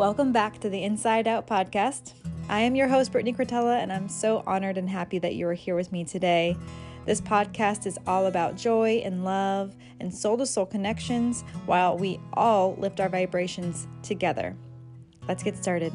Welcome 0.00 0.32
back 0.32 0.58
to 0.60 0.70
the 0.70 0.82
Inside 0.82 1.28
Out 1.28 1.46
podcast. 1.46 2.14
I 2.48 2.60
am 2.60 2.74
your 2.74 2.88
host, 2.88 3.12
Brittany 3.12 3.34
Cortella, 3.34 3.82
and 3.82 3.92
I'm 3.92 4.08
so 4.08 4.42
honored 4.46 4.78
and 4.78 4.88
happy 4.88 5.18
that 5.18 5.34
you 5.34 5.46
are 5.46 5.52
here 5.52 5.76
with 5.76 5.92
me 5.92 6.04
today. 6.04 6.56
This 7.04 7.20
podcast 7.20 7.84
is 7.84 7.98
all 8.06 8.24
about 8.24 8.56
joy 8.56 9.02
and 9.04 9.26
love 9.26 9.76
and 10.00 10.12
soul 10.12 10.38
to 10.38 10.46
soul 10.46 10.64
connections 10.64 11.42
while 11.66 11.98
we 11.98 12.18
all 12.32 12.76
lift 12.76 12.98
our 12.98 13.10
vibrations 13.10 13.86
together. 14.02 14.56
Let's 15.28 15.42
get 15.42 15.58
started. 15.58 15.92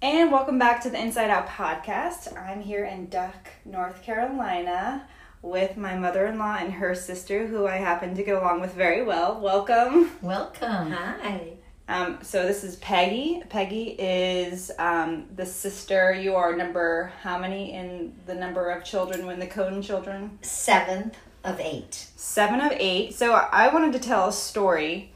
And 0.00 0.30
welcome 0.30 0.60
back 0.60 0.80
to 0.82 0.90
the 0.90 1.00
Inside 1.02 1.30
Out 1.30 1.48
podcast. 1.48 2.40
I'm 2.40 2.60
here 2.60 2.84
in 2.84 3.06
Duck, 3.06 3.48
North 3.64 4.00
Carolina 4.00 5.08
with 5.42 5.76
my 5.76 5.94
mother 5.94 6.26
in 6.26 6.38
law 6.38 6.56
and 6.58 6.72
her 6.72 6.94
sister, 6.94 7.46
who 7.46 7.66
I 7.66 7.76
happen 7.76 8.14
to 8.14 8.22
get 8.22 8.36
along 8.36 8.60
with 8.60 8.74
very 8.74 9.02
well. 9.02 9.40
Welcome. 9.40 10.10
Welcome. 10.22 10.90
Hi. 10.90 11.52
Um, 11.88 12.18
so 12.22 12.46
this 12.46 12.64
is 12.64 12.76
Peggy. 12.76 13.42
Peggy 13.48 13.96
is 13.98 14.70
um, 14.78 15.26
the 15.34 15.46
sister. 15.46 16.12
You 16.12 16.34
are 16.34 16.54
number 16.54 17.12
how 17.22 17.38
many 17.38 17.72
in 17.72 18.14
the 18.26 18.34
number 18.34 18.70
of 18.70 18.84
children 18.84 19.24
when 19.24 19.38
the 19.38 19.46
Coden 19.46 19.82
children? 19.82 20.38
Seventh 20.42 21.16
of 21.44 21.58
eight. 21.60 21.94
Seven 22.16 22.60
of 22.60 22.72
eight. 22.72 23.14
So 23.14 23.32
I 23.32 23.72
wanted 23.72 23.94
to 23.94 24.00
tell 24.00 24.28
a 24.28 24.32
story 24.32 25.12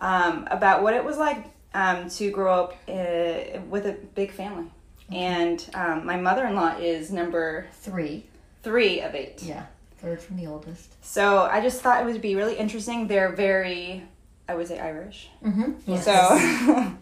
um, 0.00 0.48
about 0.50 0.82
what 0.82 0.94
it 0.94 1.04
was 1.04 1.16
like 1.16 1.44
um, 1.74 2.08
to 2.10 2.30
grow 2.30 2.64
up 2.64 2.72
uh, 2.88 3.60
with 3.68 3.86
a 3.86 3.96
big 4.14 4.32
family. 4.32 4.66
And 5.12 5.64
um, 5.74 6.04
my 6.04 6.16
mother 6.16 6.44
in 6.46 6.56
law 6.56 6.76
is 6.76 7.12
number 7.12 7.66
Three. 7.72 8.24
Three 8.66 9.00
of 9.00 9.14
eight. 9.14 9.44
Yeah. 9.44 9.66
Third 9.98 10.20
from 10.20 10.36
the 10.36 10.48
oldest. 10.48 10.92
So 11.04 11.44
I 11.44 11.60
just 11.60 11.80
thought 11.82 12.00
it 12.00 12.04
would 12.04 12.20
be 12.20 12.34
really 12.34 12.56
interesting. 12.56 13.06
They're 13.06 13.30
very, 13.30 14.02
I 14.48 14.56
would 14.56 14.66
say, 14.66 14.80
Irish. 14.80 15.28
Mm-hmm. 15.44 15.96
So, 15.98 16.96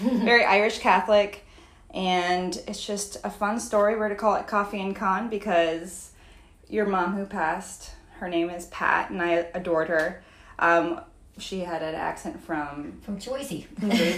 very 0.24 0.44
Irish 0.44 0.80
Catholic. 0.80 1.46
And 1.92 2.60
it's 2.66 2.84
just 2.84 3.18
a 3.22 3.30
fun 3.30 3.60
story. 3.60 3.96
We're 3.96 4.08
to 4.08 4.16
call 4.16 4.34
it 4.34 4.48
Coffee 4.48 4.80
and 4.80 4.96
Con 4.96 5.28
because 5.30 6.10
your 6.68 6.86
mom, 6.86 7.14
who 7.14 7.26
passed, 7.26 7.92
her 8.18 8.28
name 8.28 8.50
is 8.50 8.66
Pat, 8.66 9.10
and 9.10 9.22
I 9.22 9.46
adored 9.54 9.86
her. 9.86 10.20
Um, 10.58 11.00
she 11.38 11.60
had 11.60 11.82
an 11.82 11.94
accent 11.94 12.42
from 12.44 13.00
From 13.02 13.18
Joycey. 13.18 13.64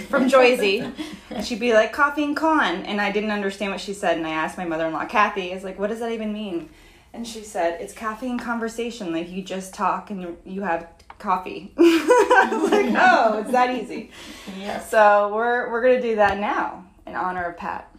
from 0.07 0.29
Joyzy, 0.29 0.93
and 1.31 1.45
she'd 1.45 1.59
be 1.59 1.73
like 1.73 1.91
coffee 1.93 2.23
and 2.23 2.35
con, 2.37 2.85
and 2.85 3.01
I 3.01 3.11
didn't 3.11 3.31
understand 3.31 3.71
what 3.71 3.81
she 3.81 3.93
said, 3.93 4.17
and 4.17 4.27
I 4.27 4.31
asked 4.31 4.57
my 4.57 4.65
mother-in-law 4.65 5.05
Kathy, 5.05 5.51
I 5.51 5.55
was 5.55 5.63
like, 5.63 5.79
what 5.79 5.89
does 5.89 5.99
that 5.99 6.11
even 6.11 6.31
mean? 6.31 6.69
And 7.13 7.25
she 7.27 7.41
said, 7.43 7.81
it's 7.81 7.93
caffeine 7.93 8.31
and 8.31 8.39
conversation, 8.41 9.11
like 9.11 9.29
you 9.29 9.41
just 9.41 9.73
talk 9.73 10.11
and 10.11 10.21
you- 10.21 10.37
you 10.45 10.61
have 10.61 10.87
coffee. 11.17 11.73
I 11.77 12.49
was 12.51 12.71
like, 12.71 12.93
oh, 12.97 13.39
it's 13.39 13.51
that 13.51 13.75
easy. 13.75 14.11
yes. 14.59 14.89
So 14.91 15.31
we're 15.33 15.71
we're 15.71 15.81
gonna 15.81 16.01
do 16.01 16.17
that 16.17 16.37
now 16.39 16.85
in 17.07 17.15
honor 17.15 17.45
of 17.45 17.57
Pat. 17.57 17.89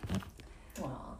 Well, 0.81 1.19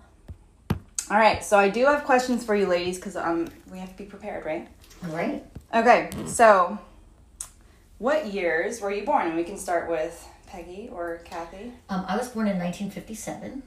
All 1.11 1.17
right, 1.19 1.43
so 1.43 1.59
I 1.59 1.69
do 1.69 1.85
have 1.87 2.05
questions 2.05 2.45
for 2.45 2.55
you, 2.55 2.67
ladies, 2.67 2.97
because 2.99 3.17
um 3.17 3.49
we 3.73 3.79
have 3.79 3.91
to 3.91 3.97
be 3.97 4.05
prepared, 4.05 4.45
right? 4.45 4.69
all 5.05 5.11
right. 5.17 5.45
Okay, 5.75 6.11
so 6.27 6.79
what 7.99 8.27
years 8.27 8.81
were 8.81 8.91
you 8.93 9.05
born? 9.05 9.27
And 9.29 9.37
we 9.37 9.45
can 9.45 9.57
start 9.59 9.89
with 9.91 10.27
Peggy 10.47 10.89
or 10.93 11.21
Kathy. 11.25 11.73
Um, 11.89 12.05
I 12.09 12.17
was 12.17 12.29
born 12.29 12.47
in 12.49 12.59
1957. 12.59 13.63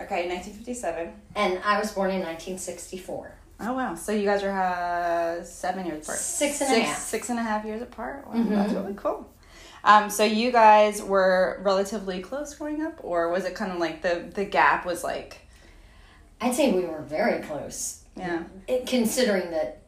Okay, 0.00 0.28
1957. 0.28 1.12
And 1.34 1.60
I 1.64 1.78
was 1.78 1.92
born 1.92 2.10
in 2.10 2.20
1964. 2.20 3.32
Oh 3.60 3.72
wow! 3.72 3.96
So 3.96 4.12
you 4.12 4.24
guys 4.24 4.44
are 4.44 4.50
uh, 4.56 5.42
seven 5.42 5.84
years 5.84 6.04
apart. 6.04 6.18
Six 6.18 6.60
and 6.60 6.70
a 6.70 6.74
Six- 6.76 6.86
half. 6.88 6.98
Six 6.98 7.28
and 7.30 7.38
a 7.40 7.42
half 7.42 7.64
years 7.64 7.82
apart. 7.82 8.24
Wow, 8.28 8.44
that's 8.48 8.72
really 8.72 8.94
cool. 8.94 9.28
Um, 9.82 10.10
so 10.10 10.22
you 10.22 10.52
guys 10.52 11.02
were 11.02 11.58
relatively 11.64 12.20
close 12.20 12.54
growing 12.54 12.82
up, 12.82 13.00
or 13.02 13.30
was 13.30 13.44
it 13.44 13.56
kind 13.56 13.72
of 13.72 13.78
like 13.78 14.02
the 14.02 14.30
the 14.32 14.44
gap 14.44 14.86
was 14.86 15.02
like, 15.02 15.40
I'd 16.40 16.54
say 16.54 16.70
we 16.72 16.82
were 16.84 17.02
very 17.02 17.42
close, 17.42 18.04
yeah, 18.16 18.44
it, 18.68 18.86
considering 18.86 19.50
that 19.50 19.82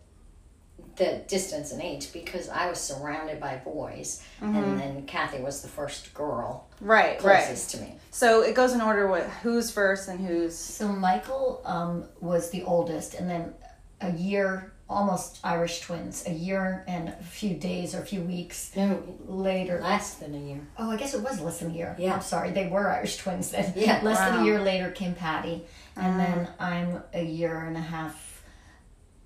the 0.96 1.22
distance 1.28 1.72
in 1.72 1.80
age, 1.80 2.12
because 2.12 2.48
I 2.48 2.68
was 2.68 2.78
surrounded 2.78 3.40
by 3.40 3.56
boys, 3.56 4.22
and 4.40 4.78
then 4.78 5.06
Kathy 5.06 5.42
was 5.42 5.62
the 5.62 5.68
first 5.68 6.12
girl 6.14 6.68
right, 6.80 7.22
right. 7.22 7.44
closest 7.44 7.70
to 7.72 7.80
me. 7.80 7.96
So 8.10 8.42
it 8.42 8.54
goes 8.54 8.72
in 8.72 8.80
order 8.80 9.06
with 9.06 9.26
who's 9.42 9.70
first 9.70 10.08
and 10.08 10.20
who's 10.20 10.56
So 10.56 10.88
Michael 10.88 11.62
um, 11.64 12.04
was 12.20 12.50
the 12.50 12.62
oldest, 12.64 13.14
and 13.14 13.28
then 13.30 13.54
a 14.00 14.12
year, 14.12 14.72
almost 14.88 15.38
Irish 15.44 15.80
twins, 15.80 16.26
a 16.26 16.32
year 16.32 16.84
and 16.88 17.10
a 17.10 17.22
few 17.22 17.54
days 17.54 17.94
or 17.94 18.00
a 18.00 18.06
few 18.06 18.22
weeks 18.22 18.72
No, 18.74 19.02
later. 19.26 19.80
less 19.80 20.14
than 20.14 20.34
a 20.34 20.38
year. 20.38 20.60
Oh, 20.78 20.90
I 20.90 20.96
guess 20.96 21.14
it 21.14 21.22
was 21.22 21.40
less 21.40 21.60
than 21.60 21.70
a 21.70 21.74
year. 21.74 21.94
Yeah. 21.98 22.14
I'm 22.14 22.22
sorry. 22.22 22.50
They 22.50 22.66
were 22.66 22.90
Irish 22.90 23.18
twins 23.18 23.50
then. 23.50 23.72
Yeah. 23.76 24.00
Less 24.02 24.18
than 24.18 24.40
a 24.40 24.44
year 24.44 24.60
later 24.60 24.90
came 24.90 25.14
Patty. 25.14 25.64
And 25.96 26.18
then 26.18 26.48
I'm 26.58 27.02
a 27.12 27.22
year 27.22 27.60
and 27.60 27.76
a 27.76 27.80
half 27.80 28.29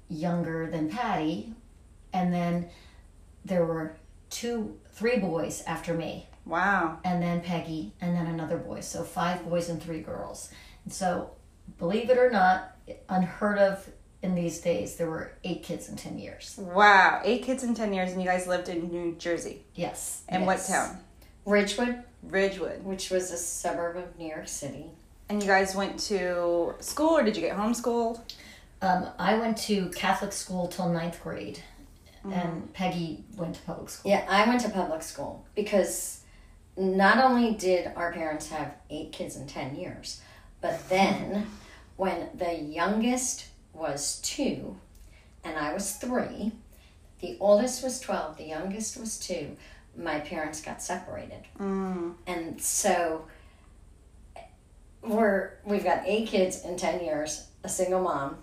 younger 0.08 0.70
than 0.70 0.88
Patty. 0.88 1.52
And 2.12 2.32
then 2.32 2.68
there 3.44 3.64
were 3.64 3.96
two, 4.30 4.78
three 4.92 5.18
boys 5.18 5.62
after 5.66 5.94
me. 5.94 6.26
wow. 6.44 6.98
And 7.04 7.22
then 7.22 7.40
Peggy. 7.40 7.92
And 8.00 8.16
then 8.16 8.26
another 8.26 8.56
boy. 8.58 8.80
So 8.80 9.02
five 9.02 9.44
boys 9.48 9.68
and 9.68 9.82
three 9.82 10.00
girls. 10.00 10.50
And 10.84 10.92
so, 10.92 11.30
believe 11.78 12.10
it 12.10 12.18
or 12.18 12.30
not, 12.30 12.76
unheard 13.08 13.58
of 13.58 13.88
in 14.22 14.34
these 14.34 14.60
days, 14.60 14.96
there 14.96 15.08
were 15.08 15.32
eight 15.44 15.62
kids 15.62 15.88
in 15.88 15.96
10 15.96 16.18
years. 16.18 16.54
Wow, 16.58 17.20
eight 17.24 17.42
kids 17.42 17.62
in 17.62 17.74
10 17.74 17.92
years, 17.92 18.10
and 18.12 18.22
you 18.22 18.26
guys 18.26 18.46
lived 18.46 18.70
in 18.70 18.90
New 18.90 19.14
Jersey. 19.16 19.64
Yes. 19.74 20.22
And 20.30 20.46
what 20.46 20.64
town? 20.66 20.98
Ridgewood, 21.44 22.02
Ridgewood. 22.22 22.84
which 22.84 23.10
was 23.10 23.30
a 23.30 23.36
suburb 23.36 23.96
of 23.98 24.18
New 24.18 24.26
York 24.28 24.48
City. 24.48 24.86
And 25.28 25.42
you 25.42 25.48
guys 25.48 25.74
went 25.74 25.98
to 26.00 26.74
school, 26.80 27.16
or 27.18 27.22
did 27.22 27.36
you 27.36 27.42
get 27.42 27.56
homeschooled? 27.56 28.20
Um, 28.84 29.08
I 29.18 29.38
went 29.38 29.56
to 29.58 29.88
Catholic 29.90 30.32
school 30.32 30.68
till 30.68 30.88
ninth 30.90 31.22
grade, 31.22 31.62
Mm-hmm. 32.24 32.32
and 32.32 32.72
Peggy 32.72 33.22
went 33.36 33.56
to 33.56 33.62
public 33.62 33.90
school. 33.90 34.10
Yeah, 34.10 34.24
I 34.28 34.48
went 34.48 34.62
to 34.62 34.70
public 34.70 35.02
school 35.02 35.44
because 35.54 36.20
not 36.74 37.22
only 37.22 37.52
did 37.52 37.92
our 37.96 38.12
parents 38.12 38.48
have 38.48 38.74
eight 38.88 39.12
kids 39.12 39.36
in 39.36 39.46
10 39.46 39.76
years, 39.76 40.22
but 40.62 40.88
then 40.88 41.46
when 41.96 42.30
the 42.34 42.54
youngest 42.54 43.48
was 43.74 44.20
two 44.22 44.76
and 45.44 45.58
I 45.58 45.74
was 45.74 45.96
three, 45.96 46.52
the 47.20 47.36
oldest 47.40 47.84
was 47.84 48.00
12, 48.00 48.38
the 48.38 48.44
youngest 48.44 48.98
was 48.98 49.18
two, 49.18 49.56
my 49.94 50.20
parents 50.20 50.62
got 50.62 50.80
separated. 50.82 51.42
Mm. 51.60 52.14
And 52.26 52.58
so 52.58 53.26
we're, 55.02 55.58
we've 55.66 55.84
got 55.84 56.04
eight 56.06 56.28
kids 56.28 56.64
in 56.64 56.78
10 56.78 57.04
years, 57.04 57.48
a 57.62 57.68
single 57.68 58.00
mom 58.00 58.38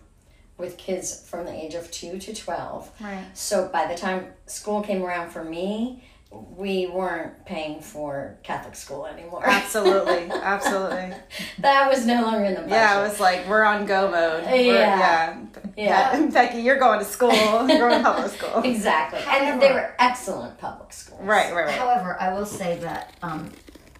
with 0.61 0.77
kids 0.77 1.27
from 1.29 1.45
the 1.45 1.51
age 1.53 1.73
of 1.73 1.91
two 1.91 2.17
to 2.19 2.33
12. 2.33 2.89
Right. 3.01 3.25
So 3.33 3.67
by 3.67 3.87
the 3.87 3.95
time 3.95 4.27
school 4.45 4.81
came 4.81 5.03
around 5.03 5.31
for 5.31 5.43
me, 5.43 6.03
we 6.31 6.87
weren't 6.87 7.45
paying 7.45 7.81
for 7.81 8.37
Catholic 8.43 8.75
school 8.75 9.05
anymore. 9.05 9.41
Absolutely, 9.45 10.31
absolutely. 10.31 11.13
that 11.59 11.89
was 11.89 12.05
no 12.05 12.21
longer 12.21 12.45
in 12.45 12.53
the 12.53 12.61
budget. 12.61 12.69
Yeah, 12.71 12.99
it 12.99 13.03
was 13.09 13.19
like 13.19 13.45
we're 13.49 13.65
on 13.65 13.85
go 13.85 14.09
mode. 14.09 14.45
We're- 14.45 14.67
Yeah. 14.67 14.97
yeah. 14.97 15.45
Yeah. 15.75 16.11
Pe- 16.11 16.27
Becky, 16.29 16.59
you're 16.59 16.77
going 16.79 16.99
to 16.99 17.05
school. 17.05 17.31
You're 17.67 17.79
going 17.89 17.97
to 17.97 18.03
public 18.03 18.31
school. 18.31 18.61
exactly. 18.63 19.19
However- 19.19 19.45
and 19.51 19.61
they 19.61 19.71
were 19.73 19.93
excellent 19.99 20.57
public 20.57 20.93
schools. 20.93 21.19
Right, 21.21 21.53
right, 21.53 21.65
right. 21.65 21.75
However, 21.77 22.15
I 22.21 22.31
will 22.33 22.45
say 22.45 22.77
that 22.79 23.13
um, 23.21 23.49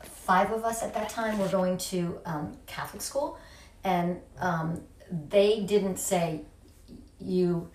five 0.03 0.51
of 0.51 0.63
us 0.63 0.83
at 0.83 0.93
that 0.93 1.09
time 1.09 1.37
were 1.39 1.47
going 1.49 1.77
to 1.79 2.19
um, 2.25 2.57
Catholic 2.65 3.01
school, 3.01 3.37
and 3.83 4.19
um, 4.39 4.81
they 5.11 5.61
didn't 5.61 5.97
say 5.97 6.45
you 7.21 7.69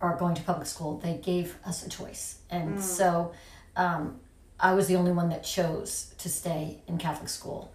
are 0.00 0.16
going 0.16 0.34
to 0.34 0.42
public 0.42 0.66
school. 0.66 0.98
They 0.98 1.14
gave 1.16 1.56
us 1.64 1.84
a 1.86 1.88
choice, 1.88 2.38
and 2.50 2.82
so 2.82 3.32
um, 3.76 4.20
I 4.60 4.74
was 4.74 4.86
the 4.88 4.96
only 4.96 5.12
one 5.12 5.28
that 5.30 5.42
chose 5.44 6.14
to 6.18 6.28
stay 6.28 6.82
in 6.86 6.98
Catholic 6.98 7.28
school. 7.28 7.72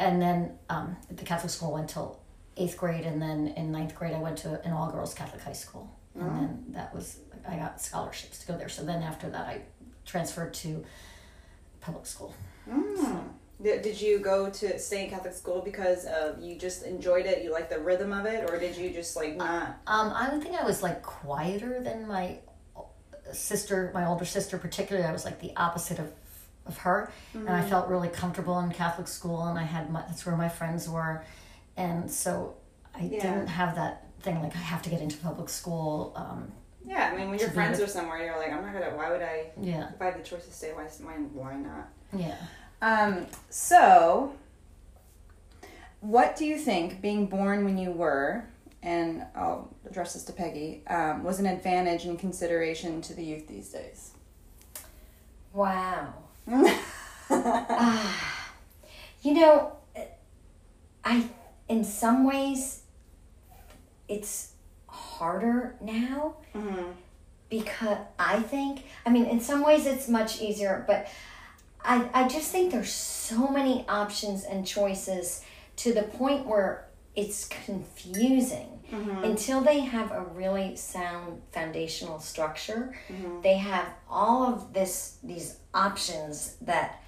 And 0.00 0.20
then 0.22 0.58
um, 0.70 0.96
the 1.10 1.24
Catholic 1.24 1.50
school 1.50 1.72
went 1.72 1.90
till 1.90 2.18
eighth 2.56 2.76
grade, 2.78 3.04
and 3.04 3.20
then 3.20 3.48
in 3.56 3.70
ninth 3.70 3.94
grade 3.94 4.14
I 4.14 4.20
went 4.20 4.38
to 4.38 4.60
an 4.64 4.72
all 4.72 4.90
girls 4.90 5.12
Catholic 5.14 5.42
high 5.42 5.52
school, 5.52 5.94
and 6.14 6.36
then 6.38 6.64
that 6.70 6.94
was 6.94 7.18
I 7.46 7.56
got 7.56 7.80
scholarships 7.80 8.38
to 8.40 8.46
go 8.46 8.56
there. 8.58 8.68
So 8.70 8.82
then 8.84 9.02
after 9.02 9.28
that 9.30 9.46
I 9.46 9.62
transferred 10.06 10.54
to 10.54 10.84
public 11.80 12.06
school. 12.06 12.34
Did, 12.66 13.30
did 13.62 14.00
you 14.00 14.18
go 14.20 14.48
to 14.50 14.78
stay 14.78 15.04
in 15.04 15.10
Catholic 15.10 15.32
school 15.34 15.60
because 15.62 16.04
of 16.04 16.40
you 16.40 16.56
just 16.56 16.84
enjoyed 16.84 17.26
it? 17.26 17.42
You 17.42 17.52
liked 17.52 17.70
the 17.70 17.80
rhythm 17.80 18.12
of 18.12 18.24
it, 18.26 18.48
or 18.48 18.58
did 18.58 18.76
you 18.76 18.90
just 18.90 19.16
like 19.16 19.36
not? 19.36 19.78
Um, 19.86 20.10
I 20.14 20.28
would 20.32 20.42
think 20.42 20.54
I 20.60 20.64
was 20.64 20.82
like 20.82 21.02
quieter 21.02 21.80
than 21.82 22.06
my 22.06 22.38
sister, 23.32 23.90
my 23.94 24.06
older 24.06 24.24
sister, 24.24 24.58
particularly. 24.58 25.06
I 25.08 25.12
was 25.12 25.24
like 25.24 25.40
the 25.40 25.52
opposite 25.56 25.98
of, 25.98 26.10
of 26.66 26.78
her, 26.78 27.10
and 27.34 27.48
I 27.50 27.62
felt 27.68 27.88
really 27.88 28.08
comfortable 28.08 28.58
in 28.60 28.70
Catholic 28.70 29.08
school, 29.08 29.44
and 29.46 29.58
I 29.58 29.64
had 29.64 29.90
my, 29.90 30.02
that's 30.02 30.24
where 30.24 30.36
my 30.36 30.48
friends 30.48 30.88
were, 30.88 31.24
and 31.76 32.10
so 32.10 32.56
I 32.94 33.02
Yeah. 33.02 33.20
didn't 33.22 33.48
have 33.48 33.74
that 33.74 34.06
thing 34.20 34.40
like 34.42 34.54
I 34.54 34.58
have 34.58 34.82
to 34.82 34.90
get 34.90 35.00
into 35.00 35.16
public 35.18 35.48
school. 35.48 36.12
Um, 36.16 36.52
Yeah, 36.84 37.10
I 37.12 37.16
mean, 37.16 37.28
when 37.30 37.38
your 37.38 37.50
friends 37.50 37.78
with- 37.78 37.88
are 37.88 37.92
somewhere, 37.92 38.24
you're 38.24 38.36
like, 38.38 38.52
I'm 38.52 38.62
not 38.62 38.72
gonna. 38.72 38.96
Why 38.96 39.10
would 39.10 39.22
I? 39.22 39.50
Yeah. 39.60 39.90
If 39.94 40.00
I 40.00 40.06
have 40.06 40.16
the 40.16 40.22
choice 40.22 40.46
to 40.46 40.52
stay, 40.52 40.72
why? 40.72 40.84
Why? 40.84 41.14
Why 41.14 41.54
not? 41.56 41.88
Yeah. 42.16 42.36
Um. 42.80 43.26
So, 43.50 44.32
what 46.00 46.36
do 46.36 46.44
you 46.44 46.58
think 46.58 47.00
being 47.00 47.26
born 47.26 47.64
when 47.64 47.76
you 47.78 47.90
were, 47.90 48.44
and 48.82 49.24
I'll 49.34 49.74
address 49.84 50.12
this 50.14 50.24
to 50.24 50.32
Peggy, 50.32 50.82
um, 50.88 51.24
was 51.24 51.40
an 51.40 51.46
advantage 51.46 52.04
in 52.04 52.16
consideration 52.16 53.00
to 53.02 53.14
the 53.14 53.24
youth 53.24 53.48
these 53.48 53.68
days? 53.70 54.12
Wow. 55.52 56.14
Ah, 57.30 58.50
you 59.20 59.34
know, 59.34 59.72
I 61.04 61.28
in 61.68 61.84
some 61.84 62.24
ways 62.24 62.82
it's 64.08 64.52
harder 64.86 65.74
now 65.82 66.36
Mhm. 66.54 66.94
because 67.50 67.98
I 68.18 68.40
think 68.40 68.84
I 69.04 69.10
mean 69.10 69.26
in 69.26 69.40
some 69.40 69.62
ways 69.62 69.84
it's 69.84 70.08
much 70.08 70.40
easier, 70.40 70.84
but 70.86 71.08
I 71.84 72.08
I 72.14 72.28
just 72.28 72.50
think 72.50 72.72
there's 72.72 72.92
so 72.92 73.48
many 73.48 73.84
options 73.88 74.44
and 74.44 74.66
choices 74.66 75.42
to 75.76 75.92
the 75.92 76.02
point 76.02 76.46
where 76.46 76.86
it's 77.14 77.46
confusing. 77.48 78.74
Until 79.22 79.60
they 79.60 79.80
have 79.80 80.12
a 80.12 80.22
really 80.22 80.74
sound 80.76 81.42
foundational 81.52 82.20
structure, 82.20 82.94
they 83.42 83.58
have 83.58 83.86
all 84.08 84.46
of 84.52 84.72
this 84.72 85.18
these 85.22 85.58
options 85.74 86.56
that 86.62 87.02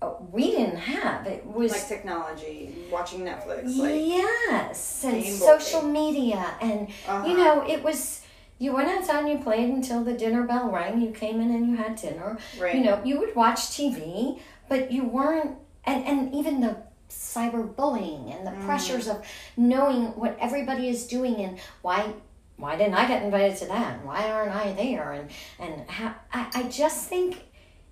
uh, 0.00 0.12
we 0.32 0.52
didn't 0.52 0.76
have. 0.76 1.26
It 1.26 1.44
was 1.44 1.72
Like 1.72 1.88
technology, 1.88 2.74
watching 2.90 3.20
Netflix, 3.20 3.76
like 3.76 4.00
yes, 4.00 5.04
and 5.04 5.22
social 5.26 5.82
media, 5.82 6.54
and 6.62 6.88
Uh-huh. 7.06 7.26
you 7.28 7.36
know, 7.36 7.64
it 7.68 7.82
was. 7.82 8.22
You 8.60 8.74
went 8.74 8.88
outside 8.88 9.20
and 9.24 9.28
you 9.30 9.38
played 9.38 9.68
until 9.70 10.04
the 10.04 10.12
dinner 10.12 10.42
bell 10.44 10.70
rang. 10.70 11.00
You 11.00 11.10
came 11.10 11.40
in 11.40 11.50
and 11.50 11.66
you 11.68 11.76
had 11.76 11.96
dinner. 11.96 12.38
Right. 12.60 12.74
You 12.76 12.82
know, 12.84 13.02
you 13.04 13.18
would 13.18 13.34
watch 13.34 13.60
TV, 13.76 14.38
but 14.68 14.92
you 14.92 15.02
weren't, 15.04 15.56
and 15.84 16.04
and 16.06 16.34
even 16.34 16.60
the 16.60 16.76
cyberbullying 17.08 18.34
and 18.36 18.46
the 18.46 18.50
Mm. 18.52 18.64
pressures 18.66 19.08
of 19.08 19.24
knowing 19.56 20.06
what 20.20 20.36
everybody 20.40 20.88
is 20.88 21.06
doing 21.06 21.36
and 21.36 21.58
why 21.82 22.12
why 22.56 22.76
didn't 22.76 22.92
I 22.94 23.08
get 23.08 23.22
invited 23.22 23.56
to 23.60 23.66
that? 23.68 24.04
Why 24.04 24.30
aren't 24.30 24.54
I 24.54 24.72
there? 24.72 25.12
And 25.12 25.30
and 25.58 25.88
how, 25.90 26.14
I 26.32 26.50
I 26.54 26.62
just 26.64 27.08
think 27.08 27.44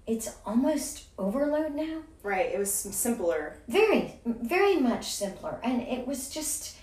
it's 0.07 0.29
almost 0.45 1.05
overload 1.19 1.75
now 1.75 2.03
right. 2.23 2.51
It 2.55 2.59
was 2.59 2.73
simpler. 2.73 3.59
very 3.69 4.21
very 4.27 4.77
much 4.77 5.07
simpler 5.13 5.59
and 5.63 5.83
it 5.83 6.07
was 6.07 6.29
just 6.31 6.77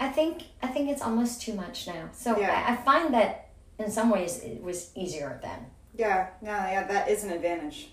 i 0.00 0.08
think 0.08 0.42
i 0.62 0.66
think 0.66 0.88
it's 0.90 1.02
almost 1.02 1.40
too 1.42 1.54
much 1.54 1.86
now 1.86 2.08
so 2.12 2.38
Yeah. 2.38 2.64
I, 2.68 2.72
I 2.72 2.76
find 2.76 3.12
that 3.14 3.48
in 3.78 3.90
some 3.90 4.10
ways 4.10 4.38
it 4.40 4.62
was 4.62 4.90
easier 4.94 5.38
then 5.42 5.66
Yeah, 5.98 6.28
no, 6.42 6.50
yeah, 6.52 6.84
that 6.86 7.08
is 7.08 7.24
an 7.24 7.30
advantage, 7.32 7.88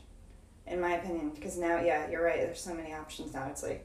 in 0.67 0.81
my 0.81 0.94
opinion. 1.00 1.29
Because 1.35 1.55
now, 1.57 1.79
yeah, 1.79 2.09
you're 2.09 2.21
right. 2.29 2.39
There's 2.44 2.59
so 2.59 2.73
many 2.73 2.91
options 2.94 3.33
now. 3.33 3.45
It's 3.51 3.63
like, 3.63 3.81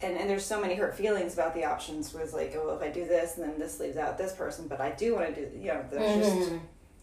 and 0.00 0.16
and 0.18 0.28
there's 0.28 0.44
so 0.44 0.60
many 0.60 0.74
hurt 0.74 0.96
feelings 0.96 1.34
about 1.34 1.54
the 1.54 1.64
options. 1.64 2.12
Was 2.12 2.32
like, 2.34 2.52
oh, 2.56 2.74
if 2.76 2.82
I 2.82 2.90
do 2.90 3.04
this, 3.06 3.36
and 3.36 3.42
then 3.48 3.58
this 3.60 3.78
leaves 3.78 3.96
out 3.96 4.18
this 4.18 4.32
person, 4.32 4.66
but 4.66 4.80
I 4.80 4.90
do 5.02 5.14
want 5.14 5.26
to 5.34 5.34
do. 5.50 5.56
You 5.56 5.68
know, 5.68 5.84
there's 5.90 6.26
just, 6.26 6.50
Mhm. 6.50 6.60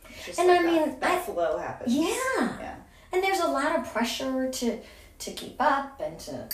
it's 0.09 0.25
just 0.25 0.39
And 0.39 0.47
like 0.49 0.59
I 0.59 0.63
that, 0.63 0.87
mean, 0.87 0.99
that 0.99 1.17
I- 1.19 1.21
flow 1.21 1.57
happens. 1.57 1.93
yeah 1.93 2.59
yeah, 2.65 2.75
and 3.13 3.23
there's 3.23 3.39
a 3.39 3.51
lot 3.59 3.71
of 3.79 3.81
pressure 3.93 4.49
to 4.59 4.67
to 5.23 5.29
keep 5.31 5.55
up 5.75 6.01
and 6.05 6.19
to 6.27 6.49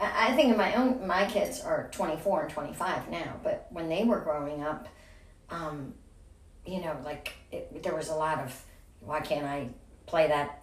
I 0.00 0.32
think 0.36 0.56
my 0.56 0.74
own 0.74 1.06
my 1.06 1.26
kids 1.26 1.60
are 1.60 1.88
24 1.92 2.42
and 2.42 2.50
25 2.50 3.08
now, 3.10 3.34
but 3.42 3.66
when 3.70 3.88
they 3.88 4.04
were 4.04 4.20
growing 4.20 4.62
up, 4.62 4.88
um, 5.50 5.94
you 6.64 6.80
know, 6.80 6.96
like 7.04 7.32
it, 7.50 7.82
there 7.82 7.94
was 7.94 8.08
a 8.08 8.14
lot 8.14 8.38
of 8.40 8.64
why 9.00 9.20
can't 9.20 9.44
I 9.46 9.68
play 10.06 10.28
that 10.28 10.62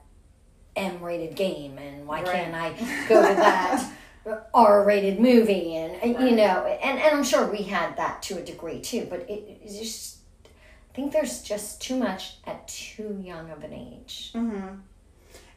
M-rated 0.75 1.35
game 1.35 1.77
and 1.77 2.05
why 2.07 2.21
Right. 2.21 2.31
can't 2.33 2.53
I 2.55 2.69
go 3.09 3.21
to 3.27 3.35
that 3.35 3.91
R-rated 4.53 5.19
movie 5.19 5.75
and 5.75 5.95
and, 6.01 6.29
you 6.29 6.35
know, 6.35 6.65
and 6.65 6.99
and 6.99 7.15
I'm 7.17 7.23
sure 7.23 7.49
we 7.49 7.63
had 7.63 7.97
that 7.97 8.21
to 8.23 8.37
a 8.37 8.41
degree 8.41 8.79
too, 8.81 9.07
but 9.09 9.21
it, 9.29 9.59
it's 9.63 9.77
just 9.77 10.17
I 10.45 10.95
think 10.95 11.11
there's 11.11 11.41
just 11.41 11.81
too 11.81 11.97
much 11.97 12.37
at 12.45 12.67
too 12.69 13.19
young 13.21 13.51
of 13.51 13.63
an 13.63 13.73
age. 13.73 14.31
Mm-hmm. 14.33 14.75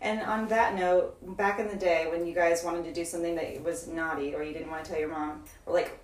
And 0.00 0.20
on 0.22 0.46
that 0.48 0.74
note, 0.76 1.16
back 1.36 1.58
in 1.58 1.66
the 1.68 1.76
day 1.76 2.06
when 2.10 2.26
you 2.26 2.34
guys 2.34 2.62
wanted 2.64 2.84
to 2.84 2.92
do 2.92 3.04
something 3.04 3.34
that 3.34 3.62
was 3.64 3.88
naughty 3.88 4.34
or 4.34 4.42
you 4.42 4.52
didn't 4.52 4.70
want 4.70 4.84
to 4.84 4.90
tell 4.90 5.00
your 5.00 5.08
mom, 5.08 5.42
or 5.66 5.74
like 5.74 5.98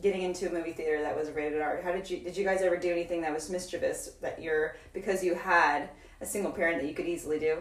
getting 0.00 0.22
into 0.22 0.48
a 0.48 0.52
movie 0.52 0.72
theater 0.72 1.02
that 1.02 1.16
was 1.16 1.30
rated 1.32 1.60
R, 1.60 1.80
how 1.82 1.92
did 1.92 2.08
you 2.08 2.20
did 2.20 2.36
you 2.36 2.44
guys 2.44 2.62
ever 2.62 2.76
do 2.76 2.90
anything 2.90 3.20
that 3.22 3.32
was 3.34 3.50
mischievous 3.50 4.12
that 4.22 4.40
you're 4.40 4.76
because 4.92 5.22
you 5.24 5.34
had 5.34 5.90
a 6.20 6.26
single 6.26 6.52
parent 6.52 6.80
that 6.80 6.88
you 6.88 6.94
could 6.94 7.06
easily 7.06 7.38
do? 7.38 7.58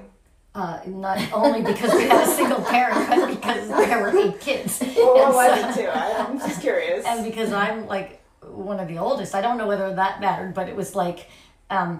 Uh, 0.55 0.79
not 0.87 1.19
only 1.31 1.61
because 1.61 1.93
we 1.93 2.03
had 2.03 2.27
a 2.27 2.31
single 2.31 2.61
parent, 2.61 3.07
but 3.09 3.27
because 3.29 3.67
there 3.69 4.01
were 4.01 4.17
eight 4.17 4.39
kids. 4.41 4.81
Well, 4.95 5.33
what 5.33 5.51
And 5.51 5.65
was 5.67 5.75
so- 5.75 5.81
it 5.81 5.85
too? 5.85 5.89
I, 5.91 6.25
I'm 6.27 6.39
just 6.39 6.61
curious. 6.61 7.05
And 7.05 7.23
because 7.23 7.51
I'm 7.51 7.87
like 7.87 8.21
one 8.41 8.79
of 8.79 8.87
the 8.87 8.97
oldest, 8.97 9.33
I 9.35 9.41
don't 9.41 9.57
know 9.57 9.67
whether 9.67 9.93
that 9.95 10.19
mattered, 10.21 10.53
but 10.53 10.67
it 10.69 10.75
was 10.75 10.95
like 10.95 11.27
um, 11.69 11.99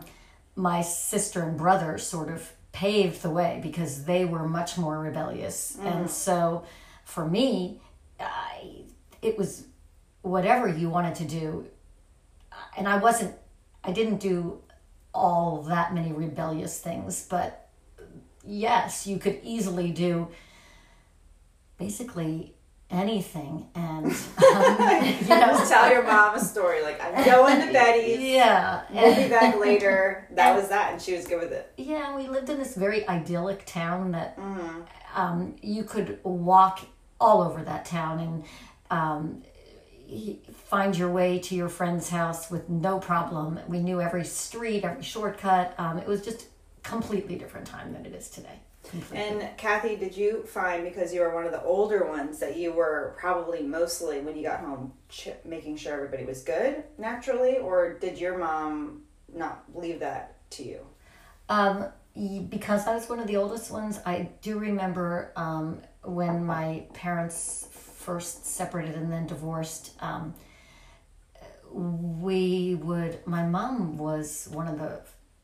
my 0.55 0.81
sister 0.81 1.43
and 1.43 1.57
brother 1.57 1.97
sort 1.97 2.29
of 2.29 2.51
paved 2.71 3.21
the 3.21 3.29
way 3.29 3.59
because 3.61 4.05
they 4.05 4.25
were 4.25 4.47
much 4.47 4.77
more 4.77 4.99
rebellious. 4.99 5.75
And 5.81 5.93
mm-hmm. 5.93 6.07
so 6.07 6.63
for 7.03 7.27
me, 7.27 7.81
I, 8.19 8.83
it 9.21 9.37
was 9.37 9.65
whatever 10.21 10.67
you 10.67 10.89
wanted 10.89 11.15
to 11.15 11.25
do. 11.25 11.67
And 12.77 12.87
I 12.87 12.97
wasn't, 12.97 13.35
I 13.83 13.91
didn't 13.91 14.17
do 14.17 14.61
all 15.13 15.63
that 15.63 15.93
many 15.93 16.11
rebellious 16.11 16.79
things, 16.79 17.25
but 17.29 17.69
yes, 18.45 19.07
you 19.07 19.17
could 19.17 19.39
easily 19.43 19.91
do 19.91 20.27
basically 21.77 22.53
anything. 22.91 23.67
And, 23.75 24.05
um, 24.05 24.13
you 25.05 25.27
know, 25.29 25.47
just 25.57 25.71
tell 25.71 25.91
your 25.91 26.03
mom 26.03 26.35
a 26.35 26.39
story 26.39 26.81
like 26.81 27.01
I'm 27.03 27.23
going 27.25 27.67
to 27.67 27.73
Betty's. 27.73 28.19
yeah. 28.19 28.83
We'll 28.91 29.15
be 29.15 29.29
back 29.29 29.59
later. 29.59 30.27
That 30.35 30.55
was 30.55 30.69
that, 30.69 30.93
and 30.93 31.01
she 31.01 31.15
was 31.15 31.27
good 31.27 31.39
with 31.41 31.51
it. 31.51 31.73
Yeah, 31.77 32.15
we 32.15 32.27
lived 32.27 32.49
in 32.49 32.57
this 32.59 32.75
very 32.75 33.07
idyllic 33.07 33.65
town 33.65 34.11
that 34.11 34.37
Mm-hmm. 34.37 34.81
um, 35.15 35.55
you 35.61 35.83
could 35.83 36.19
walk 36.23 36.79
all 37.19 37.41
over 37.41 37.61
that 37.63 37.83
town 37.85 38.19
and 38.19 38.43
um, 38.89 39.43
find 40.67 40.97
your 40.97 41.09
way 41.11 41.39
to 41.39 41.55
your 41.55 41.67
friend's 41.67 42.09
house 42.09 42.49
with 42.49 42.69
no 42.69 42.99
problem. 42.99 43.59
We 43.67 43.79
knew 43.81 43.99
every 44.01 44.23
street, 44.25 44.83
every 44.85 45.03
shortcut. 45.03 45.75
Um, 45.77 45.97
it 45.97 46.07
was 46.07 46.21
just 46.23 46.47
completely 46.83 47.35
different 47.35 47.67
time 47.67 47.91
than 47.93 48.05
it 48.05 48.13
is 48.13 48.29
today. 48.29 48.59
And 49.13 49.49
Kathy, 49.57 49.95
did 49.95 50.15
you 50.15 50.43
find 50.43 50.83
because 50.83 51.13
you 51.13 51.21
were 51.21 51.33
one 51.33 51.45
of 51.45 51.51
the 51.51 51.63
older 51.63 52.05
ones 52.05 52.39
that 52.39 52.57
you 52.57 52.71
were 52.71 53.15
probably 53.17 53.61
mostly 53.61 54.19
when 54.21 54.35
you 54.35 54.43
got 54.43 54.61
home 54.61 54.93
ch- 55.09 55.29
making 55.45 55.77
sure 55.77 55.93
everybody 55.93 56.25
was 56.25 56.41
good 56.41 56.83
naturally, 56.97 57.57
or 57.57 57.93
did 57.93 58.19
your 58.19 58.37
mom 58.37 59.03
not 59.33 59.63
leave 59.73 59.99
that 59.99 60.49
to 60.51 60.63
you? 60.63 60.79
Um, 61.49 61.87
because 62.49 62.87
I 62.87 62.95
was 62.95 63.07
one 63.07 63.19
of 63.19 63.27
the 63.27 63.37
oldest 63.37 63.71
ones, 63.71 63.99
I 64.05 64.29
do 64.41 64.59
remember 64.59 65.31
um, 65.35 65.81
when 66.03 66.45
my 66.45 66.83
parents 66.93 67.67
first 67.71 68.45
separated 68.45 68.95
and 68.95 69.11
then 69.11 69.27
divorced. 69.27 69.91
Um, 70.01 70.33
we 71.71 72.75
would. 72.75 73.19
My 73.27 73.45
mom 73.45 73.97
was 73.97 74.49
one 74.51 74.67
of 74.67 74.79
the. 74.79 75.01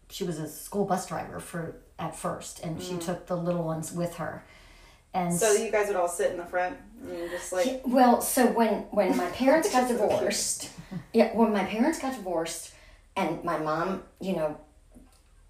She 0.10 0.24
was 0.24 0.40
a 0.40 0.48
school 0.48 0.86
bus 0.86 1.08
driver 1.08 1.40
for 1.40 1.76
at 1.98 2.16
first, 2.16 2.64
and 2.64 2.82
she 2.82 2.94
mm. 2.94 3.02
took 3.02 3.28
the 3.28 3.36
little 3.36 3.64
ones 3.64 3.92
with 3.92 4.16
her. 4.16 4.44
And 5.14 5.34
So 5.34 5.54
you 5.54 5.72
guys 5.72 5.88
would 5.88 5.96
all 5.96 6.10
sit 6.10 6.32
in 6.32 6.38
the 6.38 6.46
front 6.46 6.78
and 7.02 7.30
just 7.30 7.54
like 7.54 7.66
Yeah, 7.66 7.78
well, 7.86 8.22
so 8.22 8.48
when 8.48 8.82
when 8.92 9.16
my 9.16 9.30
parents 9.30 9.72
got 9.72 9.88
divorced, 9.88 10.70
yeah, 11.14 11.36
when 11.36 11.54
my 11.54 11.64
parents 11.64 12.00
got 12.00 12.16
divorced, 12.16 12.74
and 13.16 13.44
my 13.44 13.58
mom, 13.58 14.04
you 14.20 14.36
know, 14.36 14.58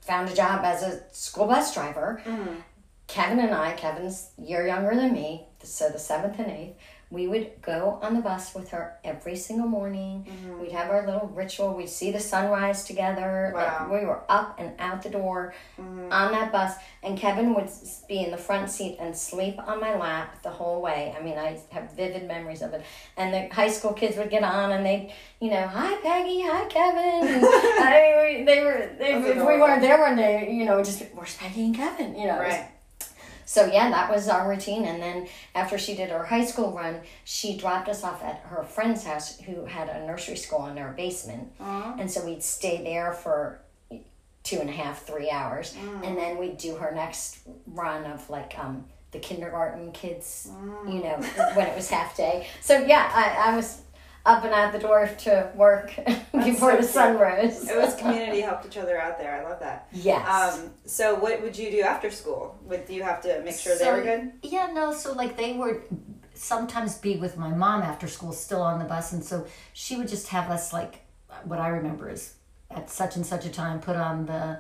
found 0.01 0.29
a 0.29 0.35
job 0.35 0.63
as 0.63 0.83
a 0.83 1.03
school 1.11 1.47
bus 1.47 1.73
driver, 1.73 2.21
mm. 2.25 2.57
Kevin 3.07 3.39
and 3.39 3.53
I, 3.53 3.73
Kevin's 3.73 4.29
year 4.37 4.67
younger 4.67 4.95
than 4.95 5.13
me, 5.13 5.47
so 5.63 5.89
the 5.89 5.99
seventh 5.99 6.37
and 6.39 6.51
eighth, 6.51 6.77
we 7.12 7.27
would 7.27 7.62
go 7.62 8.00
on 8.01 8.13
the 8.15 8.21
bus 8.21 8.55
with 8.55 8.69
her 8.69 8.97
every 9.03 9.35
single 9.35 9.67
morning. 9.67 10.25
Mm-hmm. 10.27 10.62
We'd 10.62 10.71
have 10.71 10.89
our 10.89 11.05
little 11.05 11.27
ritual. 11.27 11.75
We'd 11.75 11.89
see 11.89 12.12
the 12.12 12.19
sunrise 12.19 12.83
together. 12.83 13.51
Like, 13.53 13.89
we 13.89 14.05
were 14.05 14.24
up 14.27 14.59
and 14.59 14.74
out 14.79 15.03
the 15.03 15.09
door 15.09 15.53
mm-hmm. 15.79 16.12
on 16.12 16.31
that 16.31 16.51
bus, 16.51 16.75
and 17.03 17.17
Kevin 17.17 17.53
would 17.53 17.69
be 18.07 18.24
in 18.24 18.31
the 18.31 18.38
front 18.38 18.69
seat 18.69 18.97
and 19.00 19.15
sleep 19.15 19.55
on 19.67 19.79
my 19.79 19.95
lap 19.95 20.41
the 20.43 20.50
whole 20.50 20.81
way. 20.81 21.15
I 21.17 21.21
mean, 21.21 21.38
I 21.38 21.59
have 21.71 21.91
vivid 21.93 22.27
memories 22.27 22.62
of 22.62 22.74
it. 22.74 22.83
And 23.17 23.33
the 23.33 23.53
high 23.53 23.69
school 23.69 23.93
kids 23.93 24.17
would 24.17 24.29
get 24.29 24.43
on, 24.43 24.71
and 24.71 24.85
they'd, 24.85 25.13
you 25.39 25.51
know, 25.51 25.67
hi 25.67 25.95
Peggy, 26.01 26.41
hi 26.41 26.65
Kevin. 26.65 27.35
And, 27.35 27.45
I 27.45 28.01
mean, 28.01 28.39
we- 28.39 28.45
they 28.45 28.63
were 28.63 28.89
they, 28.97 29.13
if 29.13 29.38
we 29.38 29.57
weren't 29.57 29.81
there 29.81 30.00
one 30.00 30.15
day, 30.15 30.51
you 30.51 30.65
know, 30.65 30.83
just 30.83 31.03
where's 31.13 31.35
Peggy 31.38 31.65
and 31.65 31.75
Kevin, 31.75 32.15
you 32.15 32.27
know. 32.27 32.39
right. 32.39 32.69
So 33.45 33.65
yeah, 33.67 33.89
that 33.91 34.11
was 34.11 34.27
our 34.27 34.49
routine. 34.49 34.85
And 34.85 35.01
then 35.01 35.27
after 35.53 35.77
she 35.77 35.95
did 35.95 36.09
her 36.09 36.23
high 36.25 36.45
school 36.45 36.71
run, 36.71 37.01
she 37.23 37.55
dropped 37.57 37.87
us 37.87 38.03
off 38.03 38.23
at 38.23 38.39
her 38.49 38.63
friend's 38.63 39.03
house 39.03 39.39
who 39.41 39.65
had 39.65 39.87
a 39.89 40.05
nursery 40.05 40.35
school 40.35 40.65
in 40.67 40.75
their 40.75 40.93
basement. 40.97 41.51
And 41.99 42.09
so 42.11 42.25
we'd 42.25 42.43
stay 42.43 42.83
there 42.83 43.13
for 43.13 43.61
two 44.43 44.57
and 44.59 44.69
a 44.69 44.73
half, 44.73 45.03
three 45.05 45.29
hours, 45.31 45.75
and 46.03 46.17
then 46.17 46.37
we'd 46.37 46.57
do 46.57 46.75
her 46.75 46.91
next 46.93 47.39
run 47.67 48.05
of 48.05 48.29
like 48.29 48.57
um, 48.59 48.85
the 49.11 49.17
kindergarten 49.19 49.91
kids, 49.91 50.49
you 50.87 51.01
know, 51.03 51.15
when 51.55 51.67
it 51.67 51.75
was 51.75 51.89
half 51.89 52.15
day. 52.15 52.47
So 52.61 52.77
yeah, 52.85 53.09
I, 53.13 53.51
I 53.51 53.55
was 53.55 53.81
up 54.25 54.44
and 54.44 54.53
out 54.53 54.74
the 54.74 54.79
door 54.79 55.10
to 55.20 55.51
work 55.55 55.94
before 56.34 56.72
so 56.72 56.77
the 56.77 56.84
sun 56.84 57.17
rose. 57.17 57.70
It 57.70 57.77
was 57.77 57.96
community 58.00 58.41
helped 58.41 58.65
each 58.65 58.77
other 58.77 59.00
out 59.00 59.17
there. 59.20 59.36
I 59.36 59.48
love 59.48 59.60
that. 59.60 59.88
yes. 59.91 60.27
Um, 60.27 60.72
so 60.86 61.15
what 61.15 61.41
would 61.41 61.58
you 61.58 61.70
do 61.72 61.82
after 61.82 62.10
school? 62.10 62.58
Would 62.63 62.89
you 62.89 63.03
have 63.03 63.22
to 63.22 63.41
make 63.44 63.55
sure 63.58 63.77
they 63.77 63.91
were 63.91 64.01
good? 64.01 64.32
Yeah, 64.41 64.72
no, 64.74 64.94
so 64.94 65.13
like 65.13 65.38
they 65.38 65.53
would 65.53 65.84
sometimes 66.34 66.98
be 66.98 67.17
with 67.17 67.38
my 67.38 67.50
mom 67.50 67.82
after 67.82 68.08
school, 68.08 68.34
still 68.34 68.62
on 68.62 68.79
the 68.79 68.86
bus, 68.86 69.13
and 69.13 69.24
so 69.24 69.46
she 69.74 69.96
would 69.96 70.08
just 70.08 70.27
have 70.29 70.50
us 70.50 70.74
like 70.74 71.01
what 71.44 71.60
I 71.60 71.70
remember 71.70 72.10
is 72.10 72.36
at 72.72 72.89
such 72.89 73.15
and 73.15 73.25
such 73.25 73.46
a 73.46 73.50
time 73.50 73.79
put 73.79 73.96
on 73.96 74.25
the 74.25 74.60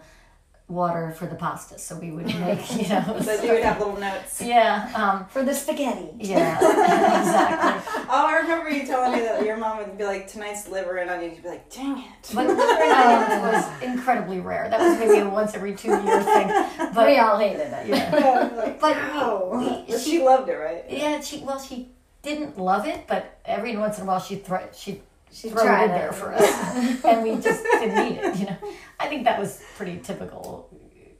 water 0.67 1.11
for 1.11 1.27
the 1.27 1.35
pasta. 1.35 1.77
So 1.77 1.95
we 1.97 2.09
would 2.11 2.25
make, 2.39 2.71
you 2.75 2.87
know. 2.89 3.19
So 3.21 3.41
you 3.43 3.51
would 3.53 3.63
have 3.63 3.77
little 3.79 3.97
notes. 3.97 4.41
yeah, 4.45 4.91
um, 4.95 5.25
For 5.27 5.43
the 5.43 5.53
spaghetti. 5.53 6.09
yeah, 6.19 6.55
exactly. 7.19 8.05
Oh, 8.09 8.25
I 8.27 8.39
remember 8.41 8.69
you 8.71 8.85
telling 8.85 9.11
me 9.13 9.19
that 9.19 9.45
your 9.45 9.57
mom 9.57 9.77
would 9.77 9.97
be 9.97 10.03
like, 10.05 10.27
tonight's 10.27 10.67
liver 10.67 10.97
and 10.97 11.09
onion. 11.09 11.31
You'd 11.35 11.43
be 11.43 11.49
like, 11.49 11.69
dang 11.69 11.99
it. 11.99 12.31
But 12.33 12.47
liver 12.47 12.61
and 12.61 12.91
onions 12.91 13.41
was 13.41 13.83
incredibly 13.83 14.39
rare. 14.39 14.69
That 14.69 14.79
was 14.79 14.99
maybe 14.99 15.19
a 15.19 15.29
once 15.29 15.53
every 15.53 15.75
two 15.75 15.89
year 15.89 16.23
thing. 16.23 16.47
But 16.93 17.07
we 17.07 17.17
all 17.19 17.37
hated 17.37 17.59
it. 17.71 17.87
yeah. 17.87 18.51
like, 18.55 18.79
But 18.79 18.95
wow. 18.95 19.49
we- 19.53 19.57
we- 19.59 19.85
But 19.89 19.99
she- 20.01 20.11
she 20.11 20.23
loved 20.23 20.49
it, 20.49 20.53
right? 20.55 20.83
Yeah, 20.89 21.19
she 21.21 21.39
well, 21.39 21.59
she 21.59 21.89
didn't 22.23 22.57
love 22.57 22.87
it, 22.87 23.05
but 23.07 23.37
every 23.45 23.77
once 23.77 23.97
in 23.97 24.03
a 24.03 24.07
while 24.07 24.19
she 24.19 24.37
thro- 24.37 24.67
she 24.75 25.01
She 25.35 25.49
throw 25.49 25.63
it 25.81 25.83
in 25.83 25.89
there 25.89 26.11
for 26.13 26.33
us, 26.33 27.03
and 27.05 27.21
we 27.23 27.35
just 27.41 27.61
didn't 27.63 28.11
eat 28.11 28.19
it. 28.19 28.35
You 28.37 28.45
know, 28.45 28.57
I 28.99 29.07
think 29.07 29.25
that 29.25 29.37
was 29.39 29.61
pretty 29.75 29.99
typical 29.99 30.69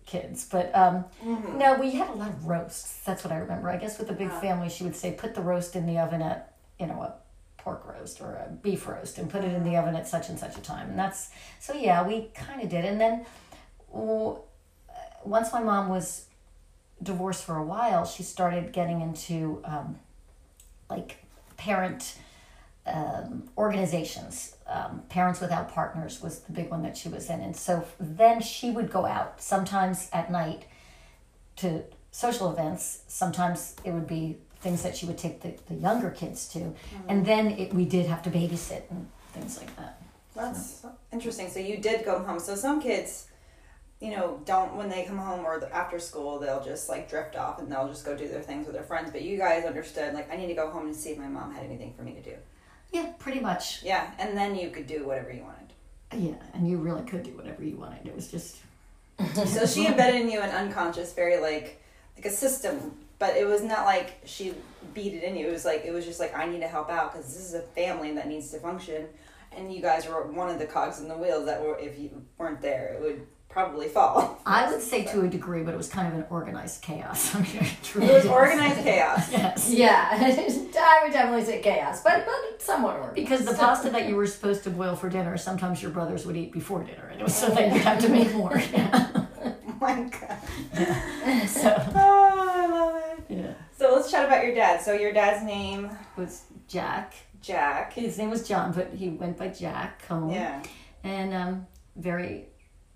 kids. 0.05 0.47
But 0.49 0.73
um, 0.73 1.03
Mm-hmm. 1.23 1.57
no, 1.57 1.73
we 1.79 1.91
had 1.91 2.09
a 2.09 2.13
lot 2.13 2.29
of 2.29 2.45
roasts. 2.45 3.01
That's 3.03 3.23
what 3.25 3.33
I 3.33 3.37
remember. 3.37 3.69
I 3.69 3.77
guess 3.77 3.99
with 3.99 4.09
a 4.09 4.13
big 4.13 4.31
family, 4.31 4.69
she 4.69 4.83
would 4.85 4.95
say, 4.95 5.11
put 5.11 5.35
the 5.35 5.41
roast 5.41 5.75
in 5.75 5.85
the 5.85 5.99
oven 5.99 6.21
at 6.21 6.53
you 6.79 6.87
know 6.87 7.01
a 7.01 7.13
pork 7.57 7.85
roast 7.87 8.21
or 8.21 8.35
a 8.35 8.49
beef 8.51 8.87
roast, 8.87 9.17
and 9.17 9.29
put 9.29 9.43
it 9.43 9.51
in 9.53 9.63
the 9.65 9.75
oven 9.75 9.95
at 9.95 10.07
such 10.07 10.29
and 10.29 10.39
such 10.39 10.57
a 10.57 10.61
time. 10.61 10.89
And 10.91 10.97
that's 10.97 11.29
so 11.59 11.73
yeah, 11.73 12.07
we 12.07 12.29
kind 12.33 12.61
of 12.61 12.69
did. 12.69 12.85
And 12.85 13.01
then 13.01 13.25
once 15.23 15.51
my 15.51 15.61
mom 15.61 15.89
was 15.89 16.25
divorced 17.01 17.43
for 17.43 17.57
a 17.57 17.63
while, 17.63 18.05
she 18.05 18.23
started 18.23 18.71
getting 18.71 19.01
into 19.01 19.61
um, 19.65 19.99
like 20.89 21.17
parent 21.57 22.15
um, 22.87 23.49
organizations. 23.57 24.55
Um, 24.67 25.03
Parents 25.09 25.41
Without 25.41 25.69
Partners 25.69 26.21
was 26.21 26.39
the 26.39 26.51
big 26.51 26.69
one 26.69 26.83
that 26.83 26.97
she 26.97 27.09
was 27.09 27.29
in. 27.29 27.41
And 27.41 27.55
so 27.55 27.85
then 27.99 28.41
she 28.41 28.71
would 28.71 28.91
go 28.91 29.05
out 29.05 29.41
sometimes 29.41 30.09
at 30.13 30.31
night 30.31 30.65
to 31.57 31.83
social 32.11 32.51
events. 32.51 33.01
Sometimes 33.07 33.75
it 33.83 33.91
would 33.91 34.07
be 34.07 34.37
things 34.59 34.83
that 34.83 34.95
she 34.97 35.05
would 35.05 35.17
take 35.17 35.41
the, 35.41 35.55
the 35.67 35.75
younger 35.75 36.09
kids 36.09 36.47
to. 36.49 36.73
And 37.07 37.25
then 37.25 37.51
it, 37.51 37.73
we 37.73 37.85
did 37.85 38.05
have 38.07 38.23
to 38.23 38.29
babysit 38.29 38.83
and 38.89 39.07
things 39.33 39.57
like 39.57 39.75
that. 39.77 40.01
That's 40.35 40.85
interesting. 41.13 41.49
So 41.49 41.59
you 41.59 41.77
did 41.77 42.03
go 42.03 42.19
home. 42.19 42.39
So 42.39 42.55
some 42.55 42.81
kids, 42.81 43.27
you 44.01 44.11
know, 44.11 44.41
don't 44.45 44.75
when 44.75 44.89
they 44.89 45.03
come 45.03 45.17
home 45.17 45.45
or 45.45 45.63
after 45.71 45.99
school, 45.99 46.39
they'll 46.39 46.63
just 46.63 46.89
like 46.89 47.09
drift 47.09 47.35
off 47.35 47.59
and 47.59 47.71
they'll 47.71 47.87
just 47.87 48.05
go 48.05 48.17
do 48.17 48.27
their 48.27 48.41
things 48.41 48.65
with 48.65 48.75
their 48.75 48.83
friends. 48.83 49.11
But 49.11 49.21
you 49.21 49.37
guys 49.37 49.65
understood, 49.65 50.13
like, 50.13 50.31
I 50.31 50.35
need 50.35 50.47
to 50.47 50.53
go 50.53 50.69
home 50.69 50.87
and 50.87 50.95
see 50.95 51.11
if 51.11 51.17
my 51.17 51.27
mom 51.27 51.53
had 51.53 51.63
anything 51.63 51.93
for 51.95 52.03
me 52.03 52.13
to 52.13 52.21
do. 52.21 52.35
Yeah, 52.91 53.11
pretty 53.19 53.39
much. 53.39 53.83
Yeah, 53.83 54.11
and 54.19 54.37
then 54.37 54.55
you 54.55 54.69
could 54.69 54.87
do 54.87 55.05
whatever 55.05 55.31
you 55.31 55.43
wanted. 55.43 55.55
Yeah, 56.13 56.35
and 56.53 56.67
you 56.69 56.77
really 56.77 57.03
could 57.03 57.23
do 57.23 57.31
whatever 57.31 57.63
you 57.63 57.75
wanted. 57.75 58.07
It 58.07 58.15
was 58.15 58.29
just 58.29 58.57
So 59.45 59.65
she 59.65 59.87
embedded 59.87 60.21
in 60.21 60.29
you 60.29 60.41
an 60.41 60.49
unconscious, 60.49 61.13
very 61.13 61.37
like 61.37 61.81
like 62.17 62.25
a 62.25 62.29
system, 62.29 62.97
but 63.19 63.35
it 63.35 63.45
was 63.45 63.61
not 63.61 63.85
like 63.85 64.19
she 64.25 64.53
beat 64.93 65.13
it 65.13 65.23
in 65.23 65.35
you. 65.35 65.47
It 65.47 65.51
was 65.51 65.65
like 65.65 65.85
it 65.85 65.93
was 65.93 66.05
just 66.05 66.19
like 66.19 66.35
I 66.35 66.45
need 66.45 66.61
to 66.61 66.67
help 66.67 66.89
out 66.89 67.13
because 67.13 67.33
this 67.33 67.43
is 67.43 67.53
a 67.53 67.61
family 67.61 68.13
that 68.13 68.27
needs 68.27 68.51
to 68.51 68.59
function, 68.59 69.07
and 69.55 69.73
you 69.73 69.81
guys 69.81 70.07
were 70.07 70.23
one 70.23 70.49
of 70.49 70.59
the 70.59 70.65
cogs 70.65 70.99
in 70.99 71.07
the 71.07 71.17
wheels 71.17 71.45
that 71.45 71.61
were 71.61 71.77
if 71.77 71.97
you 71.97 72.25
weren't 72.37 72.61
there, 72.61 72.95
it 72.95 73.01
would 73.01 73.27
probably 73.55 73.87
fall. 73.87 74.41
I 74.45 74.69
would 74.69 74.81
say 74.81 75.05
to 75.05 75.21
a 75.21 75.27
degree, 75.29 75.63
but 75.63 75.73
it 75.73 75.77
was 75.77 75.87
kind 75.87 76.09
of 76.09 76.13
an 76.19 76.25
organized 76.29 76.81
chaos. 76.81 77.33
I 77.35 77.39
mean, 77.39 77.55
it 77.55 77.71
truly 77.83 78.07
It 78.07 78.13
was 78.13 78.25
organized 78.25 78.83
chaos. 78.83 79.31
Yes. 79.31 79.69
Yeah, 79.71 80.09
I 80.11 80.99
would 81.03 81.13
definitely 81.13 81.45
say 81.45 81.61
chaos, 81.61 82.03
but, 82.03 82.25
but 82.25 82.61
somewhat 82.61 82.95
organized. 82.95 83.15
Because 83.15 83.45
the 83.45 83.53
pasta 83.53 83.89
that 83.91 84.09
you 84.09 84.17
were 84.17 84.27
supposed 84.27 84.63
to 84.65 84.69
boil 84.69 84.97
for 84.97 85.09
dinner, 85.09 85.37
sometimes 85.37 85.81
your 85.81 85.91
brothers 85.91 86.25
would 86.25 86.35
eat 86.35 86.51
before 86.51 86.83
dinner, 86.83 87.07
and 87.09 87.21
it 87.21 87.23
was 87.23 87.33
so 87.33 87.47
that 87.49 87.71
you'd 87.73 87.81
have 87.81 87.99
to 87.99 88.09
make 88.09 88.33
more. 88.35 88.57
Yeah. 88.73 89.25
Oh 89.45 89.77
my 89.79 90.03
god. 90.03 91.47
So, 91.47 91.73
Oh, 91.95 92.51
I 92.55 92.67
love 92.67 92.95
it. 93.29 93.37
yeah. 93.37 93.53
So 93.77 93.93
let's 93.95 94.11
chat 94.11 94.25
about 94.25 94.43
your 94.45 94.53
dad. 94.53 94.81
So 94.81 94.91
your 94.93 95.13
dad's 95.13 95.45
name, 95.45 95.89
was 96.17 96.43
Jack. 96.67 97.13
Jack. 97.41 97.93
His 97.93 98.17
name 98.17 98.29
was 98.31 98.45
John, 98.47 98.73
but 98.73 98.93
he 98.93 99.09
went 99.09 99.37
by 99.37 99.47
Jack 99.47 100.05
Cone. 100.07 100.29
Yeah. 100.31 100.61
and 101.03 101.33
um, 101.33 101.67
very, 101.95 102.47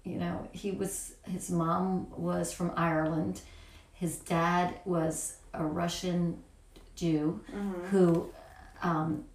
you 0.10 0.18
know, 0.18 0.48
he 0.51 0.72
was 0.72 1.13
his 1.24 1.51
mom 1.51 2.08
was 2.18 2.51
from 2.51 2.72
Ireland, 2.75 3.42
his 3.94 4.18
dad 4.18 4.74
was 4.86 5.38
a 5.54 5.63
Russian 5.63 6.42
Jew 6.96 7.42
mm-hmm. 7.54 7.86
who, 7.88 8.30
um, 8.82 9.25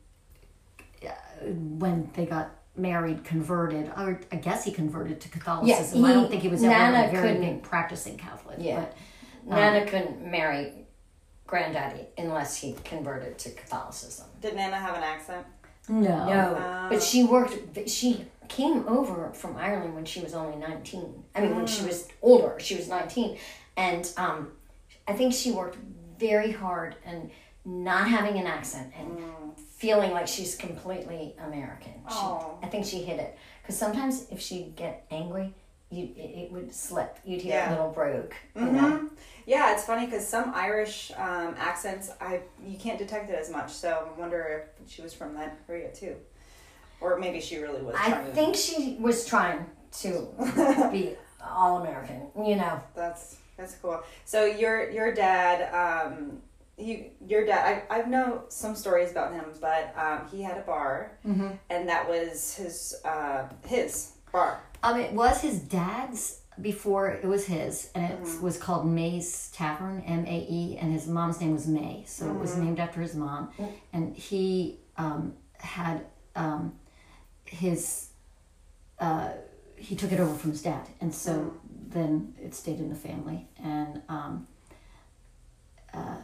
when 1.43 2.11
they 2.15 2.27
got 2.27 2.51
married, 2.77 3.23
converted, 3.23 3.93
or 3.97 4.21
I 4.33 4.37
guess 4.37 4.65
he 4.65 4.73
converted 4.73 5.21
to 5.21 5.29
Catholicism. 5.29 6.05
I 6.05 6.09
he- 6.09 6.15
don't 6.15 6.29
think 6.29 6.43
he 6.43 6.49
was 6.49 6.63
ever 6.65 6.73
Nana 6.73 7.09
a 7.09 7.11
very 7.11 7.35
couldn't- 7.35 7.55
big 7.55 7.63
practicing 7.63 8.17
Catholic. 8.17 8.57
Yeah. 8.61 8.87
But, 9.47 9.57
Nana 9.57 9.81
um, 9.83 9.87
couldn't 9.87 10.27
marry 10.31 10.73
granddaddy 11.47 12.07
unless 12.19 12.57
he 12.57 12.75
converted 12.85 13.39
to 13.39 13.51
Catholicism. 13.51 14.27
Did 14.41 14.57
Nana 14.57 14.77
have 14.77 14.97
an 14.97 15.05
accent? 15.05 15.47
no. 15.89 16.27
No, 16.27 16.57
Oh. 16.59 16.87
but 16.89 16.99
ah. 16.99 17.01
she 17.01 17.25
worked. 17.25 17.89
She 17.89 18.25
came 18.49 18.87
over 18.89 19.33
from 19.33 19.57
Ireland 19.57 19.95
when 19.95 20.05
she 20.05 20.21
was 20.21 20.35
only 20.35 20.57
nineteen. 20.57 21.25
I 21.35 21.41
mean, 21.41 21.57
when 21.57 21.67
she 21.67 21.85
was 21.85 22.09
older, 22.23 22.59
she 22.59 22.77
was 22.77 22.89
nineteen, 22.89 23.39
and 23.77 24.11
um, 24.17 24.53
I 25.09 25.13
think 25.13 25.35
she 25.35 25.51
worked 25.53 25.77
very 26.19 26.53
hard 26.53 26.97
and 27.05 27.31
not 27.65 28.09
having 28.09 28.39
an 28.39 28.47
accent 28.47 28.93
and 28.99 29.19
feeling 29.77 30.13
like 30.13 30.29
she's 30.29 30.55
completely 30.55 31.35
American. 31.39 31.93
She, 32.09 32.17
Oh. 32.17 32.59
I 32.63 32.67
think 32.67 32.85
she 32.87 33.03
hit 33.03 33.19
it 33.19 33.37
because 33.63 33.77
sometimes 33.79 34.27
if 34.31 34.41
she'd 34.41 34.77
get 34.77 35.07
angry, 35.11 35.55
you 35.91 36.11
it, 36.17 36.53
would 36.53 36.75
slip. 36.75 37.19
You'd 37.25 37.41
hear 37.43 37.55
Yeah. 37.55 37.71
a 37.71 37.73
little 37.73 37.91
brogue. 37.91 38.33
You 38.55 38.67
know? 38.67 39.11
Yeah, 39.47 39.73
it's 39.75 39.85
funny 39.85 40.07
because 40.07 40.27
some 40.27 40.53
Irish 40.55 41.11
um, 41.17 41.55
accents, 41.59 42.11
I 42.21 42.41
you 42.65 42.79
can't 42.79 42.99
detect 42.99 43.31
it 43.31 43.35
as 43.39 43.51
much. 43.51 43.73
So 43.73 44.09
I 44.15 44.21
wonder 44.21 44.65
if 44.83 44.91
she 44.91 45.03
was 45.03 45.13
from 45.15 45.35
that 45.35 45.59
area 45.69 45.91
too, 45.93 46.17
or 47.01 47.19
maybe 47.19 47.41
she 47.41 47.59
really 47.59 47.83
was. 47.83 47.95
I 47.99 48.11
trying 48.11 48.27
to- 48.27 48.33
think 48.33 48.57
she 48.57 48.97
was 49.01 49.27
trying 49.27 49.67
to 50.03 50.89
be 50.93 51.15
all 51.43 51.79
American. 51.83 52.23
You 52.45 52.57
know. 52.57 52.81
that's 52.95 53.37
that's 53.57 53.75
cool. 53.77 54.03
So 54.25 54.45
your 54.45 54.91
your 54.91 55.13
dad, 55.15 55.73
um, 55.73 56.41
you 56.77 57.11
your 57.27 57.45
dad. 57.47 57.83
I 57.91 57.99
I've 57.99 58.09
know 58.09 58.45
some 58.49 58.75
stories 58.75 59.11
about 59.13 59.33
him, 59.33 59.45
but 59.61 59.95
um, 59.97 60.27
he 60.31 60.43
had 60.43 60.57
a 60.59 60.63
bar, 60.63 61.13
and 61.25 61.89
that 61.89 62.09
was 62.09 62.55
his 62.55 62.95
uh, 63.05 63.45
his 63.67 64.13
bar. 64.33 64.61
Um, 64.83 64.99
it 65.01 65.13
was 65.13 65.41
his 65.41 65.61
dad's 65.61 66.41
before 66.61 67.09
it 67.11 67.25
was 67.25 67.47
his, 67.47 67.91
and 67.95 68.05
it 68.13 68.23
Mm-hmm. 68.23 68.43
was 68.45 68.57
called 68.59 68.87
May's 68.87 69.51
Tavern, 69.53 70.03
M 70.07 70.25
A 70.27 70.47
E, 70.51 70.77
and 70.81 70.93
his 70.93 71.07
mom's 71.07 71.41
name 71.41 71.53
was 71.53 71.67
May, 71.67 72.05
so 72.07 72.27
it 72.29 72.35
was 72.35 72.53
Mm-hmm. 72.53 72.65
named 72.65 72.81
after 72.81 73.01
his 73.01 73.15
mom. 73.15 73.51
And 73.93 74.17
he 74.17 74.81
um, 74.97 75.35
had 75.59 76.05
um, 76.37 76.75
his, 77.47 78.09
uh, 78.99 79.31
he 79.77 79.95
took 79.97 80.13
it 80.13 80.21
over 80.21 80.35
from 80.35 80.51
his 80.53 80.63
dad, 80.63 80.87
and 81.01 81.15
so 81.15 81.33
Mm-hmm. 81.33 81.91
then 81.91 82.35
it 82.43 82.55
stayed 82.55 82.79
in 82.79 82.89
the 82.89 82.95
family, 82.95 83.47
and 83.63 84.03
um, 84.09 84.47
uh, 85.93 86.17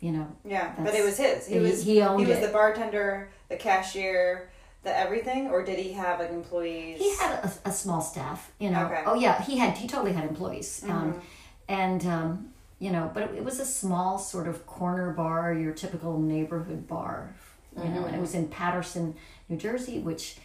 you 0.00 0.12
know, 0.12 0.26
Yeah, 0.44 0.72
but 0.78 0.94
it 0.94 1.04
was 1.04 1.18
his. 1.18 1.46
He 1.46 1.54
he- 1.54 1.60
was 1.60 1.82
he 1.84 2.00
owned 2.02 2.26
was 2.26 2.38
it. 2.38 2.46
the 2.46 2.52
bartender, 2.52 3.30
the 3.48 3.56
cashier, 3.56 4.50
the 4.82 4.96
everything, 4.96 5.48
or 5.48 5.62
did 5.64 5.78
he 5.78 5.92
have 5.92 6.20
like 6.20 6.30
employees? 6.30 6.98
He 6.98 7.14
had 7.16 7.32
a, 7.44 7.68
a 7.68 7.72
small 7.72 8.00
staff, 8.00 8.50
you 8.58 8.70
know. 8.70 8.84
Okay. 8.86 8.94
Mm-hmm. 8.96 9.08
Oh 9.10 9.14
yeah, 9.14 9.42
he 9.42 9.58
had. 9.58 9.76
He 9.76 9.86
totally 9.86 10.12
had 10.12 10.24
employees, 10.24 10.82
um, 10.88 11.20
and 11.68 12.06
um, 12.06 12.48
you 12.78 12.90
know, 12.90 13.10
but 13.12 13.24
it, 13.24 13.34
it 13.36 13.44
was 13.44 13.60
a 13.60 13.66
small 13.66 14.18
sort 14.18 14.48
of 14.48 14.66
corner 14.66 15.10
bar, 15.12 15.52
your 15.52 15.72
typical 15.74 16.18
neighborhood 16.18 16.86
bar, 16.88 17.34
you 17.76 17.88
know. 17.90 18.04
And 18.06 18.14
it 18.16 18.20
was 18.20 18.34
in 18.34 18.48
Paterson, 18.48 19.14
New 19.50 19.58
Jersey, 19.58 19.98
which 19.98 20.38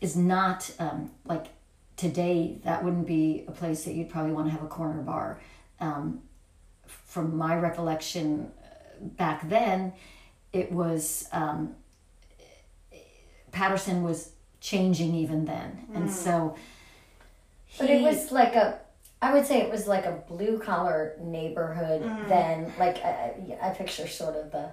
is 0.00 0.16
not 0.16 0.70
um, 0.78 1.10
like 1.24 1.46
today. 1.96 2.58
That 2.64 2.84
wouldn't 2.84 3.06
be 3.06 3.44
a 3.48 3.52
place 3.52 3.84
that 3.84 3.94
you'd 3.94 4.10
probably 4.10 4.32
want 4.32 4.46
to 4.46 4.52
have 4.52 4.62
a 4.62 4.68
corner 4.68 5.02
bar. 5.02 5.40
Um, 5.80 6.22
from 6.86 7.36
my 7.36 7.56
recollection, 7.56 8.50
uh, 8.62 9.04
back 9.16 9.48
then, 9.48 9.92
it 10.52 10.72
was. 10.72 11.28
Um, 11.32 11.74
Paterson 13.50 14.04
was 14.04 14.32
changing 14.60 15.14
even 15.14 15.44
then, 15.44 15.86
and 15.94 16.10
so 16.10 16.54
But 17.78 17.90
it 17.90 18.02
was 18.02 18.32
like 18.32 18.54
a, 18.54 18.78
I 19.20 19.32
would 19.32 19.46
say 19.46 19.60
it 19.60 19.70
was 19.70 19.86
like 19.86 20.04
a 20.04 20.22
blue 20.28 20.58
collar 20.58 21.16
neighborhood. 21.20 22.02
Mm-hmm. 22.02 22.28
Then, 22.28 22.72
like 22.78 22.98
I, 23.04 23.34
I 23.62 23.68
I 23.68 23.70
picture 23.70 24.06
sort 24.06 24.36
of 24.36 24.50
the 24.50 24.70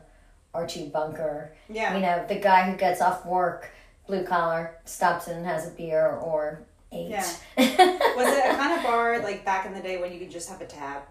Archie 0.53 0.89
Bunker. 0.89 1.53
Yeah. 1.69 1.95
You 1.95 2.01
know, 2.01 2.25
the 2.27 2.35
guy 2.35 2.69
who 2.69 2.77
gets 2.77 3.01
off 3.01 3.25
work, 3.25 3.69
blue 4.07 4.23
collar, 4.23 4.75
stops 4.85 5.27
in 5.27 5.37
and 5.37 5.45
has 5.45 5.67
a 5.67 5.71
beer 5.71 6.07
or 6.07 6.61
eight. 6.91 7.09
Yeah. 7.09 7.25
Was 7.57 8.27
it 8.37 8.51
a 8.51 8.55
kind 8.55 8.77
of 8.77 8.83
bar 8.83 9.19
like 9.19 9.43
back 9.45 9.65
in 9.65 9.73
the 9.73 9.81
day 9.81 9.99
when 10.01 10.13
you 10.13 10.19
could 10.19 10.31
just 10.31 10.49
have 10.49 10.61
a 10.61 10.65
tab? 10.65 11.03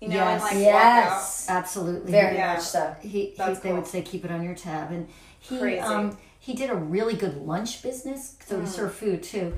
You 0.00 0.08
know, 0.08 0.14
and 0.18 0.40
Yes. 0.40 0.42
like 0.42 0.54
yes, 0.58 1.46
Absolutely. 1.48 2.12
very 2.12 2.36
Yeah. 2.36 2.54
much 2.54 2.62
so. 2.62 2.94
He, 3.00 3.08
he 3.08 3.34
That's 3.36 3.60
they 3.60 3.72
would 3.72 3.86
say 3.86 4.02
keep 4.02 4.24
it 4.24 4.30
on 4.30 4.42
your 4.44 4.54
tab, 4.54 4.92
and 4.92 5.08
he 5.40 5.58
Crazy. 5.58 5.80
um 5.80 6.16
he 6.38 6.54
did 6.54 6.70
a 6.70 6.74
really 6.74 7.14
good 7.14 7.36
lunch 7.38 7.82
business. 7.82 8.36
So 8.46 8.60
he 8.60 8.66
served 8.66 8.94
food 8.94 9.22
too, 9.22 9.54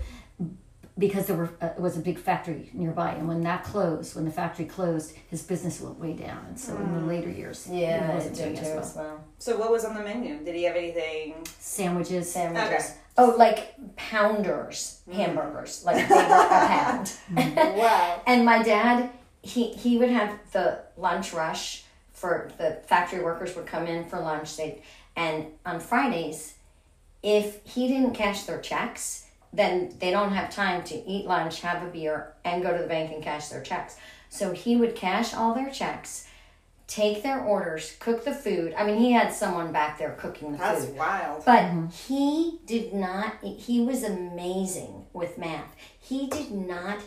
because 1.00 1.26
there 1.26 1.37
were 1.37 1.50
uh, 1.61 1.66
it 1.76 1.80
was 1.80 1.97
a 1.97 2.00
big 2.00 2.19
factory 2.19 2.71
nearby, 2.73 3.11
and 3.12 3.26
when 3.26 3.40
that 3.40 3.64
closed, 3.64 4.14
when 4.14 4.25
the 4.26 4.30
factory 4.30 4.66
closed, 4.66 5.14
his 5.28 5.42
business 5.42 5.80
went 5.80 5.99
way 5.99 6.12
down, 6.12 6.45
and 6.47 6.61
so 6.61 6.76
in 6.76 6.92
the 6.95 7.00
later 7.00 7.30
years, 7.30 7.66
Yeah, 7.69 8.07
he 8.07 8.14
wasn't 8.14 8.37
doing 8.37 8.59
as 8.59 8.69
well. 8.69 8.78
as 8.78 8.95
well. 8.97 9.25
So 9.38 9.59
what 9.59 9.73
was 9.73 9.85
on 9.85 9.95
the 9.97 10.02
menu? 10.04 10.38
Did 10.45 10.54
he 10.54 10.62
have 10.64 10.76
anything? 10.76 11.35
Sandwiches, 11.59 12.30
Sandwiches. 12.33 12.73
Okay. 12.73 12.95
Oh, 13.19 13.35
like 13.37 13.75
pounders, 13.97 15.00
hamburgers, 15.12 15.85
like 15.85 16.07
they 16.09 16.14
were 16.14 16.21
a 16.21 16.69
pound. 16.69 17.12
Wow. 17.80 18.23
And 18.26 18.45
my 18.45 18.62
dad, 18.62 19.11
he 19.42 19.73
he 19.73 19.99
would 19.99 20.11
have 20.11 20.38
the 20.52 20.80
lunch 20.97 21.33
rush 21.33 21.85
for 22.12 22.50
the 22.59 22.78
factory 22.87 23.23
workers 23.25 23.57
would 23.57 23.66
come 23.66 23.87
in 23.87 24.04
for 24.04 24.21
lunch. 24.21 24.57
They 24.57 24.83
and 25.16 25.47
on 25.66 25.80
Fridays, 25.80 26.54
if 27.23 27.64
he 27.64 27.88
didn't 27.88 28.12
cash 28.14 28.42
their 28.45 28.61
checks, 28.61 29.26
then 29.52 29.95
they 29.99 30.11
don't 30.11 30.33
have 30.33 30.50
time 30.50 30.83
to 30.85 30.95
eat 30.95 31.26
lunch, 31.26 31.61
have 31.61 31.83
a 31.83 31.90
beer, 31.90 32.33
and 32.45 32.62
go 32.62 32.73
to 32.75 32.83
the 32.83 32.88
bank 32.88 33.12
and 33.12 33.23
cash 33.23 33.49
their 33.49 33.62
checks. 33.62 33.97
So 34.28 34.52
he 34.52 34.76
would 34.76 34.95
cash 34.95 35.35
all 35.35 35.54
their 35.54 35.71
checks, 35.71 36.28
take 36.87 37.23
their 37.23 37.40
orders, 37.40 37.97
cook 37.99 38.25
the 38.25 38.35
food. 38.35 38.75
I 38.76 38.85
mean, 38.85 38.99
he 38.99 39.12
had 39.12 39.33
someone 39.33 39.73
back 39.73 39.99
there 39.99 40.16
cooking 40.19 40.52
the 40.52 40.59
food. 40.59 40.66
That's 40.66 40.85
food. 40.87 40.97
wild. 40.97 41.45
But 41.45 41.64
mm-hmm. 41.64 41.87
he 41.88 42.61
did 42.66 42.95
not, 42.95 43.42
he 43.42 43.80
was 43.80 44.04
amazing 44.04 45.07
with 45.12 45.37
math. 45.37 45.75
He 45.99 46.28
did 46.28 46.52
not, 46.52 47.00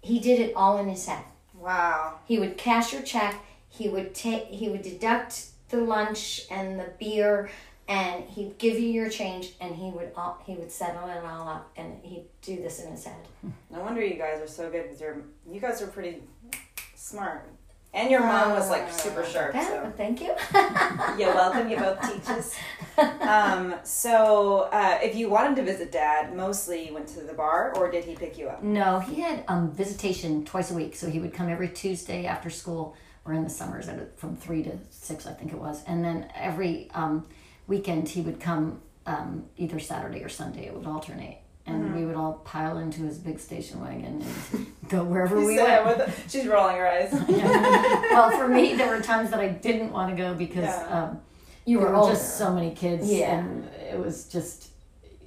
he 0.00 0.20
did 0.20 0.40
it 0.40 0.52
all 0.54 0.78
in 0.78 0.88
his 0.88 1.06
head. 1.06 1.24
Wow. 1.54 2.20
He 2.26 2.38
would 2.38 2.56
cash 2.56 2.92
your 2.92 3.02
check, 3.02 3.36
he 3.68 3.88
would 3.88 4.14
take, 4.14 4.46
he 4.46 4.68
would 4.68 4.82
deduct 4.82 5.46
the 5.68 5.78
lunch 5.78 6.42
and 6.50 6.78
the 6.78 6.92
beer, 6.98 7.50
and 7.90 8.24
he'd 8.24 8.56
give 8.56 8.78
you 8.78 8.88
your 8.88 9.10
change, 9.10 9.54
and 9.60 9.74
he 9.74 9.90
would 9.90 10.12
all, 10.16 10.40
he 10.46 10.54
would 10.54 10.70
settle 10.70 11.08
it 11.08 11.22
all 11.24 11.48
up, 11.48 11.70
and 11.76 11.98
he'd 12.04 12.24
do 12.40 12.56
this 12.56 12.80
in 12.82 12.92
his 12.92 13.04
head. 13.04 13.16
No 13.68 13.80
wonder 13.80 14.00
you 14.02 14.14
guys 14.14 14.40
are 14.40 14.46
so 14.46 14.70
good 14.70 14.88
with 14.88 15.00
your. 15.00 15.16
You 15.50 15.60
guys 15.60 15.82
are 15.82 15.88
pretty 15.88 16.22
smart. 16.94 17.46
And 17.92 18.08
your 18.08 18.20
mom 18.20 18.52
was 18.52 18.70
like 18.70 18.92
super 18.92 19.24
sharp. 19.24 19.52
Yeah, 19.52 19.66
So 19.66 19.92
thank 19.96 20.20
you. 20.20 20.28
you're 21.18 21.34
welcome. 21.34 21.68
You 21.68 21.76
both 21.76 22.00
teaches. 22.02 22.56
Um, 23.20 23.76
so 23.82 24.68
uh, 24.72 24.98
if 25.02 25.14
you 25.14 25.30
wanted 25.30 25.56
to 25.56 25.62
visit 25.62 25.90
dad, 25.90 26.36
mostly 26.36 26.86
you 26.88 26.92
went 26.92 27.06
to 27.08 27.20
the 27.20 27.32
bar, 27.32 27.72
or 27.76 27.90
did 27.90 28.04
he 28.04 28.14
pick 28.14 28.36
you 28.36 28.48
up? 28.48 28.62
No, 28.62 28.98
he 28.98 29.22
had 29.22 29.42
um, 29.48 29.70
visitation 29.72 30.44
twice 30.44 30.70
a 30.70 30.74
week. 30.74 30.94
So 30.94 31.08
he 31.08 31.18
would 31.18 31.32
come 31.32 31.48
every 31.48 31.68
Tuesday 31.70 32.26
after 32.26 32.50
school, 32.50 32.94
or 33.24 33.32
in 33.32 33.42
the 33.42 33.48
summers 33.48 33.88
from 34.16 34.36
three 34.36 34.62
to 34.64 34.72
six, 34.90 35.26
I 35.26 35.32
think 35.32 35.52
it 35.52 35.58
was. 35.58 35.82
And 35.86 36.04
then 36.04 36.30
every 36.34 36.90
um, 36.92 37.26
weekend 37.70 38.08
he 38.08 38.20
would 38.20 38.40
come 38.40 38.82
um, 39.06 39.46
either 39.56 39.78
Saturday 39.78 40.22
or 40.22 40.28
Sunday. 40.28 40.66
It 40.66 40.74
would 40.74 40.86
alternate, 40.86 41.38
and 41.66 41.94
we 41.94 42.04
would 42.04 42.16
all 42.16 42.34
pile 42.44 42.76
into 42.78 43.00
his 43.02 43.16
big 43.16 43.38
station 43.38 43.80
wagon 43.80 44.22
and 44.52 44.66
go 44.90 45.04
wherever 45.04 45.38
we 45.40 45.56
went. 45.56 45.86
with 45.86 46.26
she's 46.30 46.46
rolling 46.46 46.76
her 46.76 46.86
eyes. 46.88 47.10
well, 48.12 48.30
for 48.32 48.48
me, 48.48 48.74
there 48.74 48.88
were 48.94 49.00
times 49.00 49.30
that 49.30 49.40
I 49.40 49.48
didn't 49.48 49.92
want 49.92 50.10
to 50.14 50.22
go 50.22 50.34
because 50.34 50.64
Yeah. 50.64 51.08
um, 51.10 51.20
You 51.64 51.78
were 51.78 51.92
were 51.92 52.08
just 52.10 52.36
so 52.36 52.52
many 52.52 52.72
kids, 52.74 53.10
Yeah. 53.10 53.38
and 53.38 53.64
it 53.92 53.98
was 53.98 54.24
just 54.28 54.66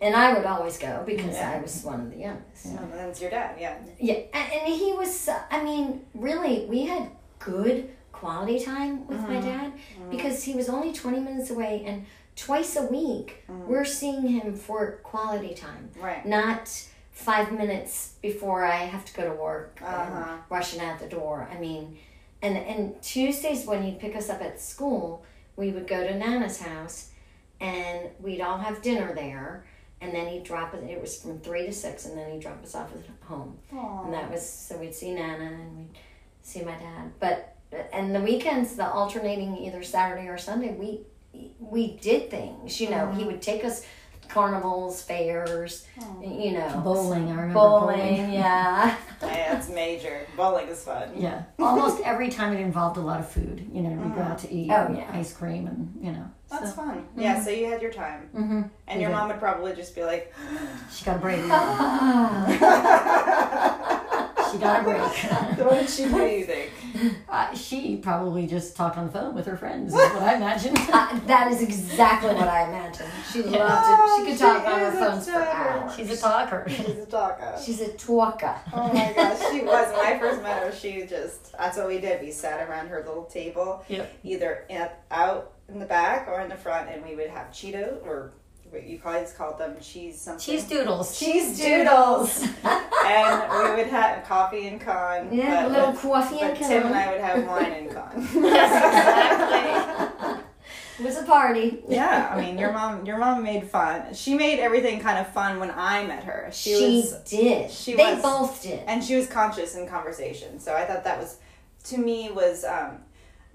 and 0.01 0.13
I 0.17 0.33
would 0.33 0.45
always 0.45 0.77
go 0.77 1.01
because 1.05 1.35
Yeah. 1.37 1.51
I 1.57 1.61
was 1.61 1.81
one 1.83 2.01
of 2.01 2.11
the 2.11 2.17
youngest. 2.17 2.67
Oh, 2.77 2.89
that's 2.93 3.21
your 3.21 3.31
dad. 3.31 3.55
Yeah. 3.57 3.77
Yeah, 3.99 4.15
and, 4.33 4.47
and 4.53 4.73
he 4.73 4.91
was, 4.91 5.29
I 5.49 5.63
mean, 5.63 6.01
really, 6.13 6.65
we 6.73 6.79
had 6.85 7.09
good 7.39 7.89
quality 8.11 8.59
time 8.59 9.07
with 9.07 9.21
my 9.21 9.39
dad 9.39 9.71
because 10.11 10.43
he 10.43 10.53
was 10.55 10.67
only 10.67 10.91
20 10.91 11.19
minutes 11.21 11.49
away, 11.51 11.83
and 11.87 12.05
twice 12.35 12.75
a 12.75 12.83
week 12.85 13.43
we're 13.47 13.85
seeing 13.85 14.27
him 14.27 14.55
for 14.55 14.99
quality 15.03 15.53
time, 15.53 15.89
Right. 15.99 16.25
not 16.25 16.69
five 17.11 17.51
minutes 17.51 18.15
before 18.21 18.63
I 18.65 18.77
have 18.77 19.05
to 19.05 19.13
go 19.13 19.23
to 19.29 19.35
work 19.39 19.79
Uh-huh. 19.83 20.23
and 20.33 20.41
rushing 20.49 20.81
out 20.81 20.99
the 20.99 21.07
door. 21.07 21.47
I 21.51 21.57
mean, 21.59 21.97
and, 22.41 22.57
and 22.57 23.01
Tuesdays 23.01 23.65
when 23.65 23.83
he'd 23.83 23.99
pick 23.99 24.15
us 24.15 24.29
up 24.29 24.41
at 24.41 24.59
school, 24.59 25.23
we 25.55 25.71
would 25.71 25.87
go 25.87 26.05
to 26.07 26.17
Nana's 26.17 26.59
house 26.61 27.11
and 27.61 28.09
we'd 28.19 28.41
all 28.41 28.57
have 28.57 28.81
dinner 28.81 29.13
there. 29.13 29.65
And 30.01 30.13
then 30.13 30.27
he'd 30.27 30.43
drop 30.43 30.73
us, 30.73 30.81
it 30.83 30.99
was 30.99 31.21
from 31.21 31.39
three 31.39 31.65
to 31.65 31.71
six, 31.71 32.05
and 32.05 32.17
then 32.17 32.29
he'd 32.31 32.41
drop 32.41 32.61
us 32.61 32.75
off 32.75 32.89
at 32.93 33.27
home. 33.27 33.57
And 33.71 34.13
that 34.13 34.29
was 34.29 34.47
so 34.47 34.77
we'd 34.77 34.93
see 34.93 35.13
Nana 35.13 35.45
and 35.45 35.77
we'd 35.77 35.97
see 36.41 36.61
my 36.61 36.73
dad. 36.73 37.13
But 37.21 37.55
and 37.93 38.13
the 38.13 38.19
weekends, 38.19 38.75
the 38.75 38.85
alternating 38.91 39.55
either 39.57 39.81
Saturday 39.81 40.27
or 40.27 40.37
Sunday, 40.37 40.73
we 40.73 41.01
we 41.59 41.97
did 41.97 42.29
things. 42.29 42.79
You 42.79 42.89
know, 42.89 43.11
he 43.11 43.19
mm-hmm. 43.19 43.27
would 43.27 43.41
take 43.41 43.63
us 43.63 43.85
carnivals, 44.29 45.01
fairs, 45.01 45.85
oh. 46.01 46.21
you 46.21 46.53
know, 46.53 46.81
bowling. 46.83 47.27
I 47.27 47.31
remember 47.31 47.53
bowling. 47.53 47.97
bowling. 47.97 48.33
Yeah, 48.33 48.97
Yeah, 49.21 49.57
it's 49.57 49.69
major. 49.69 50.25
Bowling 50.35 50.67
is 50.67 50.83
fun. 50.83 51.09
Yeah, 51.15 51.43
almost 51.59 52.01
every 52.03 52.29
time 52.29 52.53
it 52.53 52.59
involved 52.59 52.97
a 52.97 53.01
lot 53.01 53.19
of 53.19 53.29
food. 53.29 53.69
You 53.71 53.83
know, 53.83 53.89
we 53.89 54.09
go 54.09 54.21
mm. 54.21 54.31
out 54.31 54.39
to 54.39 54.51
eat, 54.51 54.71
Oh, 54.71 54.93
yeah. 54.95 55.09
ice 55.13 55.33
cream, 55.33 55.67
and 55.67 55.93
you 56.01 56.11
know, 56.11 56.29
That's 56.49 56.69
so 56.69 56.75
fun. 56.75 56.97
Mm-hmm. 56.97 57.21
Yeah, 57.21 57.43
so 57.43 57.49
you 57.51 57.69
had 57.69 57.81
your 57.81 57.93
time. 57.93 58.29
Mm-hmm. 58.35 58.61
And 58.87 59.01
your 59.01 59.11
Yeah. 59.11 59.17
mom 59.17 59.27
would 59.29 59.39
probably 59.39 59.73
just 59.73 59.95
be 59.95 60.03
like, 60.03 60.33
she 60.91 61.05
got 61.05 61.17
a 61.17 61.19
break. 61.19 61.41
Ah. 61.45 62.45
she 64.51 64.57
got 64.57 64.81
a 64.81 64.83
break. 64.83 65.01
what 65.65 65.79
did 65.79 65.89
she 65.89 66.05
do, 66.05 66.25
you 66.25 66.45
think? 66.45 66.71
Uh, 67.29 67.53
she 67.55 67.97
probably 67.97 68.47
just 68.47 68.75
talked 68.75 68.97
on 68.97 69.05
the 69.07 69.11
phone 69.11 69.33
with 69.35 69.45
her 69.45 69.57
friends. 69.57 69.93
Is 69.93 69.99
what 69.99 70.21
I 70.23 70.35
imagine. 70.37 70.75
Uh, 70.77 71.19
that 71.27 71.51
is 71.51 71.61
exactly 71.61 72.33
what 72.33 72.47
I 72.47 72.67
imagine. 72.67 73.07
She 73.31 73.41
loved 73.43 73.55
Oh, 73.59 74.17
it. 74.21 74.25
She 74.25 74.31
could 74.31 74.37
she 74.37 74.43
talk 74.43 74.65
on 74.67 74.79
her 74.79 74.91
phone 74.91 75.21
for 75.21 75.31
hours. 75.41 75.95
She's 75.95 76.11
a 76.11 76.17
talker. 76.21 76.65
She's 76.69 76.87
a 76.97 77.05
talker. 77.07 77.55
She's 77.63 77.81
a 77.81 77.93
talker. 77.93 78.55
Oh 78.73 78.87
my 78.93 79.13
gosh, 79.15 79.39
she 79.51 79.61
was. 79.61 79.87
When 79.95 80.05
I 80.05 80.19
first 80.19 80.41
met 80.41 80.63
her, 80.63 80.71
she 80.71 81.05
just, 81.05 81.51
that's 81.57 81.77
what 81.77 81.87
we 81.87 81.99
did. 81.99 82.21
We 82.21 82.31
sat 82.31 82.67
around 82.67 82.87
her 82.87 83.03
little 83.05 83.25
table, 83.25 83.83
Yep. 83.87 84.19
either 84.23 84.65
at, 84.69 85.03
out 85.11 85.53
in 85.69 85.79
the 85.79 85.85
back 85.85 86.27
or 86.27 86.41
in 86.41 86.49
the 86.49 86.55
front, 86.57 86.89
and 86.89 87.03
we 87.05 87.15
would 87.15 87.29
have 87.29 87.47
Cheetos, 87.51 88.05
or 88.05 88.33
what 88.73 88.85
you 88.87 88.97
guys 88.97 89.33
called 89.33 89.57
them, 89.59 89.75
cheese 89.79 90.19
something. 90.19 90.43
Cheese 90.43 90.63
doodles. 90.67 91.17
Cheese 91.19 91.57
doodles. 91.59 92.41
and 92.63 93.51
we 93.51 93.75
would 93.75 93.87
have 93.87 94.23
coffee 94.25 94.67
and 94.67 94.81
con. 94.81 95.31
Yeah, 95.31 95.67
a 95.67 95.69
little 95.69 95.93
coffee 95.93 96.37
but 96.41 96.43
and 96.51 96.57
Tim 96.57 96.83
and. 96.87 96.95
I 96.95 97.11
would 97.11 97.21
have 97.21 97.45
wine 97.47 97.71
and 97.71 97.91
con. 97.95 98.11
exactly. 98.93 100.43
It 100.99 101.05
was 101.05 101.17
a 101.17 101.23
party. 101.23 101.83
yeah, 101.89 102.29
I 102.31 102.39
mean, 102.39 102.55
your 102.57 102.71
mom, 102.71 103.03
your 103.03 103.17
mom 103.17 103.41
made 103.41 103.67
fun. 103.67 104.13
She 104.13 104.35
made 104.35 104.59
everything 104.59 104.99
kind 104.99 105.17
of 105.17 105.27
fun 105.33 105.59
when 105.59 105.71
I 105.71 106.05
met 106.05 106.23
her. 106.25 106.49
She, 106.53 106.75
She, 106.77 106.95
was, 106.97 107.13
did. 107.27 107.71
she 107.71 107.95
they 107.95 108.13
was- 108.13 108.21
both 108.21 108.61
did. 108.61 108.79
and 108.85 109.03
she 109.03 109.15
was 109.15 109.25
conscious 109.25 109.75
in 109.75 109.87
conversation. 109.87 110.59
So 110.59 110.75
I 110.75 110.85
thought 110.85 111.03
that 111.03 111.17
was, 111.19 111.37
to 111.85 111.97
me, 111.97 112.29
was, 112.31 112.63
um, 112.63 112.99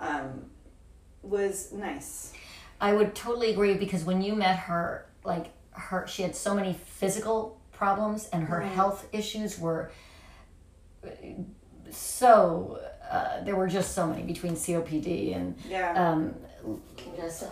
um, 0.00 0.46
was 1.22 1.70
nice. 1.72 2.32
I 2.80 2.92
would 2.92 3.14
totally 3.14 3.50
agree 3.52 3.74
because 3.74 4.02
when 4.04 4.20
you 4.20 4.34
met 4.34 4.58
her, 4.58 5.06
like 5.28 5.46
her, 5.70 6.06
she 6.08 6.22
had 6.22 6.34
so 6.34 6.54
many 6.54 6.72
physical 6.72 7.60
problems, 7.72 8.28
and 8.32 8.42
her 8.48 8.60
health 8.60 9.06
issues 9.12 9.58
were 9.60 9.92
uh, 11.04 11.10
so. 11.90 12.80
Uh, 13.08 13.42
there 13.44 13.56
were 13.56 13.68
just 13.68 13.94
so 13.94 14.06
many 14.06 14.22
between 14.22 14.52
COPD 14.54 15.34
and 15.34 15.56
Yeah. 15.66 15.92
um, 16.10 16.34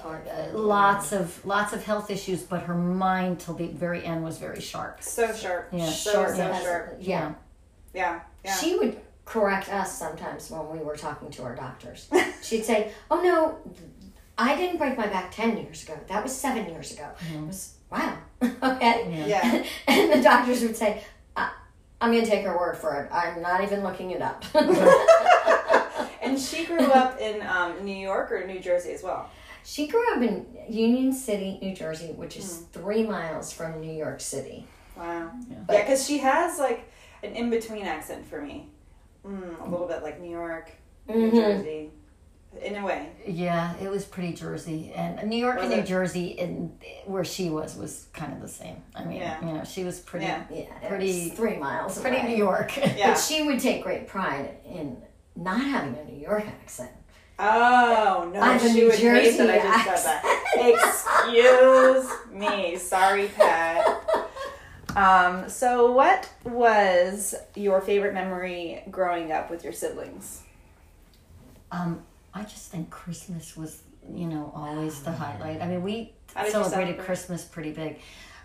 heart. 0.02 0.26
uh, 0.28 0.58
lots 0.58 1.12
of 1.12 1.42
lots 1.46 1.72
of 1.72 1.82
health 1.82 2.10
issues, 2.10 2.42
but 2.42 2.60
her 2.64 2.74
mind 2.74 3.40
till 3.40 3.54
the 3.54 3.68
very 3.68 4.04
end 4.04 4.22
was 4.22 4.36
very 4.36 4.60
sharp. 4.60 5.02
so 5.02 5.32
sharp. 5.32 5.68
Yeah, 5.72 5.88
so, 5.88 6.12
sharp, 6.12 6.30
so 6.30 6.36
yeah. 6.36 6.60
sharp. 6.62 6.96
Yeah. 7.00 7.34
Yeah. 7.94 8.20
Yeah. 8.44 8.54
She 8.54 8.76
would 8.76 9.00
correct 9.24 9.68
us 9.70 9.98
sometimes 9.98 10.50
when 10.50 10.68
we 10.68 10.78
were 10.84 10.96
talking 10.96 11.30
to 11.30 11.42
our 11.42 11.56
doctors. 11.56 12.08
She'd 12.42 12.64
say, 12.64 12.92
"Oh 13.10 13.20
no, 13.22 13.58
I 14.38 14.54
didn't 14.56 14.78
break 14.78 14.96
my 14.98 15.06
back 15.06 15.30
ten 15.34 15.56
years 15.56 15.82
ago. 15.84 15.98
That 16.08 16.22
was 16.22 16.34
seven 16.36 16.68
years 16.70 16.92
ago." 16.92 17.08
It 17.34 17.46
was 17.46 17.74
wow. 17.90 18.16
okay. 18.42 19.24
Yeah. 19.26 19.64
And 19.88 20.12
the 20.12 20.22
doctors 20.22 20.62
would 20.62 20.76
say, 20.76 21.02
I, 21.36 21.52
"I'm 22.00 22.12
gonna 22.12 22.26
take 22.26 22.44
her 22.44 22.56
word 22.56 22.76
for 22.76 23.00
it. 23.02 23.08
I'm 23.12 23.40
not 23.42 23.62
even 23.62 23.82
looking 23.82 24.10
it 24.10 24.20
up." 24.22 24.44
and 26.22 26.38
she 26.38 26.64
grew 26.64 26.86
up 26.86 27.20
in 27.20 27.42
um, 27.46 27.84
New 27.84 27.96
York 27.96 28.30
or 28.32 28.46
New 28.46 28.60
Jersey 28.60 28.92
as 28.92 29.02
well. 29.02 29.30
she 29.64 29.86
grew 29.86 30.04
up 30.14 30.22
in 30.22 30.46
Union 30.68 31.12
City, 31.12 31.58
New 31.62 31.74
Jersey, 31.74 32.12
which 32.12 32.36
is 32.36 32.64
three 32.72 33.02
miles 33.04 33.52
from 33.52 33.80
New 33.80 33.92
York 33.92 34.20
City. 34.20 34.66
Wow. 34.96 35.30
Yeah. 35.50 35.56
Yeah, 35.70 35.82
because 35.82 36.06
she 36.06 36.18
has 36.18 36.58
like, 36.58 36.90
an 37.22 37.32
in 37.34 37.50
between 37.50 37.84
accent 37.86 38.26
for 38.26 38.40
me. 38.40 38.68
Mm, 39.26 39.60
a 39.66 39.68
little 39.68 39.86
bit 39.88 40.02
like 40.02 40.20
New 40.20 40.30
York, 40.30 40.70
Mm-hmm. 41.08 41.20
New 41.20 41.30
Jersey, 41.30 41.90
in 42.62 42.76
a 42.76 42.84
way. 42.84 43.08
Yeah, 43.26 43.74
it 43.80 43.90
was 43.90 44.04
pretty 44.04 44.32
Jersey, 44.34 44.92
and 44.94 45.28
New 45.28 45.36
York 45.36 45.56
Was 45.56 45.64
and 45.66 45.74
New 45.74 45.80
it? 45.80 45.86
Jersey, 45.86 46.38
and 46.38 46.78
where 47.04 47.24
she 47.24 47.50
was 47.50 47.76
was 47.76 48.06
kind 48.12 48.32
of 48.32 48.40
the 48.40 48.48
same. 48.48 48.82
I 48.94 49.04
mean, 49.04 49.18
Yeah. 49.18 49.40
you 49.44 49.52
know, 49.54 49.64
she 49.64 49.84
was 49.84 49.98
pretty, 50.00 50.26
Yeah. 50.26 50.42
Yeah, 50.50 50.88
Pretty- 50.88 51.30
was 51.30 51.38
three 51.38 51.56
miles 51.56 51.98
pretty 52.00 52.18
away. 52.18 52.28
New 52.28 52.36
York. 52.36 52.76
Yeah. 52.76 53.10
But 53.12 53.18
she 53.18 53.42
would 53.42 53.60
take 53.60 53.82
great 53.82 54.06
pride 54.08 54.56
in 54.64 55.02
not 55.34 55.60
having 55.60 55.96
a 55.98 56.04
New 56.04 56.18
York 56.20 56.46
accent. 56.46 56.90
Oh 57.38 58.30
no, 58.32 58.40
I 58.40 58.52
have 58.54 58.64
a 58.64 58.68
she 58.68 58.74
New 58.74 58.86
would 58.86 58.94
hate 58.94 59.36
that 59.36 59.50
I 59.50 59.58
Jersey 59.58 59.84
just 59.84 60.04
said 60.04 60.20
that. 60.22 60.42
Excuse 60.56 62.10
me, 62.32 62.76
sorry, 62.76 63.28
Pat. 63.28 64.02
Um, 64.96 65.46
so 65.50 65.92
what 65.92 66.30
was 66.44 67.34
your 67.54 67.82
favorite 67.82 68.14
memory 68.14 68.82
growing 68.90 69.30
up 69.32 69.50
with 69.50 69.62
your 69.64 69.74
siblings? 69.74 70.40
Um, 71.70 72.02
I 72.36 72.42
just 72.42 72.70
think 72.70 72.90
Christmas 72.90 73.56
was, 73.56 73.82
you 74.12 74.26
know, 74.26 74.52
always 74.54 75.02
the 75.02 75.10
highlight. 75.10 75.62
I 75.62 75.68
mean, 75.68 75.82
we 75.82 76.12
How 76.34 76.46
celebrated? 76.46 76.98
Christmas 76.98 77.44
pretty 77.44 77.72
big. 77.72 78.00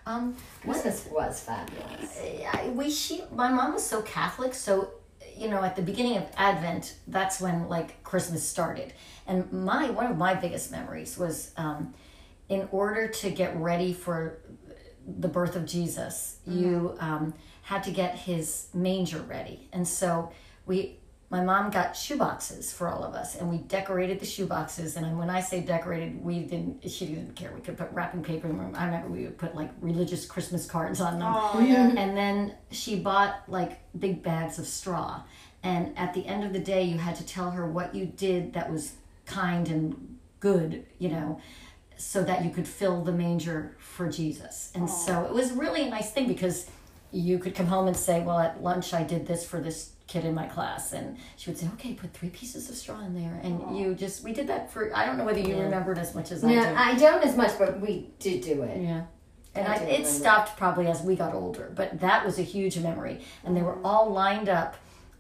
Um, 0.05 0.35
what- 0.63 0.81
Christmas 0.81 1.11
was 1.11 1.41
fabulous. 1.41 2.17
I, 2.53 2.69
we 2.69 2.89
she 2.89 3.21
my 3.35 3.49
mom 3.51 3.73
was 3.73 3.85
so 3.85 4.01
Catholic, 4.01 4.53
so 4.53 4.91
you 5.37 5.49
know 5.49 5.61
at 5.61 5.75
the 5.75 5.81
beginning 5.81 6.17
of 6.17 6.25
Advent, 6.37 6.95
that's 7.07 7.41
when 7.41 7.67
like 7.67 8.01
Christmas 8.03 8.47
started. 8.47 8.93
And 9.27 9.51
my 9.51 9.89
one 9.89 10.07
of 10.07 10.17
my 10.17 10.33
biggest 10.35 10.71
memories 10.71 11.17
was 11.17 11.51
um, 11.57 11.93
in 12.47 12.67
order 12.71 13.09
to 13.09 13.29
get 13.29 13.55
ready 13.57 13.93
for 13.93 14.39
the 15.05 15.27
birth 15.27 15.55
of 15.55 15.65
Jesus, 15.65 16.37
you 16.47 16.95
um, 16.99 17.33
had 17.63 17.83
to 17.83 17.91
get 17.91 18.15
his 18.17 18.67
manger 18.73 19.19
ready, 19.21 19.67
and 19.73 19.85
so 19.85 20.31
we. 20.65 20.97
My 21.31 21.41
mom 21.41 21.71
got 21.71 21.93
shoeboxes 21.93 22.73
for 22.73 22.89
all 22.89 23.03
of 23.05 23.15
us, 23.15 23.35
and 23.37 23.49
we 23.49 23.57
decorated 23.59 24.19
the 24.19 24.25
shoeboxes. 24.25 24.97
And 24.97 25.17
when 25.17 25.29
I 25.29 25.39
say 25.39 25.61
decorated, 25.61 26.21
we 26.23 26.39
didn't. 26.39 26.87
She 26.91 27.05
didn't 27.05 27.35
care. 27.35 27.51
We 27.55 27.61
could 27.61 27.77
put 27.77 27.89
wrapping 27.93 28.21
paper 28.21 28.47
in 28.49 28.57
them. 28.57 28.73
I 28.75 28.85
remember 28.85 29.07
we 29.07 29.23
would 29.23 29.37
put 29.37 29.55
like 29.55 29.71
religious 29.79 30.25
Christmas 30.25 30.65
cards 30.65 30.99
on 30.99 31.19
them 31.19 31.33
Oh 31.33 31.59
yeah. 31.59 31.87
and 31.87 32.15
then 32.17 32.55
she 32.69 32.99
bought 32.99 33.43
like 33.47 33.79
big 33.97 34.21
bags 34.21 34.59
of 34.59 34.67
straw 34.67 35.21
and 35.63 35.97
at 35.97 36.13
the 36.13 36.25
end 36.27 36.43
of 36.43 36.51
the 36.53 36.59
day 36.59 36.83
you 36.83 36.97
had 36.97 37.15
to 37.15 37.25
tell 37.25 37.51
her 37.51 37.65
what 37.65 37.93
you 37.95 38.05
did 38.05 38.53
that 38.53 38.71
was 38.71 38.93
kind 39.25 39.67
and 39.69 40.17
good 40.39 40.85
you 40.99 41.09
know 41.09 41.39
so 41.97 42.23
that 42.23 42.43
you 42.43 42.49
could 42.51 42.67
fill 42.67 43.03
the 43.03 43.11
manger 43.11 43.75
for 43.79 44.09
jesus 44.09 44.71
and 44.75 44.89
so 44.89 45.23
it 45.25 45.31
was 45.31 45.51
really 45.51 45.83
a 45.87 45.89
nice 45.89 46.11
thing 46.11 46.27
because 46.27 46.67
you 47.11 47.37
could 47.37 47.53
come 47.53 47.67
home 47.67 47.87
and 47.87 47.95
say 47.97 48.21
well 48.21 48.39
at 48.39 48.61
lunch 48.63 48.93
i 48.93 49.03
did 49.03 49.27
this 49.27 49.45
for 49.45 49.59
this 49.59 49.91
kid 50.11 50.25
in 50.25 50.33
my 50.35 50.45
class 50.55 50.91
and 50.97 51.17
she 51.37 51.49
would 51.49 51.57
say 51.59 51.67
okay 51.75 51.93
put 51.93 52.11
three 52.13 52.29
pieces 52.29 52.69
of 52.69 52.75
straw 52.75 52.99
in 53.07 53.13
there 53.21 53.39
and 53.43 53.53
you 53.77 53.95
just 53.95 54.23
we 54.25 54.31
did 54.39 54.47
that 54.51 54.63
for 54.71 54.81
i 54.99 55.05
don't 55.05 55.17
know 55.17 55.23
whether 55.29 55.39
you 55.49 55.55
remembered 55.67 55.97
as 56.05 56.13
much 56.17 56.31
as 56.33 56.43
i 56.43 56.47
No, 56.53 56.61
do 56.63 56.75
I 56.75 56.95
don't 56.95 57.23
as 57.23 57.35
much, 57.41 57.53
but 57.57 57.79
we 57.85 57.93
did 58.19 58.41
do 58.51 58.55
it. 58.63 58.77
yeah. 58.89 59.03
And 59.55 59.67
I 59.67 59.73
I, 59.73 59.75
it 59.77 59.81
remember. 59.85 60.07
stopped 60.07 60.57
probably 60.57 60.87
as 60.87 61.01
we 61.09 61.13
got 61.23 61.33
older, 61.33 61.71
but 61.75 61.99
that 62.05 62.25
was 62.25 62.35
a 62.39 62.41
huge 62.55 62.75
memory. 62.79 63.15
And 63.43 63.51
they 63.55 63.61
were 63.69 63.77
all 63.89 64.05
lined 64.23 64.49
up 64.61 64.71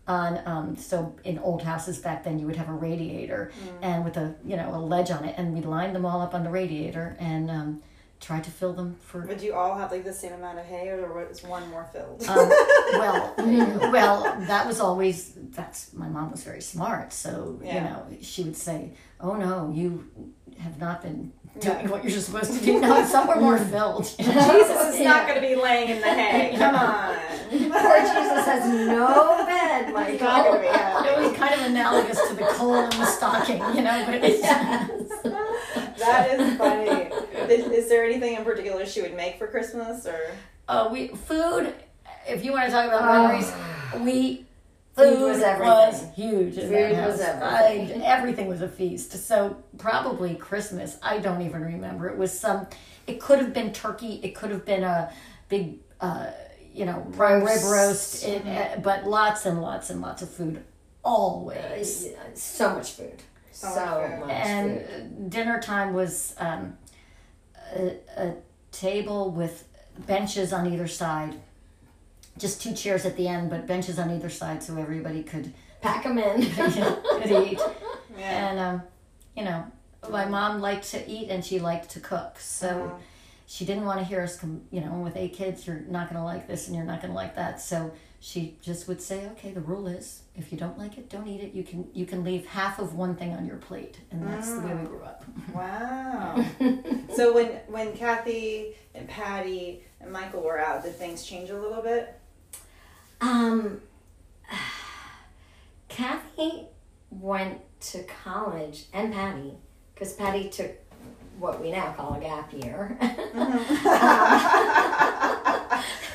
on, 0.07 0.39
um, 0.45 0.75
so 0.77 1.15
in 1.23 1.37
old 1.39 1.61
houses 1.63 1.97
back 1.99 2.23
then, 2.25 2.39
you 2.39 2.45
would 2.47 2.55
have 2.55 2.69
a 2.69 2.73
radiator 2.89 3.51
and 3.81 3.97
with 4.05 4.15
a, 4.17 4.27
you 4.49 4.55
know, 4.59 4.69
a 4.73 4.79
ledge 4.93 5.11
on 5.11 5.23
it. 5.29 5.35
And 5.37 5.53
we 5.53 5.61
lined 5.61 5.93
them 5.95 6.05
all 6.05 6.21
up 6.21 6.33
on 6.33 6.43
the 6.47 6.49
radiator 6.61 7.07
and 7.19 7.51
um, 7.51 7.81
tried 8.21 8.43
to 8.43 8.51
fill 8.51 8.71
them 8.73 8.95
for 9.01 9.21
Would 9.25 9.41
you 9.41 9.53
all 9.55 9.75
have 9.75 9.91
like 9.91 10.03
the 10.03 10.13
same 10.13 10.33
amount 10.33 10.59
of 10.59 10.65
hay, 10.65 10.89
or 10.89 11.27
was 11.27 11.43
one 11.43 11.67
more 11.69 11.85
filled? 11.91 12.23
um, 12.29 12.47
well, 12.93 13.33
well, 13.91 14.23
that 14.47 14.65
was 14.67 14.79
always 14.79 15.33
that's 15.49 15.91
my 15.93 16.07
mom 16.07 16.31
was 16.31 16.43
very 16.43 16.61
smart, 16.61 17.11
so 17.11 17.59
you 17.63 17.73
know 17.73 18.05
she 18.21 18.43
would 18.43 18.55
say, 18.55 18.91
"Oh 19.19 19.33
no, 19.33 19.71
you 19.73 20.07
have 20.59 20.79
not 20.79 21.01
been 21.01 21.33
doing 21.59 21.89
what 21.89 22.03
you're 22.03 22.21
supposed 22.21 22.53
to 22.57 22.63
do. 22.63 22.79
No, 22.79 23.03
some 23.05 23.27
were 23.27 23.41
more 23.41 23.57
filled." 23.57 24.05
Jesus 24.19 24.95
is 24.95 25.01
not 25.01 25.27
going 25.27 25.41
to 25.41 25.47
be 25.47 25.55
laying 25.55 25.89
in 25.89 25.99
the 26.01 26.13
hay. 26.13 26.55
Come 26.57 26.75
on. 26.75 27.15
Poor 27.49 27.97
Jesus 27.99 28.45
has 28.45 28.69
no 28.87 29.43
bed, 29.45 29.85
He's 30.11 30.21
not 30.21 30.45
Michael. 30.45 30.59
be. 30.59 30.67
It 31.09 31.27
was 31.27 31.37
kind 31.37 31.53
of 31.59 31.61
analogous 31.67 32.19
to 32.29 32.35
the 32.35 32.43
coal 32.43 32.75
in 32.83 32.89
the 32.91 33.05
stocking, 33.05 33.57
you 33.75 33.81
know. 33.81 34.03
But 34.05 34.15
it's, 34.23 34.41
That 36.01 36.39
is 36.39 36.57
funny. 36.57 37.00
Is, 37.51 37.65
is 37.71 37.89
there 37.89 38.05
anything 38.05 38.35
in 38.35 38.43
particular 38.43 38.85
she 38.85 39.01
would 39.01 39.15
make 39.15 39.37
for 39.37 39.47
Christmas, 39.47 40.05
or 40.05 40.19
uh, 40.67 40.89
we 40.91 41.09
food. 41.09 41.73
If 42.27 42.43
you 42.45 42.51
want 42.51 42.65
to 42.65 42.71
talk 42.71 42.87
about 42.87 43.05
memories, 43.05 43.51
we 44.05 44.45
Food 44.93 45.17
food 45.17 45.29
was 45.31 45.41
everything. 45.41 45.73
was 45.73 46.05
huge. 46.15 46.57
In 46.57 46.67
Food 46.69 46.95
that 46.95 47.07
was 47.09 47.19
everything. 47.21 48.01
I- 48.01 48.05
everything 48.05 48.47
was 48.47 48.61
a 48.61 48.67
feast. 48.67 49.13
So 49.25 49.55
probably 49.77 50.35
Christmas. 50.35 50.97
I 51.01 51.19
don't 51.19 51.41
even 51.43 51.61
remember. 51.63 52.09
It 52.09 52.17
was 52.17 52.37
some. 52.37 52.67
It 53.07 53.19
could 53.21 53.39
have 53.39 53.53
been 53.53 53.71
turkey. 53.71 54.19
It 54.21 54.35
could 54.35 54.51
have 54.51 54.65
been 54.65 54.83
a 54.83 55.11
big, 55.47 55.77
uh, 56.01 56.27
you 56.73 56.85
know, 56.85 57.07
prime 57.13 57.41
rib 57.43 57.63
roast. 57.63 58.25
It, 58.25 58.45
uh, 58.45 58.79
but 58.81 59.05
lots 59.07 59.45
and 59.45 59.61
lots 59.61 59.89
and 59.89 60.01
lots 60.01 60.21
of 60.21 60.29
food, 60.29 60.61
always. 61.03 62.07
So 62.33 62.75
much 62.75 62.91
food. 62.91 63.21
So, 63.53 63.67
much 63.69 64.09
food. 64.11 64.19
much 64.19 64.29
and 64.31 64.79
food. 64.81 64.89
uh, 64.89 65.29
dinner 65.29 65.61
time 65.61 65.93
was 65.93 66.35
um, 66.37 66.77
a, 67.75 67.97
a 68.17 68.33
table 68.71 69.31
with 69.31 69.67
benches 70.07 70.53
on 70.53 70.71
either 70.71 70.87
side 70.87 71.35
just 72.37 72.61
two 72.61 72.73
chairs 72.73 73.05
at 73.05 73.17
the 73.17 73.27
end 73.27 73.49
but 73.49 73.67
benches 73.67 73.99
on 73.99 74.09
either 74.11 74.29
side 74.29 74.63
so 74.63 74.77
everybody 74.77 75.21
could, 75.23 75.53
Pack 75.81 76.03
them 76.03 76.17
in. 76.17 76.41
could 76.51 77.31
eat 77.31 77.59
yeah? 78.17 78.49
and 78.49 78.59
um, 78.59 78.81
you 79.35 79.43
know 79.43 79.65
my 80.09 80.25
mom 80.25 80.61
liked 80.61 80.89
to 80.91 81.09
eat 81.09 81.29
and 81.29 81.43
she 81.43 81.59
liked 81.59 81.89
to 81.91 81.99
cook 81.99 82.39
so 82.39 82.67
Mhm. 82.67 82.99
she 83.47 83.65
didn't 83.65 83.85
want 83.85 83.99
to 83.99 84.05
hear 84.05 84.21
us 84.21 84.37
com- 84.39 84.61
you 84.71 84.79
know 84.81 84.93
with 84.93 85.15
eight 85.17 85.33
kids 85.33 85.67
you're 85.67 85.81
not 85.89 86.09
going 86.09 86.19
to 86.19 86.25
like 86.25 86.47
this 86.47 86.67
and 86.67 86.75
you're 86.75 86.85
not 86.85 87.01
going 87.01 87.11
to 87.11 87.15
like 87.15 87.35
that 87.35 87.59
so 87.61 87.91
she 88.23 88.55
just 88.61 88.87
would 88.87 89.01
say 89.01 89.25
okay 89.31 89.51
the 89.51 89.59
rule 89.61 89.87
is 89.87 90.21
if 90.35 90.51
you 90.51 90.57
don't 90.57 90.77
like 90.77 90.95
it 90.97 91.09
don't 91.09 91.27
eat 91.27 91.41
it 91.41 91.53
you 91.53 91.63
can 91.63 91.87
you 91.93 92.05
can 92.05 92.23
leave 92.23 92.45
half 92.45 92.77
of 92.77 92.93
one 92.93 93.15
thing 93.15 93.31
on 93.33 93.47
your 93.47 93.57
plate 93.57 93.97
and 94.11 94.25
that's 94.27 94.53
the 94.53 94.59
way 94.61 94.73
we 94.75 94.85
grew 94.85 95.01
up 95.01 95.25
Wow. 95.55 96.45
so 97.15 97.33
when 97.33 97.47
when 97.67 97.93
Kathy 97.93 98.75
and 98.93 99.07
Patty 99.07 99.83
and 99.99 100.11
Michael 100.11 100.41
were 100.43 100.59
out, 100.59 100.83
did 100.83 100.95
things 100.95 101.23
change 101.25 101.49
a 101.49 101.59
little 101.59 101.81
bit? 101.81 102.19
Um, 103.21 103.81
Kathy 105.89 106.67
went 107.09 107.59
to 107.91 108.03
college 108.03 108.85
and 108.93 109.13
Patty, 109.13 109.53
because 109.93 110.13
Patty 110.13 110.49
took 110.49 110.71
what 111.41 111.61
we 111.61 111.71
now 111.71 111.91
call 111.93 112.13
a 112.13 112.19
gap 112.19 112.53
year. 112.53 112.97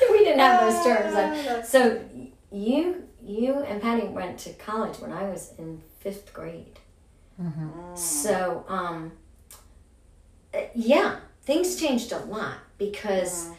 we 0.09 0.17
didn't 0.19 0.39
have 0.39 0.61
those 0.61 0.83
terms 0.85 1.13
then. 1.13 1.63
So 1.65 2.01
you 2.51 3.03
you 3.23 3.55
and 3.59 3.81
Patty 3.81 4.07
went 4.07 4.39
to 4.39 4.53
college 4.53 4.97
when 4.99 5.11
I 5.11 5.23
was 5.29 5.53
in 5.57 5.81
fifth 5.99 6.33
grade. 6.33 6.79
So 7.95 8.65
um, 8.67 9.11
uh, 10.53 10.61
yeah, 10.73 11.17
things 11.43 11.75
changed 11.79 12.11
a 12.11 12.19
lot 12.19 12.55
because 12.79 13.49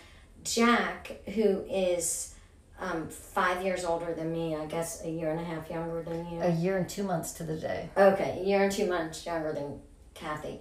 Jack, 0.42 1.20
who 1.26 1.64
is 1.70 2.35
um, 2.81 3.09
five 3.09 3.62
years 3.62 3.85
older 3.85 4.14
than 4.14 4.33
me, 4.33 4.57
I 4.57 4.66
guess 4.66 5.04
a 5.04 5.11
year 5.11 5.31
and 5.31 5.38
a 5.40 5.44
half 5.44 5.68
younger 5.70 6.02
than 6.02 6.26
you. 6.31 6.40
a 6.40 6.50
year 6.50 6.76
and 6.78 6.88
two 6.88 7.02
months 7.04 7.33
to 7.35 7.42
the 7.44 7.57
day 7.57 7.90
Okay, 7.96 8.40
a 8.40 8.44
year 8.44 8.62
and 8.64 8.72
two 8.72 8.87
months 8.87 9.24
younger 9.26 9.52
than 9.52 9.81
Kathy. 10.14 10.59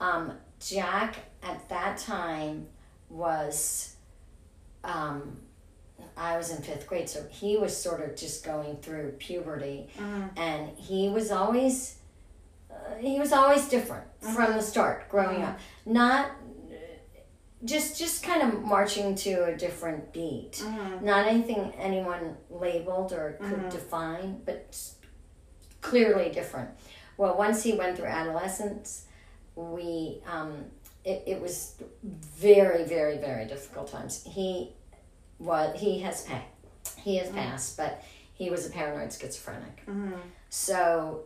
Um, 0.00 0.32
Jack 0.60 1.16
at 1.42 1.68
that 1.68 1.98
time 1.98 2.66
was, 3.10 3.96
um, 4.84 5.38
I 6.16 6.36
was 6.36 6.50
in 6.50 6.62
fifth 6.62 6.86
grade, 6.86 7.08
so 7.08 7.24
he 7.30 7.56
was 7.56 7.76
sort 7.76 8.00
of 8.02 8.16
just 8.16 8.44
going 8.44 8.76
through 8.78 9.12
puberty, 9.18 9.88
and 10.36 10.70
he 10.76 11.08
was 11.08 11.30
always, 11.30 11.96
uh, 12.70 12.94
he 12.98 13.18
was 13.18 13.32
always 13.32 13.68
different 13.68 14.04
from 14.20 14.52
the 14.54 14.62
start 14.62 15.08
growing 15.08 15.42
up. 15.42 15.58
Not 15.84 16.30
just 17.64 17.98
just 17.98 18.22
kind 18.22 18.42
of 18.42 18.62
marching 18.62 19.14
to 19.14 19.44
a 19.46 19.56
different 19.56 20.12
beat. 20.12 20.62
Not 21.02 21.26
anything 21.26 21.72
anyone 21.78 22.36
labeled 22.50 23.12
or 23.12 23.38
could 23.40 23.68
define, 23.70 24.40
but 24.44 24.78
clearly 25.80 26.30
different. 26.30 26.70
Well, 27.16 27.36
once 27.36 27.62
he 27.62 27.72
went 27.72 27.96
through 27.96 28.06
adolescence, 28.06 29.05
we 29.56 30.20
um, 30.30 30.66
it, 31.04 31.22
it 31.26 31.40
was 31.40 31.74
very, 32.04 32.84
very, 32.84 33.18
very 33.18 33.46
difficult 33.46 33.90
times. 33.90 34.22
He 34.24 34.72
was 35.38 35.78
he 35.80 36.00
has 36.00 36.22
pa- 36.22 36.44
he 36.98 37.16
has 37.16 37.30
passed, 37.30 37.76
but 37.76 38.02
he 38.34 38.50
was 38.50 38.66
a 38.66 38.70
paranoid 38.70 39.12
schizophrenic. 39.12 39.82
So 40.50 41.24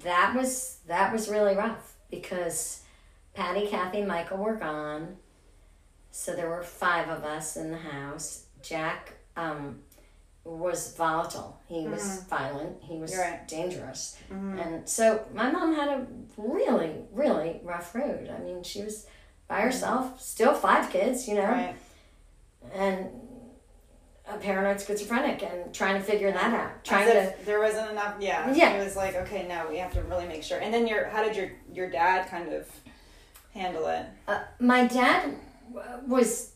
that 0.00 0.34
was 0.36 0.78
that 0.86 1.12
was 1.12 1.28
really 1.28 1.54
rough 1.56 1.94
because 2.10 2.82
Patty, 3.34 3.66
Kathy, 3.68 4.02
Michael 4.02 4.38
were 4.38 4.56
gone. 4.56 5.16
So 6.10 6.34
there 6.34 6.48
were 6.48 6.62
five 6.62 7.08
of 7.08 7.24
us 7.24 7.56
in 7.56 7.70
the 7.70 7.76
house. 7.78 8.46
Jack 8.62 9.12
um, 9.36 9.78
was 10.44 10.94
volatile. 10.96 11.60
He 11.66 11.76
mm-hmm. 11.76 11.92
was 11.92 12.24
violent. 12.24 12.78
He 12.82 12.96
was 12.96 13.16
right. 13.16 13.46
dangerous. 13.46 14.16
Mm-hmm. 14.32 14.58
And 14.58 14.88
so 14.88 15.24
my 15.34 15.50
mom 15.50 15.74
had 15.74 15.88
a 15.88 16.06
really, 16.36 16.92
really 17.12 17.60
rough 17.62 17.94
road. 17.94 18.30
I 18.30 18.42
mean, 18.42 18.62
she 18.62 18.82
was 18.82 19.06
by 19.48 19.56
mm-hmm. 19.56 19.64
herself, 19.64 20.20
still 20.20 20.54
five 20.54 20.90
kids, 20.90 21.28
you 21.28 21.34
know, 21.34 21.42
Right. 21.42 21.76
and 22.72 23.08
a 24.26 24.38
paranoid 24.38 24.80
schizophrenic 24.80 25.42
and 25.42 25.74
trying 25.74 25.94
to 25.94 26.00
figure 26.00 26.30
that 26.32 26.54
out. 26.54 26.84
Trying 26.84 27.06
to 27.08 27.34
there 27.44 27.60
wasn't 27.60 27.90
enough. 27.90 28.14
Yeah. 28.20 28.54
Yeah. 28.54 28.74
It 28.74 28.84
was 28.84 28.96
like, 28.96 29.16
okay, 29.16 29.46
now 29.46 29.68
we 29.68 29.78
have 29.78 29.92
to 29.94 30.02
really 30.02 30.26
make 30.26 30.42
sure. 30.42 30.58
And 30.58 30.72
then 30.72 30.86
your, 30.86 31.08
how 31.08 31.22
did 31.24 31.36
your 31.36 31.50
your 31.72 31.90
dad 31.90 32.28
kind 32.28 32.52
of 32.52 32.68
handle 33.52 33.86
it? 33.88 34.06
Uh, 34.28 34.42
my 34.58 34.86
dad 34.86 35.34
was 36.06 36.52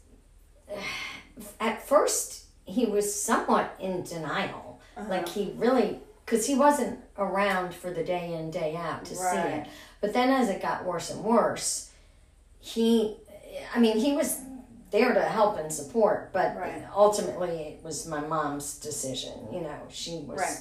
at 1.61 1.87
first 1.87 2.43
he 2.64 2.87
was 2.87 3.14
somewhat 3.14 3.77
in 3.81 4.03
denial. 4.03 4.81
Like 5.09 5.29
he 5.29 5.53
really 5.57 5.98
because 6.24 6.46
he 6.46 6.55
wasn't 6.55 6.98
around 7.18 7.74
for 7.74 7.90
the 7.90 8.03
day 8.05 8.33
in 8.33 8.50
day 8.50 8.74
out 8.77 9.05
to 9.07 9.14
see 9.14 9.37
it. 9.37 9.66
But 10.00 10.12
then 10.14 10.31
as 10.31 10.48
it 10.48 10.62
got 10.62 10.85
worse 10.85 11.11
and 11.11 11.22
worse 11.24 11.90
he 12.61 13.16
i 13.74 13.79
mean 13.79 13.98
he 13.98 14.12
was 14.16 14.40
there 14.90 15.12
to 15.12 15.20
help 15.20 15.59
and 15.59 15.70
support 15.70 16.33
but 16.33 16.57
Right. 16.57 16.83
ultimately 16.96 17.50
it 17.50 17.85
was 17.85 18.07
my 18.07 18.20
mom's 18.20 18.79
decision 18.79 19.33
you 19.53 19.61
know 19.61 19.77
she 19.90 20.24
was 20.27 20.38
Right. 20.40 20.59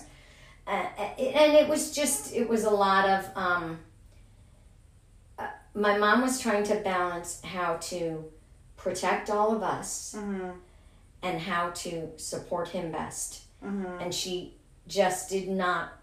uh, 0.67 1.01
and 1.21 1.53
it 1.53 1.69
was 1.69 1.91
just 1.95 2.33
it 2.33 2.49
was 2.49 2.65
a 2.65 2.69
lot 2.69 3.07
of 3.07 3.37
um, 3.37 3.79
uh, 5.39 5.47
my 5.73 5.97
mom 5.97 6.21
was 6.21 6.39
trying 6.41 6.63
to 6.65 6.75
balance 6.75 7.41
how 7.43 7.75
to 7.77 8.25
protect 8.75 9.29
all 9.29 9.55
of 9.55 9.63
us 9.63 10.17
and 11.23 11.39
how 11.39 11.69
to 11.69 12.09
support 12.17 12.67
him 12.67 12.91
best. 12.91 13.45
Mm-hmm. 13.63 14.01
And 14.01 14.13
she 14.13 14.57
just 14.87 15.29
did 15.29 15.47
not 15.47 15.93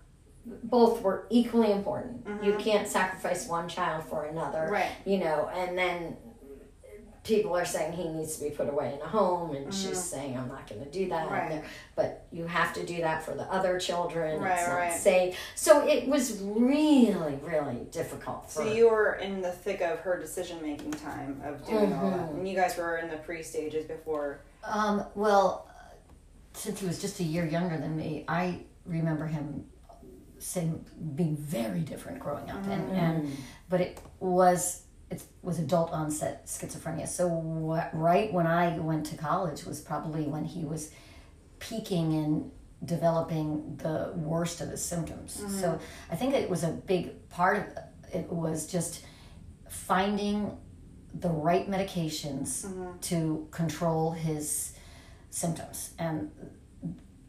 both 0.44 1.02
were 1.02 1.26
equally 1.30 1.70
important. 1.70 2.26
You 2.42 2.52
mm-hmm. 2.52 2.61
can't 2.61 2.88
sacrifice 2.88 3.46
one 3.46 3.68
child 3.68 4.04
for 4.04 4.24
another 4.24 4.68
Right. 4.70 4.90
you 5.04 5.18
know 5.18 5.50
and 5.54 5.76
then 5.76 6.16
people 7.22 7.54
are 7.54 7.64
saying 7.66 7.92
he 7.92 8.09
needs 8.09 8.37
to 8.38 8.44
be 8.44 8.50
put 8.50 8.68
away 8.68 8.94
in 8.94 9.00
a 9.02 9.06
home 9.06 9.54
and 9.54 9.72
she's 9.74 10.02
saying 10.02 10.37
i'm 10.38 10.48
not 10.48 10.66
going 10.68 10.83
to 10.83 10.90
do 10.90 11.09
that 11.09 11.26
Mm-hmm. 11.28 11.54
Right. 11.56 11.64
But 11.96 12.26
you 12.33 12.46
have 12.46 12.72
to 12.74 12.87
do 12.87 12.98
that 13.02 13.22
for 13.24 13.33
the 13.35 13.42
other 13.52 13.78
children 13.78 14.40
Right, 14.40 14.59
it's 14.59 14.68
not 14.68 14.74
right. 14.74 14.92
safe 14.92 15.37
so 15.54 15.87
it 15.87 16.09
was 16.09 16.40
really 16.42 17.38
really 17.42 17.87
difficult 17.90 18.50
for 18.50 18.62
So 18.62 18.72
you 18.72 18.88
were 18.90 19.14
in 19.14 19.42
the 19.42 19.52
thick 19.52 19.80
of 19.83 19.98
her 20.00 20.18
decision 20.18 20.62
making 20.62 20.92
time 20.92 21.40
of 21.44 21.66
doing 21.66 21.92
all 21.92 22.11
that, 22.11 22.30
and 22.30 22.48
you 22.48 22.56
guys 22.56 22.76
were 22.78 22.96
in 22.96 23.11
the 23.11 23.16
pre 23.18 23.42
stages 23.42 23.85
before. 23.85 24.40
Um, 24.64 25.04
well, 25.14 25.68
since 26.54 26.80
he 26.80 26.87
was 26.87 27.00
just 27.00 27.20
a 27.20 27.24
year 27.24 27.46
younger 27.46 27.76
than 27.78 27.96
me, 27.96 28.24
I 28.28 28.61
remember 28.87 29.26
him 29.26 29.66
saying 30.38 30.85
being 31.14 31.37
very 31.37 31.80
different 31.80 32.18
growing 32.18 32.48
up, 32.50 32.66
and, 32.66 32.90
and 32.92 33.37
but 33.68 33.80
it 33.80 34.00
was 34.20 34.83
it 35.11 35.23
was 35.42 35.59
adult 35.59 35.90
onset 35.92 36.46
schizophrenia. 36.46 37.09
So 37.09 37.29
wh- 37.29 37.94
right 37.94 38.33
when 38.33 38.46
I 38.46 38.79
went 38.79 39.07
to 39.07 39.16
college 39.16 39.64
was 39.64 39.81
probably 39.81 40.25
when 40.25 40.44
he 40.44 40.64
was 40.64 40.90
peaking 41.59 42.14
and 42.14 42.51
developing 42.85 43.77
the 43.77 44.12
worst 44.14 44.61
of 44.61 44.70
his 44.70 44.83
symptoms. 44.83 45.38
Mm-hmm. 45.38 45.61
So 45.61 45.81
I 46.11 46.16
think 46.16 46.35
it 46.35 46.49
was 46.49 46.62
a 46.64 46.70
big 46.70 47.29
part 47.29 47.57
of 47.59 47.85
it 48.12 48.33
was 48.33 48.66
just 48.66 49.05
finding 49.68 50.57
the 51.14 51.29
right 51.29 51.70
medications 51.70 52.66
mm-hmm. 52.66 52.99
to 53.01 53.46
control 53.51 54.12
his 54.12 54.73
symptoms 55.31 55.90
and 55.99 56.31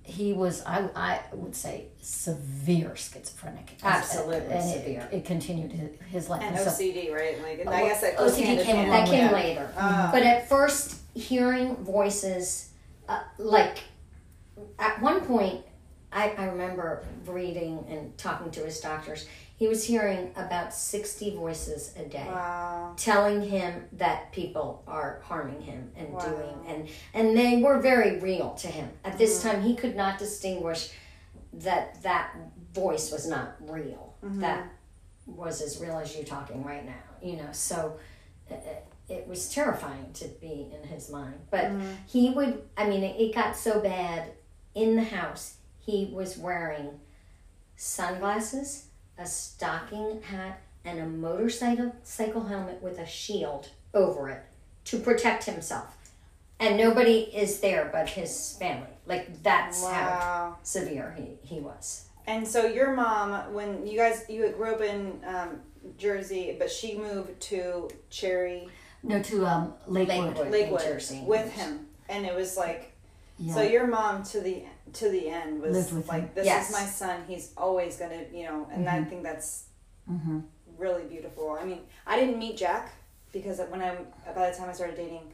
he 0.03 0.33
was 0.33 0.63
I, 0.65 0.89
I 0.95 1.19
would 1.33 1.55
say 1.55 1.85
severe 2.01 2.95
schizophrenic 2.95 3.73
Absolutely 3.83 4.37
and 4.53 4.63
severe. 4.69 5.09
it, 5.11 5.17
it 5.17 5.25
continued 5.25 5.71
his, 5.71 5.89
his 6.09 6.29
life 6.29 6.41
And 6.41 6.57
so- 6.57 6.65
OCD, 6.71 7.13
right? 7.13 7.41
Like, 7.41 7.59
and 7.59 7.69
I 7.69 7.81
guess 7.87 8.01
that 8.01 8.17
OCD 8.17 8.63
came 8.63 8.89
that 8.89 9.07
came 9.07 9.25
Yeah. 9.25 9.31
later 9.31 9.73
Ah. 9.77 10.09
but 10.11 10.23
at 10.23 10.49
first 10.49 10.97
hearing 11.13 11.75
voices 11.77 12.69
uh, 13.07 13.19
like 13.37 13.79
at 14.79 15.01
one 15.01 15.21
point 15.21 15.61
I, 16.11 16.29
I 16.37 16.45
remember 16.45 17.03
reading 17.25 17.85
and 17.89 18.17
talking 18.17 18.51
to 18.51 18.61
his 18.61 18.79
doctors 18.81 19.27
he 19.62 19.67
was 19.67 19.84
hearing 19.84 20.32
about 20.36 20.74
60 20.74 21.36
voices 21.36 21.93
a 21.95 22.04
day 22.06 22.26
Wow. 22.26 22.95
telling 22.97 23.47
him 23.47 23.86
that 23.91 24.32
people 24.32 24.82
are 24.88 25.21
harming 25.24 25.62
him 25.62 25.91
and 25.95 26.08
doing 26.19 26.56
and 26.65 26.89
and 27.13 27.38
they 27.38 27.62
were 27.62 27.80
very 27.80 28.17
real 28.19 28.56
to 28.56 28.67
him. 28.67 28.89
At 29.06 29.19
this 29.19 29.38
mm-hmm. 29.38 29.50
time 29.50 29.62
he 29.62 29.76
could 29.76 29.95
not 29.95 30.17
distinguish 30.17 30.89
that 31.54 32.02
that 32.02 32.36
voice 32.74 33.12
was 33.12 33.28
not 33.28 33.56
real. 33.60 34.15
Mm-hmm. 34.26 34.39
That 34.39 34.67
was 35.28 35.62
as 35.62 35.80
real 35.80 36.00
as 36.00 36.17
you 36.17 36.24
talking 36.24 36.63
right 36.63 36.84
now 36.84 37.06
you 37.21 37.38
know 37.38 37.52
so 37.52 38.00
uh, 38.50 38.56
uh 38.56 38.58
it 39.10 39.28
was 39.28 39.47
terrifying 39.54 40.12
to 40.13 40.28
be 40.41 40.71
in 40.74 40.88
his 40.88 41.12
mind. 41.12 41.36
But 41.52 41.65
mm-hmm. 41.65 41.91
he 42.08 42.32
would 42.32 42.63
i 42.76 42.89
mean 42.89 43.04
it, 43.04 43.15
it 43.21 43.36
got 43.36 43.56
so 43.56 43.80
bad 43.80 44.32
in 44.74 44.95
the 44.95 45.04
house 45.04 45.58
he 45.78 46.10
was 46.12 46.36
wearing 46.36 47.00
sunglasses 47.76 48.88
a 49.21 49.25
stocking 49.25 50.21
hat 50.23 50.60
and 50.84 50.99
a 50.99 51.05
motorcycle 51.05 51.95
cycle 52.03 52.43
helmet 52.45 52.81
with 52.81 52.97
a 52.99 53.05
shield 53.05 53.69
over 53.93 54.29
it 54.29 54.43
to 54.86 54.97
protect 54.97 55.43
himself 55.45 55.95
and 56.60 56.77
nobody 56.77 57.19
is 57.34 57.60
there 57.60 57.89
but 57.91 58.10
his 58.10 58.55
family 58.60 58.88
like 59.05 59.41
that's 59.43 59.86
how 59.86 60.57
severe 60.63 61.15
he, 61.17 61.38
he 61.55 61.60
was 61.60 62.05
And 62.27 62.47
so 62.47 62.65
your 62.65 62.93
mom, 62.93 63.53
when 63.53 63.86
you 63.88 63.97
guys 63.97 64.25
you 64.29 64.47
grew 64.49 64.75
up 64.75 64.81
in 64.81 65.19
um, 65.25 65.60
Jersey, 65.97 66.55
but 66.60 66.69
she 66.71 66.95
moved 66.97 67.39
to 67.49 67.89
Cherry 68.10 68.69
no 69.03 69.21
to 69.23 69.45
um 69.45 69.73
lakewood, 69.88 70.27
Lakewood. 70.27 70.51
Lakewood 70.51 70.81
Jersey. 70.81 71.23
with 71.25 71.51
him, 71.51 71.88
and 72.10 72.25
it 72.25 72.36
was 72.36 72.55
like 72.57 72.91
Yeah. 73.39 73.55
so 73.55 73.62
your 73.63 73.88
mom 73.88 74.23
to 74.31 74.39
the 74.39 74.63
to 74.93 75.10
the 75.10 75.30
end 75.30 75.62
was 75.62 75.91
like 76.08 76.21
him. 76.23 76.30
this 76.36 76.45
Yes. 76.45 76.69
is 76.69 76.75
my 76.75 76.86
son. 76.86 77.23
He's 77.27 77.54
always 77.58 77.97
gonna 77.97 78.23
you 78.34 78.43
know, 78.45 78.67
and 78.71 78.88
I 78.89 79.04
think 79.04 79.23
that's 79.23 79.65
Mhm. 80.10 80.43
really 80.77 81.04
beautiful. 81.04 81.51
I 81.51 81.63
mean, 81.65 81.82
I 82.08 82.19
didn't 82.19 82.38
meet 82.39 82.58
Jack 82.58 82.91
because 83.32 83.60
when 83.69 83.82
I 83.82 83.95
by 84.36 84.49
the 84.51 84.58
time 84.58 84.69
I 84.69 84.73
started 84.73 84.95
dating 84.95 85.34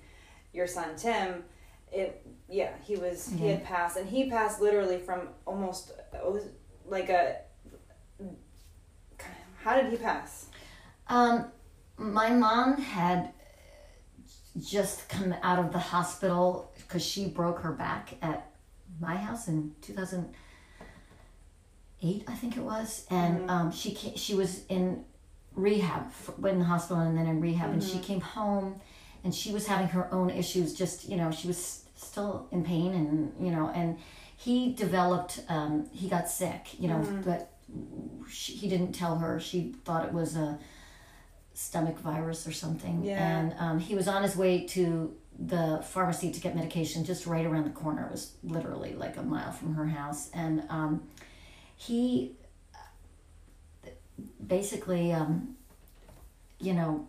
your 0.54 0.67
son 0.67 0.96
Tim, 0.96 1.43
it 1.91 2.26
yeah 2.50 2.72
he 2.84 2.96
was 2.96 3.28
he 3.30 3.48
had 3.48 3.63
passed 3.63 3.98
and 3.98 4.08
he 4.10 4.30
passed 4.30 4.60
literally 4.62 4.98
from 5.00 5.30
almost 5.46 5.91
it 6.13 6.32
was 6.32 6.43
like 6.86 7.10
a 7.10 7.38
how 9.63 9.76
did 9.82 9.91
he 9.91 9.98
pass? 9.98 10.48
Um, 11.08 11.52
my 11.98 12.30
mom 12.30 12.78
had 12.78 13.34
just 14.60 15.08
come 15.10 15.34
out 15.43 15.60
of 15.60 15.72
the 15.72 15.80
hospital 15.80 16.72
because 16.78 17.04
she 17.06 17.28
broke 17.28 17.60
her 17.60 17.72
back 17.72 18.15
at 18.22 18.47
my 19.00 19.16
house 19.16 19.48
in 19.48 19.74
2008, 19.82 22.24
I 22.28 22.34
think 22.34 22.58
it 22.58 22.64
was, 22.64 23.06
and 23.10 23.50
um, 23.50 23.72
she 23.72 23.94
came, 23.94 24.16
she 24.16 24.36
was 24.36 24.66
in 24.68 25.04
rehab, 25.56 26.08
f- 26.08 26.32
in 26.46 26.60
the 26.60 26.66
hospital 26.66 27.02
and 27.02 27.18
then 27.18 27.28
in 27.28 27.42
rehab, 27.42 27.72
and 27.72 27.84
she 27.84 28.00
came 28.00 28.22
home, 28.22 28.80
and 29.24 29.34
she 29.34 29.52
was 29.52 29.68
having 29.68 29.88
her 29.90 30.12
own 30.14 30.30
issues. 30.30 30.74
Just 30.74 31.10
you 31.10 31.18
know, 31.18 31.32
she 31.32 31.48
was 31.48 31.84
still 31.96 32.48
in 32.52 32.64
pain, 32.64 32.94
and 32.94 33.34
you 33.40 33.52
know, 33.52 33.70
and 33.74 33.98
he 34.36 34.74
developed, 34.74 35.42
um, 35.50 35.88
he 35.92 36.08
got 36.08 36.30
sick, 36.30 36.80
you 36.80 36.88
know, 36.88 37.02
but 37.26 37.52
she, 38.30 38.54
he 38.54 38.70
didn't 38.70 38.94
tell 38.94 39.18
her. 39.18 39.40
She 39.40 39.74
thought 39.84 40.06
it 40.06 40.14
was 40.14 40.36
a 40.36 40.60
stomach 41.54 41.98
virus 42.00 42.48
or 42.48 42.52
something. 42.52 43.04
Yeah. 43.04 43.40
And 43.40 43.56
um, 43.58 43.80
he 43.80 43.96
was 43.96 44.08
on 44.08 44.22
his 44.22 44.36
way 44.36 44.68
to 44.68 45.16
the 45.39 45.84
pharmacy 45.88 46.32
to 46.32 46.39
get 46.39 46.56
medication 46.56 47.04
just 47.04 47.28
right 47.28 47.45
around 47.45 47.65
the 47.65 47.71
corner. 47.71 48.06
It 48.06 48.12
was 48.12 48.34
literally 48.43 48.95
like 48.95 49.17
a 49.17 49.23
mile 49.23 49.52
from 49.52 49.76
her 49.76 49.86
house. 49.86 50.30
And 50.34 50.63
um, 50.69 51.04
he 51.76 52.34
basically, 54.45 55.13
um, 55.13 55.56
you 56.60 56.73
know, 56.73 57.08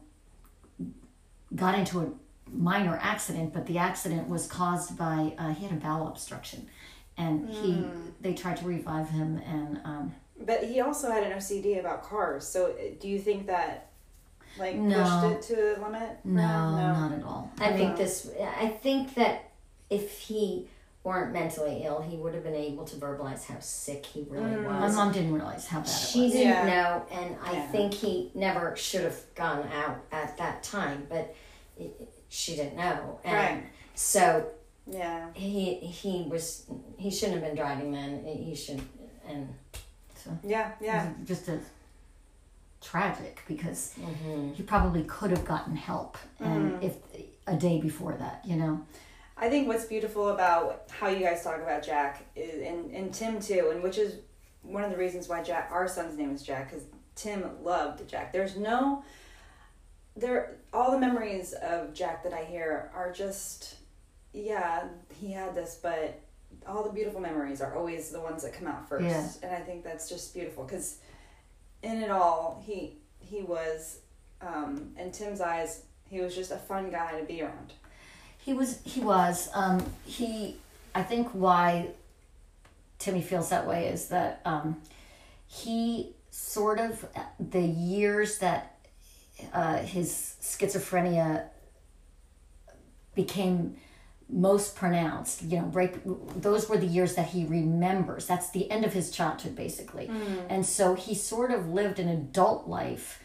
got 1.54 1.78
into 1.78 2.00
a 2.00 2.10
minor 2.50 2.98
accident, 3.00 3.54
but 3.54 3.66
the 3.66 3.78
accident 3.78 4.28
was 4.28 4.46
caused 4.46 4.98
by, 4.98 5.34
uh, 5.38 5.54
he 5.54 5.64
had 5.64 5.72
a 5.72 5.80
bowel 5.80 6.08
obstruction. 6.08 6.68
And 7.16 7.48
he, 7.48 7.84
they 8.20 8.32
tried 8.32 8.58
to 8.58 8.64
revive 8.64 9.08
him, 9.08 9.38
and 9.38 9.80
um, 9.84 10.14
But 10.40 10.62
he 10.62 10.80
also 10.80 11.10
had 11.10 11.24
an 11.24 11.32
OCD 11.32 11.80
about 11.80 12.04
cars. 12.04 12.46
So 12.46 12.76
do 13.00 13.08
you 13.08 13.18
think 13.18 13.48
that 13.48 13.88
like 14.58 14.76
No. 14.76 14.96
pushed 15.38 15.50
it 15.50 15.54
to 15.54 15.62
the 15.76 15.80
limit? 15.84 16.18
for 16.22 16.28
no, 16.28 16.42
not 16.42 17.12
at 17.12 17.22
all. 17.22 17.50
I 17.60 17.72
think 17.72 17.96
this. 17.96 18.30
I 18.60 18.68
think 18.68 19.14
that 19.14 19.50
if 19.90 20.18
he 20.18 20.68
weren't 21.04 21.32
mentally 21.32 21.82
ill, 21.84 22.02
he 22.02 22.16
would 22.16 22.34
have 22.34 22.42
been 22.42 22.54
able 22.54 22.84
to 22.84 22.96
verbalize 22.96 23.44
how 23.46 23.58
sick 23.60 24.04
he 24.04 24.26
really 24.28 24.56
My 24.56 24.80
was. 24.80 24.94
My 24.94 25.04
mom 25.04 25.12
didn't 25.12 25.32
realize 25.32 25.66
how 25.66 25.78
bad 25.78 25.88
it 25.88 25.92
She 25.92 26.22
was. 26.24 26.32
didn't 26.32 26.48
Yeah. 26.48 26.66
know, 26.66 27.06
and 27.10 27.36
I 27.42 27.52
Yeah. 27.52 27.66
think 27.68 27.94
he 27.94 28.30
never 28.34 28.76
should 28.76 29.04
have 29.04 29.18
gone 29.34 29.66
out 29.72 30.00
at 30.12 30.36
that 30.38 30.62
time, 30.62 31.06
but 31.08 31.34
it, 31.78 32.08
she 32.28 32.56
didn't 32.56 32.76
know, 32.76 33.18
and 33.24 33.34
Right. 33.62 33.64
so 33.94 34.46
Yeah. 34.86 35.28
he 35.34 35.74
he 35.76 36.26
was 36.28 36.66
he 36.98 37.10
shouldn't 37.10 37.40
have 37.40 37.46
been 37.46 37.56
driving 37.56 37.92
then. 37.92 38.24
He 38.26 38.54
should 38.54 38.82
and 39.26 39.54
so 40.14 40.30
Yeah. 40.42 40.72
Yeah. 40.80 41.10
Just 41.24 41.48
a 41.48 41.58
tragic 42.80 43.42
because 43.48 43.94
mm-hmm. 44.00 44.52
he 44.52 44.62
probably 44.62 45.02
could 45.04 45.30
have 45.30 45.44
gotten 45.44 45.74
help 45.74 46.16
and 46.38 46.82
if 46.82 46.96
a 47.46 47.56
day 47.56 47.80
before 47.80 48.14
that 48.14 48.42
you 48.44 48.56
know 48.56 48.80
I 49.40 49.48
think 49.48 49.68
what's 49.68 49.84
beautiful 49.84 50.30
about 50.30 50.84
how 50.90 51.08
you 51.08 51.20
guys 51.20 51.44
talk 51.44 51.62
about 51.62 51.84
Jack 51.84 52.26
is, 52.34 52.60
and, 52.66 52.90
and 52.90 53.14
Tim 53.14 53.40
too, 53.40 53.70
and 53.72 53.82
which 53.82 53.96
is 53.96 54.16
one 54.62 54.82
of 54.82 54.90
the 54.90 54.96
reasons 54.96 55.28
why 55.28 55.42
Jack, 55.42 55.68
our 55.70 55.86
son's 55.86 56.18
name 56.18 56.34
is 56.34 56.42
Jack, 56.42 56.70
because 56.70 56.86
Tim 57.14 57.44
loved 57.62 58.06
Jack. 58.08 58.32
There's 58.32 58.56
no, 58.56 59.04
there, 60.16 60.56
all 60.72 60.90
the 60.90 60.98
memories 60.98 61.52
of 61.52 61.94
Jack 61.94 62.24
that 62.24 62.32
I 62.32 62.44
hear 62.44 62.90
are 62.94 63.12
just, 63.12 63.76
yeah, 64.32 64.88
he 65.20 65.30
had 65.30 65.54
this, 65.54 65.78
but 65.80 66.20
all 66.66 66.82
the 66.82 66.90
beautiful 66.90 67.20
memories 67.20 67.60
are 67.60 67.76
always 67.76 68.10
the 68.10 68.20
ones 68.20 68.42
that 68.42 68.52
come 68.52 68.66
out 68.66 68.88
first, 68.88 69.04
Yeah. 69.04 69.28
and 69.42 69.54
I 69.54 69.64
think 69.64 69.84
that's 69.84 70.08
just 70.08 70.34
beautiful 70.34 70.64
because, 70.64 70.98
in 71.82 72.02
it 72.02 72.10
all, 72.10 72.62
he 72.66 72.94
he 73.20 73.42
was, 73.42 73.98
um, 74.40 74.92
in 74.98 75.12
Tim's 75.12 75.40
eyes, 75.40 75.82
he 76.08 76.20
was 76.20 76.34
just 76.34 76.50
a 76.50 76.56
fun 76.56 76.90
guy 76.90 77.18
to 77.18 77.24
be 77.24 77.42
around. 77.42 77.74
He 78.38 78.54
was. 78.54 78.80
He 78.84 79.00
was. 79.00 79.48
Um, 79.54 79.84
he. 80.04 80.56
I 80.94 81.02
think 81.02 81.28
why 81.30 81.90
Timmy 82.98 83.22
feels 83.22 83.50
that 83.50 83.66
way 83.66 83.86
is 83.88 84.08
that 84.08 84.40
um, 84.44 84.80
he 85.46 86.14
sort 86.30 86.80
of 86.80 87.06
the 87.38 87.60
years 87.60 88.38
that 88.38 88.78
uh, 89.52 89.78
his 89.78 90.36
schizophrenia 90.40 91.44
became 93.14 93.76
most 94.30 94.76
pronounced. 94.76 95.42
You 95.42 95.58
know, 95.60 95.64
break. 95.66 95.94
Those 96.36 96.68
were 96.68 96.76
the 96.76 96.86
years 96.86 97.14
that 97.14 97.28
he 97.28 97.44
remembers. 97.46 98.26
That's 98.26 98.50
the 98.50 98.70
end 98.70 98.84
of 98.84 98.92
his 98.92 99.10
childhood, 99.10 99.56
basically. 99.56 100.10
And 100.48 100.64
so 100.66 100.94
he 100.94 101.14
sort 101.14 101.50
of 101.50 101.68
lived 101.68 101.98
an 101.98 102.08
adult 102.08 102.68
life 102.68 103.22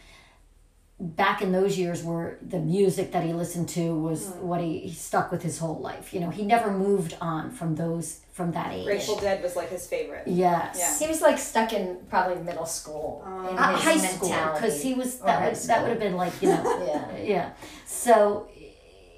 back 0.99 1.41
in 1.41 1.51
those 1.51 1.77
years 1.77 2.01
where 2.03 2.37
the 2.41 2.59
music 2.59 3.11
that 3.11 3.25
he 3.25 3.33
listened 3.33 3.67
to 3.67 3.93
was 3.93 4.27
what 4.39 4.61
he, 4.61 4.79
he 4.79 4.93
stuck 4.93 5.31
with 5.31 5.41
his 5.41 5.57
whole 5.57 5.79
life. 5.79 6.13
You 6.13 6.21
know, 6.21 6.29
he 6.29 6.43
never 6.45 6.71
moved 6.71 7.17
on 7.19 7.51
from 7.51 7.75
those 7.75 8.21
from 8.31 8.51
that 8.53 8.71
age. 8.71 8.85
Grateful 8.85 9.17
Dead 9.19 9.43
was 9.43 9.55
like 9.55 9.69
his 9.69 9.85
favorite. 9.85 10.23
Yes. 10.27 10.77
Yeah. 10.79 10.97
he 11.05 11.11
was 11.11 11.21
like 11.21 11.37
stuck 11.37 11.73
in 11.73 11.97
probably 12.09 12.41
middle 12.41 12.65
school 12.65 13.21
in 13.49 13.57
Uh, 13.57 13.75
his 13.75 13.83
high 13.83 13.97
school 14.07 14.29
because 14.53 14.81
he 14.81 14.93
was 14.93 15.17
that 15.19 15.39
high 15.39 15.49
would, 15.49 15.57
that 15.57 15.81
would 15.81 15.89
have 15.89 15.99
been 15.99 16.15
like 16.15 16.33
you 16.41 16.49
know 16.49 16.83
yeah. 16.87 17.17
yeah 17.17 17.49
so 17.85 18.47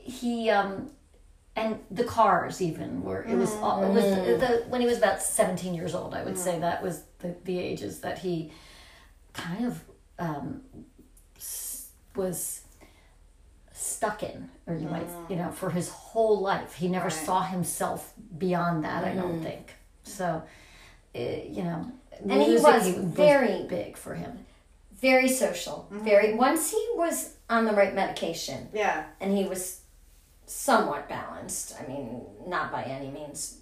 he 0.03 0.49
um 0.49 0.89
and 1.55 1.79
the 1.89 2.03
cars 2.03 2.61
even 2.61 3.01
were 3.03 3.23
it 3.23 3.35
was 3.35 3.51
all 3.55 3.83
it 3.83 3.93
was 3.93 4.03
mm. 4.03 4.39
the 4.39 4.65
when 4.69 4.81
he 4.81 4.87
was 4.87 4.97
about 4.97 5.21
17 5.21 5.73
years 5.73 5.95
old 5.95 6.13
i 6.13 6.23
would 6.23 6.37
say 6.37 6.55
mm. 6.55 6.61
that 6.61 6.83
was 6.83 7.03
the, 7.19 7.35
the 7.45 7.57
ages 7.59 7.99
that 8.01 8.19
he 8.19 8.51
kind 9.33 9.65
of 9.65 9.81
um 10.19 10.61
was 12.15 12.61
stuck 13.71 14.23
in 14.23 14.49
or 14.67 14.75
you 14.75 14.87
might 14.87 15.07
you 15.29 15.35
know 15.35 15.49
mm. 15.49 15.53
for 15.53 15.69
his 15.69 15.89
whole 15.89 16.39
life. 16.41 16.75
He 16.75 16.87
never 16.87 17.07
Right. 17.07 17.25
saw 17.25 17.43
himself 17.43 18.13
beyond 18.37 18.83
that 18.83 19.03
i 19.03 19.13
don't 19.13 19.41
think. 19.41 19.73
So 20.03 20.43
uh, 21.15 21.19
you 21.19 21.63
know 21.63 21.91
And 22.21 22.41
he 22.41 22.49
music 22.49 22.65
was 22.65 22.87
very- 22.87 23.63
big 23.67 23.97
for 23.97 24.15
him. 24.15 24.45
Very 24.93 25.27
social. 25.27 25.87
Very 25.91 26.29
mm-hmm. 26.29 26.37
once 26.37 26.71
he 26.71 26.83
was 26.95 27.35
on 27.49 27.65
the 27.65 27.73
right 27.73 27.93
medication 27.93 28.69
Yeah. 28.73 29.03
and 29.19 29.37
he 29.37 29.43
was 29.43 29.81
somewhat 30.45 31.07
balanced. 31.09 31.75
I 31.81 31.87
mean, 31.87 32.21
not 32.47 32.71
by 32.71 32.83
any 32.83 33.09
means 33.11 33.59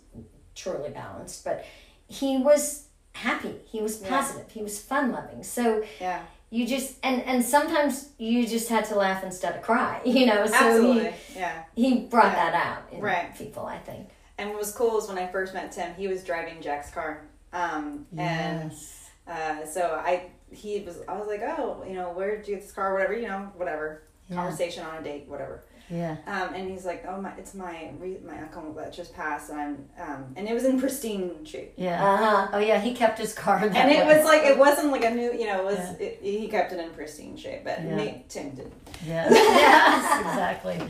truly 0.56 0.89
balanced, 0.89 1.43
but 1.43 1.65
he 2.08 2.38
was 2.38 2.88
happy. 3.13 3.56
He 3.65 3.82
was 3.82 3.98
positive. 3.98 4.52
He 4.52 4.62
was 4.62 4.80
fun 4.82 5.12
loving. 5.12 5.43
So 5.43 5.84
Yeah. 6.00 6.22
you 6.50 6.67
just 6.67 6.98
and 7.04 7.22
and 7.24 7.43
sometimes 7.43 8.10
you 8.17 8.48
just 8.48 8.69
had 8.69 8.86
to 8.86 8.96
laugh 8.96 9.24
instead 9.24 9.56
of 9.56 9.62
cry. 9.62 10.02
You 10.06 10.26
know, 10.28 10.46
so 10.46 10.54
Absolutely. 10.54 11.13
yeah. 11.36 11.63
he 11.76 11.89
he 11.96 12.00
brought 12.02 12.34
Yeah. 12.34 12.52
that 12.52 12.54
out 12.67 12.84
in 12.93 13.02
Right. 13.02 13.36
people. 13.36 13.65
I 13.65 13.78
think. 13.80 14.10
And 14.38 14.50
what 14.50 14.60
was 14.60 14.72
cool 14.74 14.98
is 15.00 15.08
when 15.08 15.17
I 15.17 15.28
first 15.32 15.54
met 15.54 15.72
Tim, 15.72 15.93
he 15.96 16.08
was 16.08 16.24
driving 16.24 16.62
Jack's 16.62 16.89
car. 16.91 17.22
Um, 17.54 18.08
and 18.17 18.72
uh, 19.28 19.63
so 19.65 20.02
I 20.04 20.32
he 20.52 20.82
was 20.82 21.02
I 21.08 21.17
was 21.17 21.28
like, 21.28 21.41
oh, 21.41 21.84
you 21.88 21.93
know, 21.93 22.12
where 22.12 22.36
did 22.38 22.48
you 22.48 22.56
get 22.56 22.63
this 22.63 22.72
car? 22.72 22.93
Whatever, 22.93 23.13
you 23.15 23.28
know, 23.28 23.52
whatever. 23.56 24.04
Yeah. 24.30 24.38
Conversation 24.38 24.84
on 24.86 24.98
a 24.98 25.04
date, 25.04 25.28
whatever. 25.28 25.63
Yeah 25.89 26.17
Um, 26.28 26.54
and 26.56 26.69
he's 26.69 26.86
like, 26.86 27.06
oh 27.08 27.19
my, 27.22 27.32
it's 27.38 27.54
my 27.54 27.91
re- 28.00 28.19
my 28.26 28.38
uncle 28.39 28.74
that 28.74 28.93
just 28.93 29.13
passed, 29.13 29.50
and 29.50 29.60
I'm 29.60 29.89
um, 30.02 30.34
and 30.36 30.48
it 30.48 30.54
was 30.54 30.65
in 30.65 30.80
pristine 30.80 31.43
shape. 31.46 31.74
yeah 31.78 32.04
Uh 32.04 32.17
huh. 32.17 32.48
oh 32.54 32.60
yeah 32.60 32.80
he 32.80 32.93
kept 32.93 33.17
his 33.19 33.34
car 33.34 33.60
that 33.60 33.76
And 33.76 33.91
it 33.91 34.06
way. 34.08 34.15
was 34.15 34.26
like 34.26 34.43
it 34.43 34.58
wasn't 34.58 34.91
like 34.91 35.04
a 35.04 35.12
new, 35.12 35.32
you 35.34 35.46
know, 35.46 35.60
it 35.62 35.65
was 35.65 35.78
Yeah. 35.78 36.08
it, 36.08 36.19
he 36.22 36.48
kept 36.48 36.72
it 36.74 36.80
in 36.80 36.89
pristine 36.91 37.36
shape, 37.38 37.63
but 37.63 37.84
Yeah. 37.84 37.96
Nate 37.96 38.30
Tim 38.30 38.52
didn't. 38.52 38.74
yes, 39.06 39.32
yes 39.34 40.22
exactly 40.22 40.82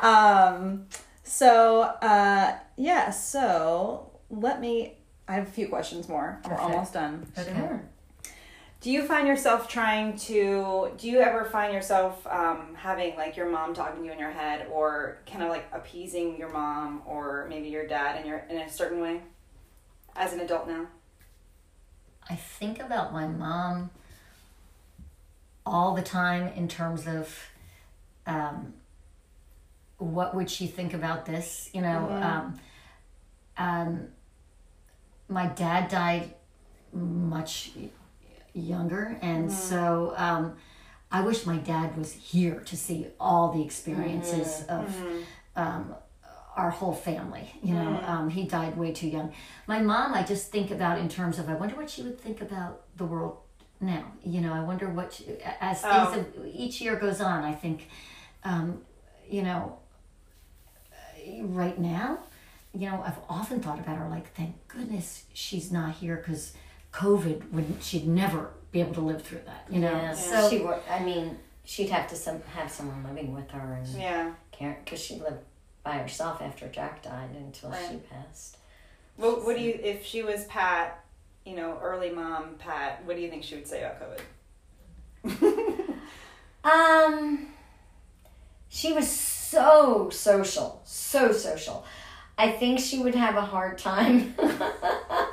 Um, 0.00 0.86
so, 1.24 1.82
uh, 1.82 2.56
yeah, 2.76 3.10
so 3.10 4.10
let 4.30 4.60
me. 4.60 4.94
I 5.30 5.34
have 5.34 5.46
a 5.46 5.50
few 5.50 5.68
questions 5.68 6.08
more. 6.08 6.40
We're 6.48 6.56
almost 6.56 6.94
done. 6.94 7.26
okay 7.38 7.52
Do 8.80 8.92
you 8.92 9.02
find 9.02 9.26
yourself 9.26 9.68
trying 9.68 10.16
to. 10.18 10.92
Do 10.96 11.08
you 11.10 11.18
ever 11.20 11.44
find 11.44 11.72
yourself 11.72 12.24
um, 12.28 12.76
having 12.76 13.16
like 13.16 13.36
your 13.36 13.50
mom 13.50 13.74
talking 13.74 14.00
to 14.00 14.06
you 14.06 14.12
in 14.12 14.18
your 14.20 14.30
head 14.30 14.68
or 14.70 15.18
kind 15.26 15.42
of 15.42 15.48
like 15.48 15.66
appeasing 15.72 16.38
your 16.38 16.50
mom 16.50 17.02
or 17.04 17.46
maybe 17.48 17.68
your 17.68 17.88
dad 17.88 18.20
in, 18.20 18.26
your, 18.26 18.44
in 18.48 18.58
a 18.58 18.70
certain 18.70 19.00
way 19.00 19.22
as 20.14 20.32
an 20.32 20.40
adult 20.40 20.68
now? 20.68 20.86
I 22.30 22.36
think 22.36 22.78
about 22.78 23.12
my 23.12 23.26
mom 23.26 23.90
all 25.66 25.94
the 25.94 26.02
time 26.02 26.52
in 26.54 26.68
terms 26.68 27.06
of 27.08 27.36
um, 28.26 28.74
what 29.96 30.36
would 30.36 30.48
she 30.48 30.68
think 30.68 30.94
about 30.94 31.26
this, 31.26 31.68
you 31.72 31.82
know. 31.82 32.08
Um, 32.22 32.60
um, 33.56 34.08
my 35.28 35.46
dad 35.46 35.88
died 35.88 36.34
much 36.92 37.72
younger, 38.54 39.18
and 39.22 39.50
so 39.50 40.14
um, 40.16 40.56
I 41.10 41.20
wish 41.22 41.46
my 41.46 41.56
dad 41.56 41.96
was 41.96 42.12
here 42.12 42.60
to 42.60 42.76
see 42.76 43.06
all 43.18 43.52
the 43.52 43.62
experiences 43.62 44.64
of 44.68 44.94
um, 45.56 45.94
our 46.56 46.70
whole 46.70 46.94
family. 46.94 47.50
You 47.62 47.74
know, 47.74 48.00
um, 48.04 48.28
he 48.30 48.44
died 48.44 48.76
way 48.76 48.92
too 48.92 49.08
young. 49.08 49.32
My 49.66 49.80
mom, 49.80 50.14
I 50.14 50.22
just 50.22 50.50
think 50.50 50.70
about 50.70 50.98
in 50.98 51.08
terms 51.08 51.38
of 51.38 51.48
I 51.48 51.54
wonder 51.54 51.76
what 51.76 51.88
she 51.90 52.02
would 52.02 52.20
think 52.20 52.40
about 52.40 52.82
the 52.96 53.04
world 53.04 53.38
now. 53.80 54.12
You 54.24 54.40
know, 54.40 54.52
I 54.52 54.60
wonder 54.62 54.88
what 54.88 55.12
she, 55.12 55.24
as 55.60 55.80
things 55.82 55.94
Oh. 55.94 56.10
have, 56.12 56.26
each 56.52 56.80
year 56.80 56.96
goes 56.96 57.20
on. 57.20 57.44
I 57.44 57.52
think, 57.54 57.88
um, 58.44 58.82
you 59.30 59.42
know, 59.42 59.78
right 61.42 61.78
now, 61.78 62.18
you 62.74 62.88
know, 62.90 63.02
I've 63.06 63.18
often 63.28 63.60
thought 63.60 63.78
about 63.78 63.96
her 63.98 64.08
like, 64.08 64.32
thank 64.34 64.54
goodness 64.68 65.24
she's 65.32 65.70
not 65.72 65.94
here 65.94 66.16
because 66.16 66.52
COVID 66.92 67.50
wouldn't. 67.52 67.82
She'd 67.82 68.06
never 68.08 68.50
be 68.72 68.80
able 68.80 68.94
to 68.94 69.00
live 69.00 69.22
through 69.22 69.42
that. 69.46 69.66
You 69.70 69.80
know, 69.80 69.92
Yeah. 69.92 70.12
so 70.14 70.48
she 70.50 70.58
would. 70.58 70.78
I 70.90 71.00
mean, 71.00 71.38
she'd 71.64 71.90
have 71.90 72.08
to 72.08 72.16
some 72.16 72.42
have 72.54 72.70
someone 72.70 73.02
living 73.04 73.34
with 73.34 73.50
her 73.50 73.74
and 73.74 73.86
Yeah. 73.88 74.32
care 74.52 74.78
because 74.84 75.00
she 75.00 75.16
lived 75.16 75.42
by 75.82 75.98
herself 75.98 76.42
after 76.42 76.68
Jack 76.68 77.02
died 77.02 77.30
until 77.36 77.72
she 77.72 77.78
Right. 77.94 78.10
passed. 78.10 78.58
What, 79.16 79.44
what 79.44 79.56
do 79.56 79.62
you, 79.62 79.78
if 79.82 80.04
she 80.04 80.22
was 80.22 80.44
Pat, 80.44 81.02
you 81.44 81.56
know, 81.56 81.78
early 81.82 82.10
mom 82.10 82.54
Pat, 82.58 83.04
what 83.04 83.16
do 83.16 83.22
you 83.22 83.30
think 83.30 83.42
she 83.44 83.54
would 83.54 83.66
say 83.66 83.82
about 83.82 84.00
COVID? 84.02 84.20
Um, 86.64 87.48
she 88.68 88.92
was 88.92 89.08
so 89.08 90.10
social, 90.10 90.82
so 90.84 91.32
social. 91.32 91.84
I 92.36 92.50
think 92.50 92.78
she 92.80 92.98
would 92.98 93.14
have 93.14 93.36
a 93.36 93.40
hard 93.42 93.78
time 93.78 94.34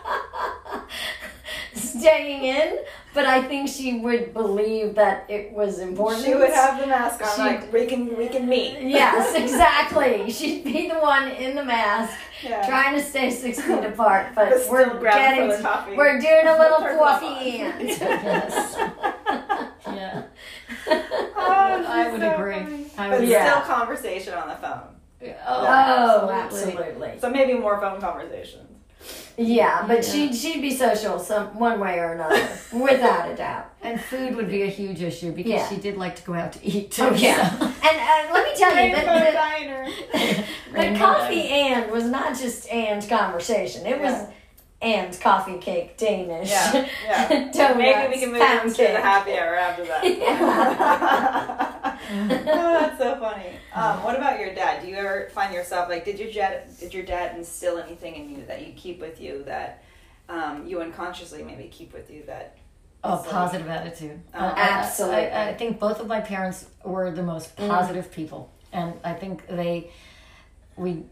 staying 2.06 2.44
in, 2.44 2.80
but 3.14 3.26
I 3.26 3.42
think 3.42 3.68
she 3.70 4.00
would 4.00 4.34
believe 4.34 4.96
that 4.96 5.26
it 5.30 5.52
was 5.52 5.80
important. 5.80 6.24
She 6.26 6.36
would 6.36 6.50
have 6.52 6.80
the 6.80 6.88
mask 6.88 7.22
on, 7.22 7.36
She- 7.36 7.42
like 7.42 7.74
we 7.74 7.86
can 7.88 8.16
we 8.18 8.28
can 8.28 8.48
meet. 8.48 8.80
Yes, 8.82 9.34
exactly. 9.44 10.30
She'd 10.32 10.64
be 10.64 10.88
the 10.90 11.00
one 11.00 11.30
in 11.32 11.56
the 11.56 11.64
mask, 11.66 12.14
Yeah. 12.44 12.66
trying 12.68 12.94
to 12.96 13.04
stay 13.04 13.32
six 13.32 13.60
feet 13.60 13.84
apart, 13.84 14.28
but, 14.36 14.50
But 14.50 14.70
we're 14.70 15.02
getting, 15.02 15.48
we're 15.96 16.20
doing 16.20 16.48
a 16.48 16.58
little 16.64 16.78
Turn 16.80 16.96
it 16.96 17.00
coffee 17.00 17.60
and. 17.62 17.90
yes, 17.90 18.76
yeah. 19.88 20.24
Oh, 20.88 21.84
I 21.88 22.10
would 22.12 22.22
so 22.22 22.34
agree. 22.36 22.54
funny. 22.54 22.86
I 22.98 23.10
But 23.10 23.28
Yeah. 23.28 23.62
still 23.64 23.76
conversation 23.76 24.34
on 24.34 24.48
the 24.50 24.56
phone. 24.56 24.82
Oh, 25.48 26.30
absolutely. 26.32 27.14
So 27.20 27.30
maybe 27.32 27.54
more 27.56 27.80
phone 27.80 28.00
conversations. 28.00 28.70
Yeah, 29.38 29.86
but 29.88 30.06
she'd 30.06 30.34
she'd 30.34 30.62
be 30.62 30.72
social 30.76 31.20
some 31.20 31.60
one 31.60 31.80
way 31.80 32.00
or 32.00 32.14
another, 32.14 32.48
without 32.74 33.30
a 33.30 33.36
doubt. 33.36 33.70
And 33.82 34.00
food 34.00 34.36
would 34.36 34.50
be 34.50 34.62
a 34.64 34.68
huge 34.68 35.02
issue 35.02 35.32
because 35.34 35.52
Yeah. 35.52 35.68
she 35.70 35.76
did 35.76 35.98
like 35.98 36.16
to 36.18 36.24
go 36.24 36.34
out 36.34 36.54
to 36.54 36.66
eat 36.66 36.92
too. 36.92 37.04
Oh 37.04 37.14
yeah, 37.14 37.50
so- 37.60 37.66
and 37.66 37.76
uh, 37.76 38.34
let 38.34 38.46
me 38.46 38.58
tell 38.58 38.72
you 38.86 38.96
diner. 38.96 39.86
the, 40.14 40.92
the 40.92 40.98
coffee 40.98 41.50
and 41.50 41.92
was 41.92 42.06
not 42.06 42.38
just 42.38 42.70
and 42.72 43.08
conversation. 43.10 43.86
It 43.86 44.00
was 44.00 44.14
Yeah. 44.14 44.32
And 44.82 45.20
coffee 45.20 45.58
cake 45.58 45.98
Danish. 45.98 46.50
Yeah, 46.50 46.88
yeah. 47.06 47.28
Donuts, 47.54 47.78
Maybe 47.78 48.14
we 48.14 48.20
can 48.20 48.32
move 48.32 48.42
pound 48.42 48.70
into 48.70 48.82
the 48.84 49.00
happy 49.02 49.34
hour 49.34 49.56
after 49.56 49.86
that. 49.86 50.04
oh, 52.12 52.80
that's 52.80 52.98
so 52.98 53.20
funny. 53.20 53.52
Um, 53.74 54.04
what 54.04 54.16
about 54.16 54.40
your 54.40 54.54
dad? 54.54 54.82
Do 54.82 54.88
you 54.88 54.96
ever 54.96 55.30
find 55.34 55.54
yourself 55.54 55.90
like, 55.90 56.06
did 56.06 56.20
your 56.20 56.32
dad, 56.32 56.68
did 56.80 56.94
your 56.94 57.04
dad 57.04 57.38
instill 57.38 57.78
anything 57.78 58.16
in 58.16 58.30
you 58.30 58.46
that 58.46 58.66
you 58.68 58.74
keep 58.74 59.00
with 59.00 59.20
you 59.22 59.44
that 59.46 59.84
um, 60.30 60.66
you 60.68 60.82
unconsciously 60.82 61.44
maybe 61.44 61.66
keep 61.66 61.94
with 61.94 62.12
you 62.12 62.24
that? 62.28 62.58
A 63.04 63.14
is, 63.14 63.22
like- 63.22 63.30
positive 63.30 63.68
attitude. 63.68 64.22
Oh, 64.34 64.40
I- 64.40 64.44
I- 64.50 64.70
absolutely. 64.80 65.28
I, 65.28 65.50
I 65.50 65.54
think 65.54 65.80
both 65.80 66.00
of 66.00 66.08
my 66.08 66.22
parents 66.22 66.68
were 66.84 67.12
the 67.12 67.24
most 67.24 67.56
positive 67.56 68.12
people, 68.12 68.52
and 68.74 68.94
I 69.04 69.14
think 69.14 69.48
they, 69.48 69.92
we 70.76 71.04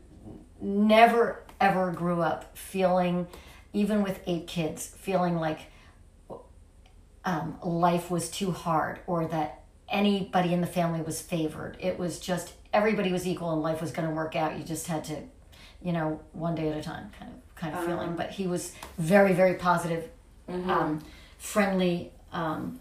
never 0.62 1.44
ever 1.62 1.92
grew 1.92 2.22
up 2.22 2.58
feeling, 2.58 3.28
even 3.74 4.04
with 4.04 4.20
eight 4.28 4.48
kids, 4.48 4.88
feeling 4.88 5.36
like 5.36 5.60
um, 7.26 7.58
life 7.64 8.12
was 8.12 8.30
too 8.30 8.52
hard 8.52 9.00
or 9.08 9.26
that 9.28 9.64
anybody 9.90 10.54
in 10.54 10.62
the 10.62 10.68
family 10.68 11.02
was 11.02 11.22
favored. 11.22 11.78
It 11.80 11.98
was 11.98 12.20
just 12.20 12.54
everybody 12.74 13.12
was 13.12 13.28
equal 13.28 13.52
and 13.54 13.62
life 13.62 13.82
was 13.82 13.92
going 13.92 14.08
to 14.08 14.14
work 14.14 14.36
out. 14.36 14.58
You 14.58 14.64
just 14.64 14.88
had 14.88 15.04
to, 15.06 15.18
you 15.82 15.92
know, 15.94 16.20
one 16.32 16.56
day 16.56 16.70
at 16.70 16.78
a 16.78 16.82
time 16.84 17.12
kind 17.18 17.32
of 17.32 17.56
kind 17.56 17.76
of 17.76 17.86
feeling. 17.86 18.16
But 18.16 18.32
he 18.32 18.48
was 18.48 18.74
very 18.98 19.34
very 19.34 19.56
positive, 19.56 20.10
um, 20.48 21.00
friendly, 21.38 22.12
um, 22.32 22.80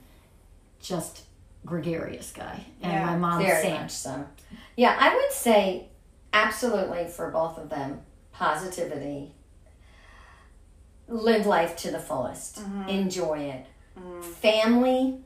just 0.81 1.23
gregarious 1.65 2.33
guy. 2.33 2.65
And 2.83 2.93
Yeah, 2.93 3.07
my 3.07 3.17
mom 3.17 3.43
Very 3.43 3.63
same. 3.63 3.81
much 3.83 3.93
so. 3.93 4.27
Yeah, 4.77 4.97
I 4.99 5.15
would 5.15 5.31
say 5.33 5.89
absolutely 6.33 7.07
for 7.07 7.31
both 7.31 7.59
of 7.59 7.69
them, 7.71 8.01
positivity. 8.33 9.35
Live 11.09 11.47
life 11.47 11.77
to 11.79 11.91
the 11.91 11.99
fullest. 11.99 12.61
Mm-hmm. 12.61 12.89
Enjoy 12.89 13.39
it. 13.39 13.67
Mm-hmm. 13.99 14.21
Family, 14.23 15.19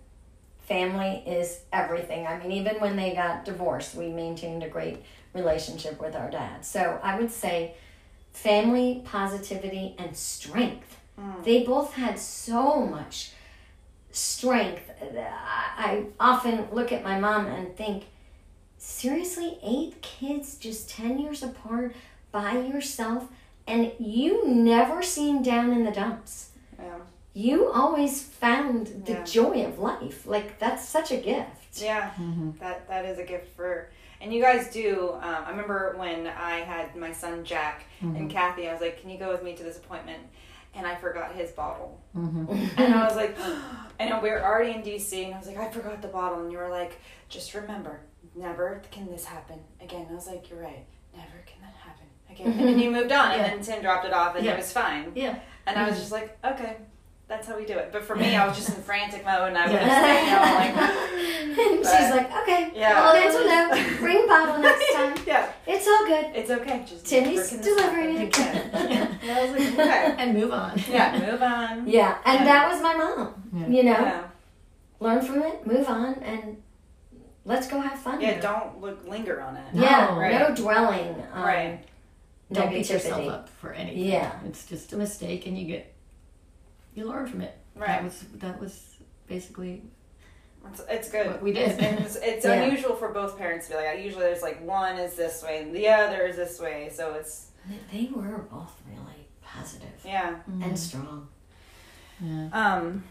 family 0.67 1.23
is 1.27 1.61
everything. 1.73 2.27
I 2.27 2.39
mean, 2.39 2.53
even 2.53 2.77
when 2.77 2.97
they 2.97 3.15
got 3.15 3.45
divorced, 3.45 3.95
we 3.95 4.09
maintained 4.09 4.63
a 4.63 4.69
great 4.69 5.03
relationship 5.35 6.01
with 6.01 6.15
our 6.17 6.31
dad. 6.31 6.65
So 6.65 6.99
I 7.03 7.19
would 7.19 7.31
say 7.31 7.75
family, 8.33 9.03
positivity, 9.05 9.95
and 9.99 10.17
strength. 10.17 10.99
Mm. 11.19 11.45
They 11.45 11.63
both 11.63 11.95
had 11.95 12.19
so 12.19 12.85
much 12.85 13.33
strength. 14.11 14.91
I 15.01 15.67
I 15.79 16.05
often 16.19 16.69
look 16.73 16.91
at 16.93 17.05
my 17.05 17.19
mom 17.19 17.47
and 17.47 17.77
think, 17.77 18.05
seriously, 18.79 19.59
eight 19.63 20.01
kids 20.03 20.57
just 20.57 20.89
10 20.91 21.19
years 21.19 21.43
apart 21.43 21.95
by 22.33 22.59
yourself, 22.59 23.29
and 23.67 23.93
you 23.99 24.47
never 24.49 25.03
seemed 25.03 25.45
down 25.45 25.73
in 25.73 25.85
the 25.85 25.91
dumps. 25.91 26.51
Yeah. 26.79 26.99
You 27.35 27.71
always 27.71 28.23
found 28.23 29.05
the 29.05 29.13
Yeah. 29.13 29.25
joy 29.25 29.65
of 29.65 29.79
life. 29.79 30.27
Like, 30.27 30.59
that's 30.59 30.89
such 30.89 31.11
a 31.11 31.17
gift. 31.17 31.83
Yeah, 31.83 32.11
mm-hmm. 32.11 32.53
that 32.61 32.89
that 32.89 33.05
is 33.05 33.19
a 33.19 33.25
gift 33.25 33.55
for. 33.57 33.91
And 34.21 34.33
you 34.33 34.41
guys 34.41 34.73
do. 34.73 35.11
Um, 35.21 35.45
I 35.47 35.51
remember 35.51 35.95
when 35.99 36.27
I 36.27 36.61
had 36.61 36.97
my 36.97 37.13
son 37.13 37.45
Jack 37.45 37.85
and 38.01 38.17
mm-hmm. 38.17 38.29
Kathy. 38.29 38.69
I 38.69 38.73
was 38.73 38.81
like, 38.81 39.01
"Can 39.01 39.11
you 39.11 39.19
go 39.19 39.31
with 39.31 39.43
me 39.43 39.55
to 39.55 39.63
this 39.63 39.77
appointment?" 39.77 40.23
And 40.75 40.87
I 40.87 40.95
forgot 40.95 41.35
his 41.35 41.51
bottle. 41.53 42.01
Mm-hmm. 42.17 42.47
And 42.81 42.95
I 42.95 43.05
was 43.05 43.17
like, 43.17 43.37
and 43.99 44.23
we 44.23 44.31
were 44.31 44.43
already 44.43 44.73
in 44.73 44.83
DC, 44.83 45.25
and 45.25 45.35
I 45.35 45.39
was 45.39 45.47
like, 45.47 45.57
I 45.59 45.71
forgot 45.71 46.03
the 46.03 46.09
bottle. 46.09 46.41
And 46.43 46.53
you 46.53 46.59
were 46.59 46.69
like, 46.69 47.01
just 47.29 47.55
remember, 47.55 48.01
never 48.35 48.83
can 48.91 49.07
this 49.11 49.25
happen 49.25 49.59
again. 49.81 50.07
I 50.11 50.15
was 50.15 50.27
like, 50.27 50.51
you're 50.51 50.61
right, 50.61 50.85
never 51.15 51.45
can 52.37 52.45
that 52.47 52.53
happen 52.53 52.61
again. 52.61 52.69
And 52.69 52.69
then 52.69 52.79
you 52.85 52.91
moved 52.91 53.13
on, 53.13 53.31
Yeah. 53.31 53.37
and 53.45 53.45
then 53.53 53.75
Tim 53.75 53.83
dropped 53.83 54.07
it 54.07 54.13
off, 54.13 54.37
and 54.37 54.45
Yeah. 54.45 54.53
it 54.53 54.57
was 54.59 54.73
fine. 54.73 55.13
Yeah. 55.15 55.37
And 55.67 55.79
I 55.79 55.83
was 55.85 55.93
mm-hmm. 55.95 56.01
just 56.01 56.13
like, 56.13 56.39
okay, 56.45 56.77
that's 57.29 57.49
how 57.49 57.57
we 57.57 57.65
do 57.65 57.77
it. 57.77 57.91
But 57.93 58.05
for 58.05 58.15
me, 58.15 58.37
I 58.37 58.47
was 58.47 58.57
just 58.57 58.69
in 58.69 58.83
frantic 58.83 59.25
mode, 59.25 59.49
and 59.49 59.59
I 59.59 59.65
was 59.65 59.73
Yeah. 59.73 59.87
just, 59.89 60.25
you 60.25 60.31
know, 60.33 60.55
like, 60.55 61.87
She's 61.87 62.11
like, 62.11 62.31
okay, 62.43 62.71
Yeah. 62.75 62.93
well, 63.01 63.15
mental 63.15 63.47
note, 63.47 63.99
bring 63.99 64.27
bottle 64.29 64.59
next 64.59 64.93
time. 64.95 65.15
yeah, 65.27 65.51
It's 65.67 65.87
all 65.89 66.07
good. 66.07 66.27
it's 66.35 66.51
okay. 66.51 66.85
Just 66.87 67.07
Timmy's 67.07 67.37
never 67.37 67.49
can 67.49 67.57
this 67.59 67.67
delivering 67.77 68.17
happen 68.17 68.27
it 68.27 68.39
again. 68.39 69.19
And 69.23 69.31
I 69.31 69.43
was 69.43 69.51
like, 69.53 69.79
okay, 69.79 70.15
and 70.19 70.35
move 70.35 70.53
on. 70.53 70.83
yeah, 70.89 71.19
move 71.31 71.43
on. 71.43 71.87
Yeah, 71.89 72.19
and 72.25 72.39
Yeah. 72.41 72.45
that 72.45 72.69
was 72.73 72.83
my 72.83 72.95
mom. 72.95 73.35
Yeah. 73.53 73.67
You 73.69 73.83
know, 73.85 73.91
Yeah, 73.93 74.23
learn 75.01 75.21
from 75.23 75.43
it, 75.43 75.67
move 75.67 75.89
on, 75.89 76.15
and 76.23 76.63
let's 77.45 77.67
go 77.69 77.81
have 77.81 77.99
fun. 77.99 78.21
yeah. 78.21 78.33
here. 78.33 78.41
Don't 78.43 78.81
look 78.81 79.07
linger 79.09 79.41
on 79.41 79.57
it. 79.57 79.65
Yeah, 79.73 80.09
No. 80.11 80.17
Right. 80.21 80.33
no 80.39 80.55
dwelling 80.55 81.23
on 81.35 81.43
Right. 81.43 81.85
Don't 82.53 82.71
beat 82.71 82.89
yourself 82.89 83.27
up 83.29 83.49
for 83.49 83.73
anything. 83.73 84.05
Yeah. 84.05 84.33
It's 84.47 84.67
just 84.67 84.93
a 84.93 84.97
mistake, 84.97 85.47
and 85.47 85.59
you 85.59 85.67
get 85.67 85.93
you 86.95 87.05
learn 87.07 87.27
from 87.27 87.41
it. 87.41 87.57
Right. 87.75 87.89
That 87.89 88.05
was 88.05 88.25
that 88.37 88.61
was 88.61 88.97
basically 89.27 89.83
It's, 90.71 90.81
it's 90.89 91.11
good. 91.11 91.27
what 91.27 91.43
we 91.43 91.53
did. 91.53 91.79
And 91.81 92.05
it's, 92.05 92.17
it's 92.23 92.45
Yeah. 92.45 92.63
unusual 92.63 92.95
for 92.97 93.09
both 93.09 93.37
parents 93.37 93.67
to 93.67 93.73
be 93.73 93.77
like 93.77 93.87
that. 93.87 94.03
Usually 94.03 94.23
there's 94.23 94.43
like 94.43 94.65
one 94.65 94.97
is 94.99 95.15
this 95.15 95.43
way 95.43 95.63
and 95.63 95.75
the 95.75 95.89
other 95.89 96.23
is 96.27 96.37
this 96.37 96.61
way. 96.61 96.91
So 96.95 97.15
it's, 97.15 97.49
They- 97.91 97.99
They 98.07 98.13
were 98.13 98.39
both 98.39 98.73
really 98.89 99.29
positive 99.43 99.89
yeah. 100.05 100.37
and 100.63 100.79
strong. 100.79 101.29
yeah. 102.21 102.49
Um, 102.53 103.05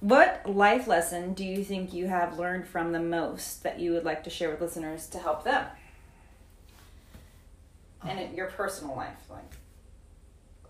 what 0.00 0.42
life 0.46 0.86
lesson 0.86 1.32
do 1.34 1.44
you 1.44 1.62
think 1.64 1.92
you 1.94 2.06
have 2.08 2.38
learned 2.38 2.66
from 2.66 2.92
the 2.92 3.00
most 3.00 3.62
that 3.62 3.78
you 3.80 3.92
would 3.92 4.04
like 4.04 4.24
to 4.24 4.30
share 4.30 4.50
with 4.50 4.60
listeners 4.60 5.06
to 5.08 5.18
help 5.18 5.44
them? 5.44 5.66
And 8.08 8.20
in 8.20 8.34
your 8.34 8.46
personal 8.46 8.94
life, 8.96 9.16
like 9.30 9.52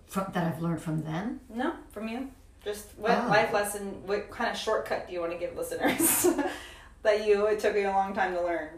From, 0.07 0.27
that 0.33 0.55
I've 0.55 0.63
learned 0.63 0.83
from 0.83 1.03
them. 1.03 1.41
no, 1.49 1.75
from 1.91 2.09
you. 2.09 2.31
Just 2.65 2.87
what 2.97 3.13
Oh. 3.25 3.29
life 3.29 3.53
lesson? 3.53 4.07
What 4.07 4.31
kind 4.31 4.51
of 4.51 4.57
shortcut 4.57 5.07
do 5.07 5.13
you 5.13 5.21
want 5.21 5.33
to 5.33 5.39
give 5.39 5.57
listeners 5.57 6.27
that 7.03 7.27
you 7.27 7.47
it 7.47 7.61
took 7.61 7.75
you 7.77 7.89
a 7.89 7.91
long 7.91 8.13
time 8.15 8.35
to 8.35 8.43
learn? 8.43 8.71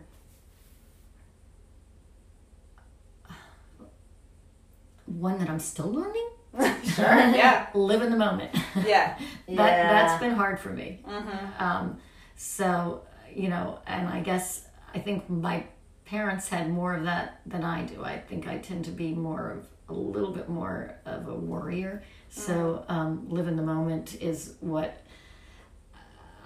One 5.07 5.39
that 5.39 5.49
I'm 5.49 5.59
still 5.59 5.91
learning. 5.91 6.29
sure. 6.85 7.05
Yeah. 7.07 7.67
Live 7.75 8.03
in 8.03 8.11
the 8.11 8.17
moment. 8.17 8.51
Yeah. 8.77 9.17
that 9.17 9.19
Yeah. 9.49 9.57
that's 9.93 10.21
been 10.21 10.33
hard 10.35 10.59
for 10.61 10.71
me. 10.71 11.01
Mm-hmm. 11.07 11.63
Um, 11.63 11.99
so 12.37 13.03
you 13.35 13.49
know, 13.49 13.79
and 13.87 14.09
I 14.09 14.21
guess 14.21 14.67
I 14.95 14.99
think 14.99 15.29
my 15.31 15.65
parents 16.09 16.49
had 16.49 16.71
more 16.71 16.95
of 16.95 17.05
that 17.05 17.41
than 17.45 17.65
I 17.65 17.85
do. 17.85 18.03
I 18.03 18.19
think 18.19 18.49
I 18.49 18.59
tend 18.59 18.87
to 18.87 18.91
be 18.91 19.13
more 19.13 19.51
of 19.51 19.67
a 19.89 19.93
little 19.93 20.33
bit 20.33 20.49
more 20.49 20.95
of 21.05 21.29
a 21.29 21.35
worrier. 21.35 22.03
So 22.31 22.85
mm. 22.89 22.93
um, 22.93 23.29
live 23.29 23.47
in 23.47 23.57
the 23.57 23.63
moment 23.63 24.17
is 24.21 24.55
what 24.61 25.03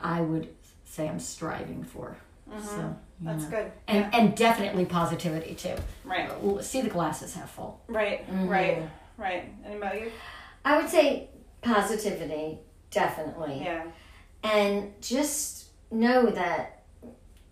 I 0.02 0.20
would 0.20 0.48
say 0.84 1.08
I'm 1.08 1.20
striving 1.20 1.84
for. 1.84 2.16
Mm-hmm. 2.50 2.66
So 2.66 2.96
you 3.20 3.26
That's 3.26 3.44
know. 3.44 3.50
good. 3.50 3.72
And 3.86 3.98
yeah. 4.00 4.18
and 4.18 4.36
definitely 4.36 4.84
positivity 4.84 5.54
too. 5.54 5.76
Right. 6.04 6.28
Uh, 6.28 6.60
see 6.60 6.80
the 6.80 6.90
glasses 6.90 7.34
half 7.34 7.52
full. 7.52 7.80
Right. 7.86 8.26
Mm-hmm. 8.28 8.48
Right. 8.48 8.82
Right. 9.16 9.52
And 9.64 9.74
about 9.74 10.00
you? 10.00 10.10
I 10.64 10.76
would 10.76 10.90
say 10.90 11.28
positivity, 11.60 12.58
definitely. 12.90 13.60
Yeah. 13.62 13.84
And 14.42 14.92
just 15.00 15.66
know 15.92 16.26
that, 16.26 16.81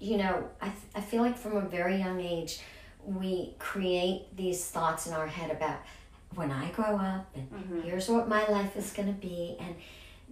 you 0.00 0.16
know, 0.16 0.48
I, 0.60 0.66
th- 0.66 0.76
I 0.94 1.00
feel 1.00 1.22
like 1.22 1.36
from 1.36 1.56
a 1.56 1.60
very 1.60 1.96
young 1.98 2.20
age, 2.20 2.60
we 3.04 3.54
create 3.58 4.34
these 4.36 4.64
thoughts 4.64 5.06
in 5.06 5.12
our 5.12 5.26
head 5.26 5.50
about 5.50 5.80
when 6.34 6.50
I 6.50 6.70
grow 6.70 6.96
up 6.96 7.26
and 7.34 7.50
mm-hmm. 7.50 7.82
here's 7.82 8.08
what 8.08 8.28
my 8.28 8.46
life 8.48 8.76
is 8.76 8.92
going 8.92 9.08
to 9.08 9.20
be. 9.20 9.56
And 9.60 9.74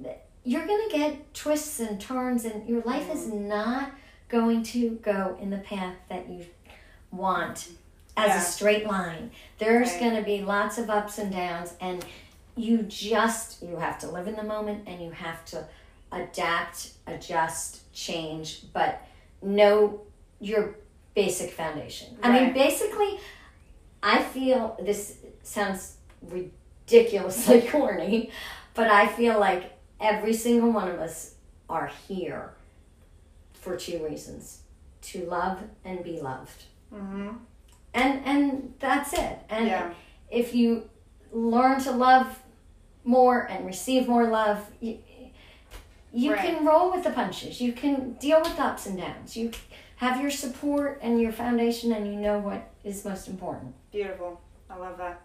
th- 0.02 0.16
you're 0.44 0.66
going 0.66 0.88
to 0.88 0.96
get 0.96 1.34
twists 1.34 1.80
and 1.80 2.00
turns, 2.00 2.44
and 2.44 2.68
your 2.68 2.82
life 2.82 3.12
is 3.12 3.26
mm-hmm. 3.26 3.48
not 3.48 3.92
going 4.28 4.62
to 4.62 4.90
go 5.02 5.36
in 5.40 5.50
the 5.50 5.58
path 5.58 5.96
that 6.08 6.28
you 6.28 6.46
want 7.10 7.68
as 8.16 8.28
Yeah. 8.28 8.38
a 8.38 8.40
straight 8.40 8.86
line. 8.86 9.30
There's 9.58 9.90
Right. 9.90 10.00
going 10.00 10.16
to 10.16 10.22
be 10.22 10.42
lots 10.42 10.78
of 10.78 10.88
ups 10.90 11.18
and 11.18 11.32
downs, 11.32 11.74
and 11.80 12.04
you 12.56 12.82
just 12.82 13.62
you 13.62 13.76
have 13.76 13.98
to 14.00 14.10
live 14.10 14.26
in 14.26 14.34
the 14.36 14.42
moment 14.42 14.88
and 14.88 15.00
you 15.02 15.10
have 15.10 15.44
to 15.46 15.64
adapt, 16.10 16.92
adjust, 17.06 17.92
change, 17.92 18.72
but 18.72 19.06
know 19.42 20.02
your 20.40 20.76
basic 21.14 21.50
foundation. 21.52 22.16
I 22.22 22.32
mean, 22.32 22.52
basically, 22.54 23.18
I 24.02 24.22
feel 24.22 24.76
this 24.82 25.18
sounds 25.42 25.96
ridiculously 26.22 27.62
corny, 27.70 28.30
but 28.74 28.88
I 28.88 29.06
feel 29.08 29.38
like 29.38 29.78
every 30.00 30.32
single 30.34 30.70
one 30.72 30.88
of 30.88 30.98
us 31.00 31.34
are 31.68 31.90
here 32.08 32.54
for 33.52 33.76
two 33.76 34.04
reasons 34.04 34.62
to 35.02 35.24
love 35.26 35.58
and 35.84 36.02
be 36.02 36.20
loved. 36.20 36.64
Mm-hmm. 36.94 37.30
And 37.94 38.24
and 38.24 38.74
that's 38.78 39.12
it. 39.12 39.38
And 39.48 39.66
Yeah. 39.66 39.92
if 40.30 40.54
you 40.54 40.88
learn 41.32 41.80
to 41.80 41.90
love 41.90 42.26
more 43.04 43.42
and 43.50 43.66
receive 43.66 44.06
more 44.08 44.26
love, 44.28 44.64
you, 44.80 44.98
you 46.12 46.32
Right. 46.32 46.40
can 46.40 46.64
roll 46.64 46.90
with 46.90 47.04
the 47.04 47.10
punches. 47.10 47.60
You 47.60 47.72
can 47.72 48.12
deal 48.14 48.40
with 48.40 48.56
the 48.56 48.62
ups 48.62 48.86
and 48.86 48.98
downs. 48.98 49.36
You 49.36 49.50
have 49.96 50.20
your 50.20 50.30
support 50.30 50.98
and 51.02 51.20
your 51.20 51.32
foundation, 51.32 51.92
and 51.92 52.06
you 52.06 52.14
know 52.18 52.38
what 52.38 52.70
is 52.84 53.04
most 53.04 53.28
important. 53.28 53.74
Beautiful. 53.90 54.40
I 54.70 54.76
love 54.76 54.96
that. 54.98 55.20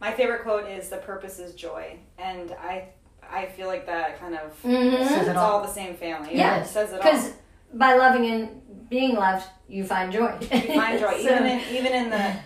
My 0.00 0.12
favorite 0.12 0.42
quote 0.42 0.68
is 0.68 0.88
"The 0.90 0.98
purpose 0.98 1.38
is 1.38 1.54
joy," 1.54 1.98
and 2.18 2.52
I 2.52 2.88
I 3.30 3.46
feel 3.46 3.66
like 3.66 3.86
that 3.86 4.18
kind 4.20 4.34
of 4.36 4.60
Mm-hmm. 4.62 5.04
Says 5.08 5.20
it's 5.20 5.28
it 5.30 5.36
all 5.36 5.52
all. 5.56 5.62
the 5.62 5.68
same 5.72 5.94
family. 5.94 6.36
Yeah, 6.36 6.60
it 6.62 6.66
says 6.66 6.92
it 6.92 6.96
all. 6.96 7.02
Because 7.02 7.32
by 7.74 7.94
loving 7.94 8.26
and 8.26 8.88
being 8.88 9.14
loved, 9.16 9.44
you 9.68 9.84
find 9.84 10.10
joy. 10.12 10.36
You 10.40 10.48
find 10.74 10.98
joy 10.98 11.12
So- 11.22 11.34
even 11.34 11.46
in 11.46 11.60
even 11.76 11.92
in 11.92 12.10
the 12.10 12.36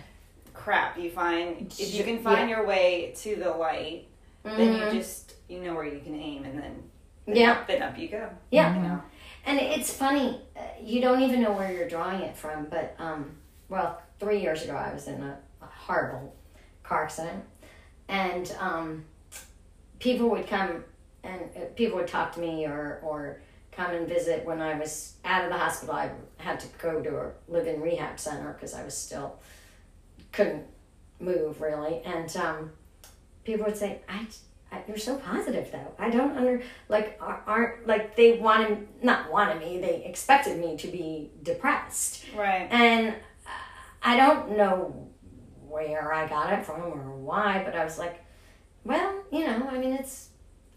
crap. 0.53 0.97
You 0.97 1.09
find 1.11 1.67
if 1.79 1.93
you 1.93 2.03
can 2.03 2.19
find 2.19 2.49
your 2.49 2.65
way 2.65 3.13
to 3.17 3.35
the 3.35 3.51
light, 3.51 4.07
then 4.43 4.57
Mhm. 4.57 4.93
you 4.93 4.99
just 4.99 5.33
you 5.49 5.59
know 5.59 5.73
where 5.75 5.85
you 5.85 5.99
can 5.99 6.15
aim, 6.15 6.43
and 6.45 6.57
then 6.57 6.83
then 7.25 7.35
Yeah. 7.35 7.51
up, 7.53 7.67
then 7.67 7.81
up 7.81 7.97
you 7.97 8.07
go. 8.09 8.29
Yeah. 8.51 8.75
you 8.75 8.81
know. 8.81 9.01
And 9.45 9.59
it's 9.59 9.93
funny, 9.93 10.41
uh, 10.55 10.61
you 10.81 11.01
don't 11.01 11.21
even 11.21 11.41
know 11.41 11.51
where 11.51 11.71
you're 11.71 11.87
drawing 11.89 12.21
it 12.21 12.35
from, 12.37 12.65
but, 12.65 12.95
um, 12.97 13.35
well, 13.69 14.01
three 14.19 14.39
years 14.41 14.63
ago 14.63 14.73
I 14.75 14.93
was 14.93 15.07
in 15.07 15.21
a, 15.21 15.37
a 15.61 15.65
horrible 15.65 16.33
car 16.83 17.03
accident. 17.03 17.43
And 18.07 18.55
um, 18.59 19.05
people 19.99 20.29
would 20.29 20.47
come 20.47 20.83
and 21.23 21.41
uh, 21.55 21.59
people 21.75 21.97
would 21.97 22.07
talk 22.07 22.33
to 22.33 22.39
me 22.39 22.65
or, 22.65 22.99
or 23.03 23.41
come 23.71 23.91
and 23.91 24.07
visit 24.07 24.45
when 24.45 24.61
I 24.61 24.77
was 24.77 25.13
out 25.25 25.43
of 25.45 25.49
the 25.51 25.57
hospital. 25.57 25.95
I 25.95 26.11
had 26.37 26.59
to 26.59 26.67
go 26.81 27.01
to 27.01 27.17
a 27.17 27.31
live 27.47 27.67
in 27.67 27.81
rehab 27.81 28.19
center 28.19 28.53
because 28.53 28.73
I 28.73 28.83
was 28.83 28.95
still, 28.95 29.39
couldn't 30.31 30.65
move 31.19 31.61
really. 31.61 32.01
And 32.03 32.35
um, 32.37 32.71
people 33.45 33.65
would 33.65 33.77
say, 33.77 34.01
I, 34.09 34.13
I, 34.19 34.27
you're 34.87 34.97
so 34.97 35.17
positive 35.17 35.71
though. 35.71 35.93
I 35.99 36.09
don't 36.09 36.35
under 36.37 36.61
like 36.89 37.19
aren't 37.21 37.85
like 37.87 38.15
they 38.15 38.37
wanted 38.39 38.87
not 39.03 39.31
wanted 39.31 39.59
me. 39.59 39.79
They 39.79 40.03
expected 40.05 40.57
me 40.59 40.77
to 40.77 40.87
be 40.87 41.31
depressed, 41.43 42.25
Right. 42.35 42.67
and 42.71 43.15
I 44.01 44.17
don't 44.17 44.57
know 44.57 45.09
where 45.67 46.13
I 46.13 46.27
got 46.27 46.53
it 46.53 46.65
from 46.65 46.81
or 46.81 47.15
why, 47.17 47.61
but 47.65 47.75
I 47.75 47.83
was 47.83 47.97
like, 47.97 48.23
well, 48.83 49.23
you 49.31 49.45
know, 49.47 49.67
I 49.69 49.77
mean, 49.77 49.93
it's 49.93 50.29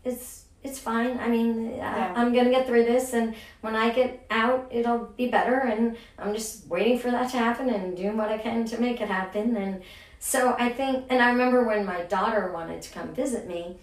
it's 0.04 0.44
it's 0.62 0.78
fine. 0.78 1.18
I 1.20 1.28
mean, 1.28 1.76
Yeah. 1.76 2.12
I, 2.16 2.20
I'm 2.20 2.32
gonna 2.32 2.50
get 2.50 2.66
through 2.66 2.84
this, 2.84 3.12
and 3.12 3.34
when 3.60 3.76
I 3.76 3.90
get 3.90 4.26
out, 4.30 4.66
it'll 4.70 5.04
be 5.16 5.28
better. 5.28 5.58
And 5.60 5.96
I'm 6.18 6.34
just 6.34 6.66
waiting 6.66 6.98
for 6.98 7.10
that 7.10 7.30
to 7.32 7.38
happen 7.38 7.68
and 7.70 7.96
doing 7.96 8.16
what 8.16 8.30
I 8.30 8.38
can 8.38 8.64
to 8.66 8.80
make 8.80 9.00
it 9.00 9.08
happen. 9.08 9.56
And 9.56 9.82
so 10.18 10.56
I 10.58 10.70
think, 10.70 11.06
and 11.10 11.22
I 11.22 11.30
remember 11.30 11.64
when 11.64 11.84
my 11.86 12.02
daughter 12.02 12.50
wanted 12.52 12.82
to 12.82 12.90
come 12.92 13.14
visit 13.14 13.46
me, 13.46 13.76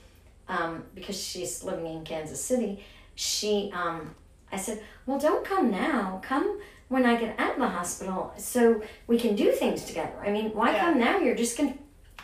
um, 0.47 0.83
because 0.93 1.21
she's 1.21 1.63
living 1.63 1.85
in 1.87 2.03
Kansas 2.03 2.43
City. 2.43 2.83
She, 3.15 3.71
um, 3.73 4.13
I 4.51 4.57
said, 4.57 4.81
well, 5.05 5.19
don't 5.19 5.45
come 5.45 5.71
now. 5.71 6.19
Come 6.23 6.59
when 6.89 7.05
I 7.05 7.15
get 7.15 7.39
out 7.39 7.53
of 7.53 7.59
the 7.59 7.67
hospital, 7.67 8.33
so 8.37 8.81
we 9.07 9.17
can 9.17 9.35
do 9.35 9.51
things 9.51 9.83
together. 9.85 10.13
I 10.23 10.29
mean, 10.29 10.51
why 10.51 10.73
Yeah. 10.73 10.81
come 10.81 10.99
now? 10.99 11.17
You're 11.17 11.35
just 11.35 11.57
gonna, 11.57 11.73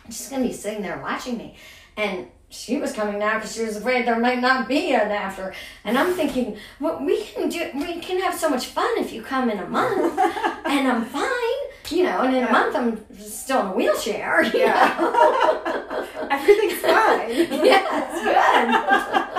just 0.08 0.30
gonna 0.30 0.46
be 0.46 0.52
sitting 0.52 0.82
there 0.82 1.00
watching 1.02 1.38
me, 1.38 1.56
and 1.96 2.28
she 2.50 2.76
was 2.78 2.92
coming 2.92 3.18
now 3.18 3.34
because 3.34 3.54
she 3.54 3.64
was 3.64 3.76
afraid 3.76 4.06
there 4.06 4.18
might 4.18 4.40
not 4.40 4.68
be 4.68 4.92
an 4.92 5.10
after. 5.10 5.54
And 5.84 5.98
I'm 5.98 6.14
thinking, 6.14 6.56
well, 6.78 7.04
we 7.04 7.22
can 7.24 7.48
do, 7.48 7.70
we 7.74 8.00
can 8.00 8.20
have 8.20 8.34
so 8.34 8.48
much 8.50 8.66
fun 8.66 8.90
if 8.98 9.12
you 9.12 9.22
come 9.22 9.48
in 9.50 9.58
a 9.58 9.66
month, 9.66 10.18
and 10.66 10.86
I'm 10.88 11.04
fine, 11.04 11.59
you 11.92 12.04
know. 12.04 12.22
And 12.22 12.36
in 12.36 12.44
a 12.44 12.52
month, 12.52 12.76
I'm 12.76 13.18
still 13.18 13.60
in 13.60 13.66
a 13.66 13.72
wheelchair. 13.72 14.42
Yeah. 14.54 16.06
Everything's 16.30 16.80
fine. 16.80 17.30
yeah, 17.64 18.10
it's 18.12 18.22
play 18.22 19.29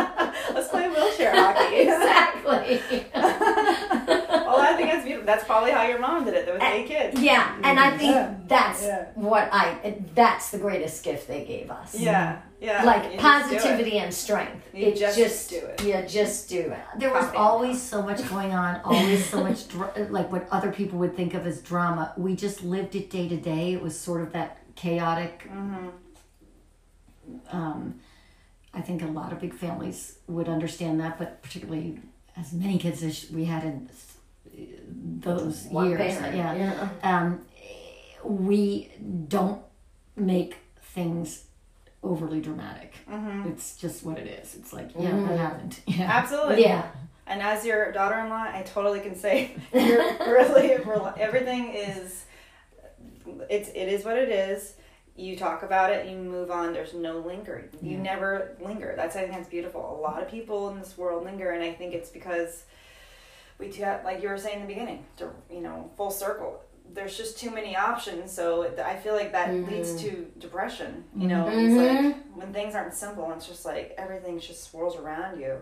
wheelchair 1.21 1.53
hockey. 1.53 1.75
exactly. 1.81 2.81
well, 3.15 4.59
I 4.59 4.73
think 4.75 4.89
that's 4.89 5.03
beautiful. 5.05 5.25
That's 5.25 5.43
probably 5.43 5.71
how 5.71 5.83
your 5.87 5.99
mom 5.99 6.25
did 6.25 6.33
it. 6.33 6.45
There 6.45 6.53
was 6.55 6.63
eight 6.63 6.87
kids. 6.87 7.19
Yeah, 7.19 7.55
and 7.63 7.79
I 7.79 7.97
think 7.97 8.15
Yeah. 8.15 8.33
that's 8.47 8.83
Yeah. 8.83 9.05
what 9.15 9.49
I. 9.51 9.95
That's 10.15 10.49
the 10.51 10.57
greatest 10.57 11.03
gift 11.03 11.27
they 11.27 11.45
gave 11.45 11.69
us. 11.71 11.95
Yeah. 11.95 12.39
Yeah. 12.59 12.83
Like 12.83 13.03
You 13.13 13.19
just 13.19 13.49
do 13.49 13.55
it. 13.55 13.59
positivity 13.61 13.97
and 13.99 14.13
strength. 14.13 14.67
You 14.73 14.87
it 14.87 14.95
just 14.97 15.49
do 15.49 15.57
it. 15.57 15.83
Yeah, 15.83 16.05
just 16.05 16.47
do 16.49 16.59
it. 16.59 16.79
There 16.97 17.11
was 17.11 17.25
always 17.35 17.81
so 17.81 18.01
much 18.03 18.27
going 18.29 18.53
on, 18.53 18.81
always 18.83 19.25
so 19.27 19.43
much 19.43 19.67
dra- 19.67 19.91
like 20.09 20.31
what 20.31 20.47
other 20.51 20.71
people 20.71 20.99
would 20.99 21.15
think 21.15 21.33
of 21.33 21.45
as 21.47 21.59
drama. 21.61 22.13
We 22.17 22.35
just 22.35 22.63
lived 22.63 22.95
it 22.95 23.09
day 23.09 23.27
to 23.29 23.37
day. 23.37 23.73
It 23.73 23.81
was 23.81 23.99
sort 23.99 24.21
of 24.21 24.31
that 24.33 24.57
chaotic. 24.75 25.49
Um, 27.51 27.99
I 28.73 28.81
think 28.81 29.01
a 29.01 29.07
lot 29.07 29.33
of 29.33 29.39
big 29.41 29.53
families 29.53 30.17
would 30.27 30.47
understand 30.47 30.99
that, 31.01 31.19
but 31.19 31.41
particularly 31.41 31.99
as 32.37 32.53
many 32.53 32.77
kids 32.77 33.03
as 33.03 33.29
we 33.29 33.45
had 33.45 33.63
in 33.63 33.89
those 35.19 35.65
One 35.65 35.89
years, 35.89 36.15
parent, 36.17 36.35
yeah. 36.35 36.53
yeah. 36.53 36.89
Um, 37.03 37.41
we 38.23 38.89
don't 39.27 39.61
make 40.15 40.57
things 40.81 41.45
overly 42.03 42.41
dramatic. 42.41 42.93
It's 43.47 43.77
just 43.77 44.03
what 44.03 44.17
it 44.17 44.27
is. 44.27 44.55
It's 44.55 44.73
like, 44.73 44.91
yeah, 44.97 45.11
that 45.11 45.37
happened. 45.37 45.79
Yeah. 45.85 46.09
Absolutely. 46.09 46.61
Yeah. 46.63 46.87
And 47.27 47.41
as 47.41 47.65
your 47.65 47.91
daughter-in-law, 47.91 48.49
I 48.53 48.63
totally 48.65 48.99
can 48.99 49.15
say 49.15 49.55
you're 49.73 50.17
really 50.19 50.71
everything 51.17 51.73
is 51.73 52.25
it's 53.49 53.69
it 53.69 53.87
is 53.87 54.03
what 54.03 54.17
it 54.17 54.29
is. 54.29 54.73
You 55.15 55.35
talk 55.37 55.61
about 55.63 55.91
it, 55.91 56.07
you 56.07 56.17
move 56.17 56.49
on. 56.51 56.73
There's 56.73 56.93
no 56.93 57.19
linger. 57.19 57.69
You 57.81 57.97
Yeah. 57.97 58.01
never 58.01 58.55
linger. 58.61 58.93
That's 58.95 59.15
I 59.15 59.21
think 59.21 59.33
that's 59.33 59.49
beautiful. 59.49 59.97
A 59.97 60.01
lot 60.01 60.21
of 60.21 60.29
people 60.29 60.69
in 60.69 60.79
this 60.79 60.97
world 60.97 61.23
linger, 61.25 61.51
and 61.51 61.63
I 61.63 61.73
think 61.73 61.93
it's 61.93 62.09
because 62.09 62.63
we 63.59 63.69
do 63.69 63.83
have, 63.83 64.03
like 64.03 64.21
you 64.23 64.29
were 64.29 64.37
saying 64.37 64.61
in 64.61 64.67
the 64.67 64.73
beginning, 64.73 65.05
to, 65.17 65.29
you 65.49 65.61
know, 65.61 65.91
full 65.97 66.11
circle. 66.11 66.61
There's 66.93 67.15
just 67.15 67.37
too 67.37 67.51
many 67.51 67.75
options, 67.75 68.31
so 68.31 68.63
I 68.83 68.95
feel 68.97 69.13
like 69.13 69.31
that 69.33 69.53
leads 69.53 70.01
to 70.01 70.29
depression. 70.39 71.05
You 71.15 71.27
know, 71.27 71.47
it's 71.49 71.75
like 71.75 72.35
when 72.35 72.51
things 72.53 72.73
aren't 72.75 72.93
simple, 72.93 73.31
it's 73.33 73.47
just 73.47 73.65
like 73.65 73.93
everything 73.97 74.39
just 74.39 74.63
swirls 74.71 74.97
around 74.97 75.39
you. 75.39 75.57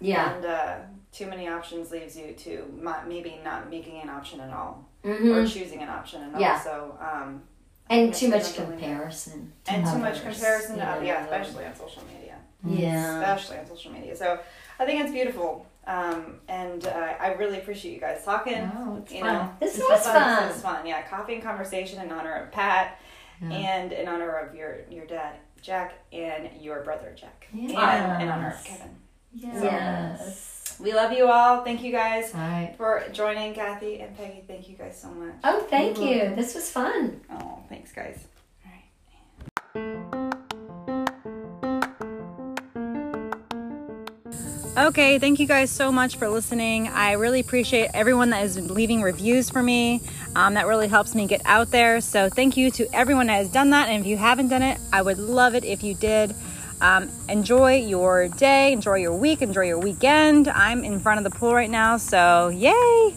Yeah. 0.00 0.34
And 0.34 0.44
uh, 0.44 0.76
too 1.10 1.26
many 1.26 1.48
options 1.48 1.90
leaves 1.90 2.16
you 2.16 2.32
to 2.34 2.72
ma- 2.80 3.02
maybe 3.08 3.40
not 3.44 3.68
making 3.70 4.00
an 4.00 4.08
option 4.10 4.40
at 4.40 4.52
all 4.52 4.88
Mhm. 5.02 5.34
or 5.36 5.46
choosing 5.46 5.82
an 5.82 5.88
option 5.88 6.22
at 6.22 6.34
all. 6.34 6.40
Yeah. 6.40 6.60
So, 6.60 6.96
um, 7.00 7.42
And 7.90 8.08
Yes, 8.08 8.20
too 8.20 8.28
much 8.28 8.54
comparison. 8.54 9.52
to 9.64 9.72
and 9.72 9.86
too 9.86 9.98
much 9.98 10.20
others, 10.20 10.36
comparison 10.38 10.76
to 10.78 10.98
you 11.00 11.06
yeah, 11.06 11.24
especially 11.24 11.64
on 11.64 11.74
social 11.74 12.02
media. 12.12 12.34
Yeah. 12.64 13.20
Especially 13.20 13.58
on 13.58 13.66
social 13.66 13.92
media. 13.92 14.14
So 14.16 14.38
I 14.78 14.84
think 14.84 15.00
it's 15.02 15.12
beautiful. 15.12 15.64
Um, 15.86 16.40
and 16.48 16.86
uh, 16.86 17.14
I 17.18 17.32
really 17.34 17.58
appreciate 17.58 17.94
you 17.94 18.00
guys 18.00 18.22
talking. 18.24 18.70
Oh, 18.76 18.96
it's 19.02 19.12
you 19.12 19.20
fun. 19.20 19.34
know, 19.34 19.50
This 19.58 19.78
It's 19.78 19.88
was 19.88 20.04
This 20.04 20.06
fun. 20.12 20.48
was 20.48 20.60
fun. 20.62 20.86
Yeah, 20.86 21.00
coffee 21.02 21.34
and 21.34 21.42
conversation 21.42 22.02
in 22.02 22.12
honor 22.12 22.34
of 22.34 22.52
Pat 22.52 23.00
Yeah. 23.40 23.48
and 23.52 23.92
in 23.92 24.06
honor 24.06 24.36
of 24.36 24.54
your 24.54 24.80
your 24.90 25.06
dad 25.06 25.36
Jack 25.62 25.94
and 26.12 26.50
your 26.60 26.82
brother 26.82 27.14
Jack. 27.16 27.48
Yes. 27.54 27.70
And 27.74 28.22
in 28.22 28.28
honor 28.28 28.48
of 28.58 28.64
Kevin. 28.64 28.96
Yes. 29.32 30.57
We 30.80 30.94
love 30.94 31.12
you 31.12 31.28
all. 31.28 31.64
Thank 31.64 31.82
you 31.82 31.90
guys 31.90 32.32
All 32.34 32.40
right. 32.40 32.74
for 32.76 33.04
joining, 33.12 33.52
Kathy 33.52 34.00
and 34.00 34.16
Peggy. 34.16 34.44
Thank 34.46 34.68
you 34.68 34.76
guys 34.76 34.98
so 35.00 35.08
much. 35.08 35.34
Oh, 35.42 35.66
thank 35.68 35.98
You're 35.98 36.28
you. 36.28 36.34
This 36.36 36.54
was 36.54 36.70
fun. 36.70 37.20
Oh, 37.30 37.64
thanks, 37.68 37.90
guys. 37.92 38.26
All 38.64 38.70
right. 38.72 40.08
Okay, 44.86 45.18
thank 45.18 45.40
you 45.40 45.46
guys 45.48 45.72
so 45.72 45.90
much 45.90 46.16
for 46.16 46.28
listening. 46.28 46.86
I 46.86 47.12
really 47.12 47.40
appreciate 47.40 47.90
everyone 47.92 48.30
that 48.30 48.44
is 48.44 48.70
leaving 48.70 49.02
reviews 49.02 49.50
for 49.50 49.60
me. 49.60 50.00
Um, 50.36 50.54
that 50.54 50.68
really 50.68 50.86
helps 50.86 51.16
me 51.16 51.26
get 51.26 51.42
out 51.44 51.72
there. 51.72 52.00
So, 52.00 52.28
thank 52.28 52.56
you 52.56 52.70
to 52.72 52.86
everyone 52.94 53.26
that 53.26 53.34
has 53.34 53.50
done 53.50 53.70
that. 53.70 53.88
And 53.88 54.00
if 54.00 54.06
you 54.06 54.16
haven't 54.16 54.48
done 54.48 54.62
it, 54.62 54.78
I 54.92 55.02
would 55.02 55.18
love 55.18 55.56
it 55.56 55.64
if 55.64 55.82
you 55.82 55.94
did. 55.94 56.32
Um, 56.80 57.10
enjoy 57.28 57.78
your 57.78 58.28
day, 58.28 58.72
enjoy 58.72 58.96
your 58.96 59.14
week, 59.14 59.42
enjoy 59.42 59.66
your 59.66 59.78
weekend. 59.78 60.48
I'm 60.48 60.84
in 60.84 61.00
front 61.00 61.18
of 61.18 61.30
the 61.30 61.36
pool 61.36 61.54
right 61.54 61.70
now, 61.70 61.96
so 61.96 62.48
yay! 62.48 63.16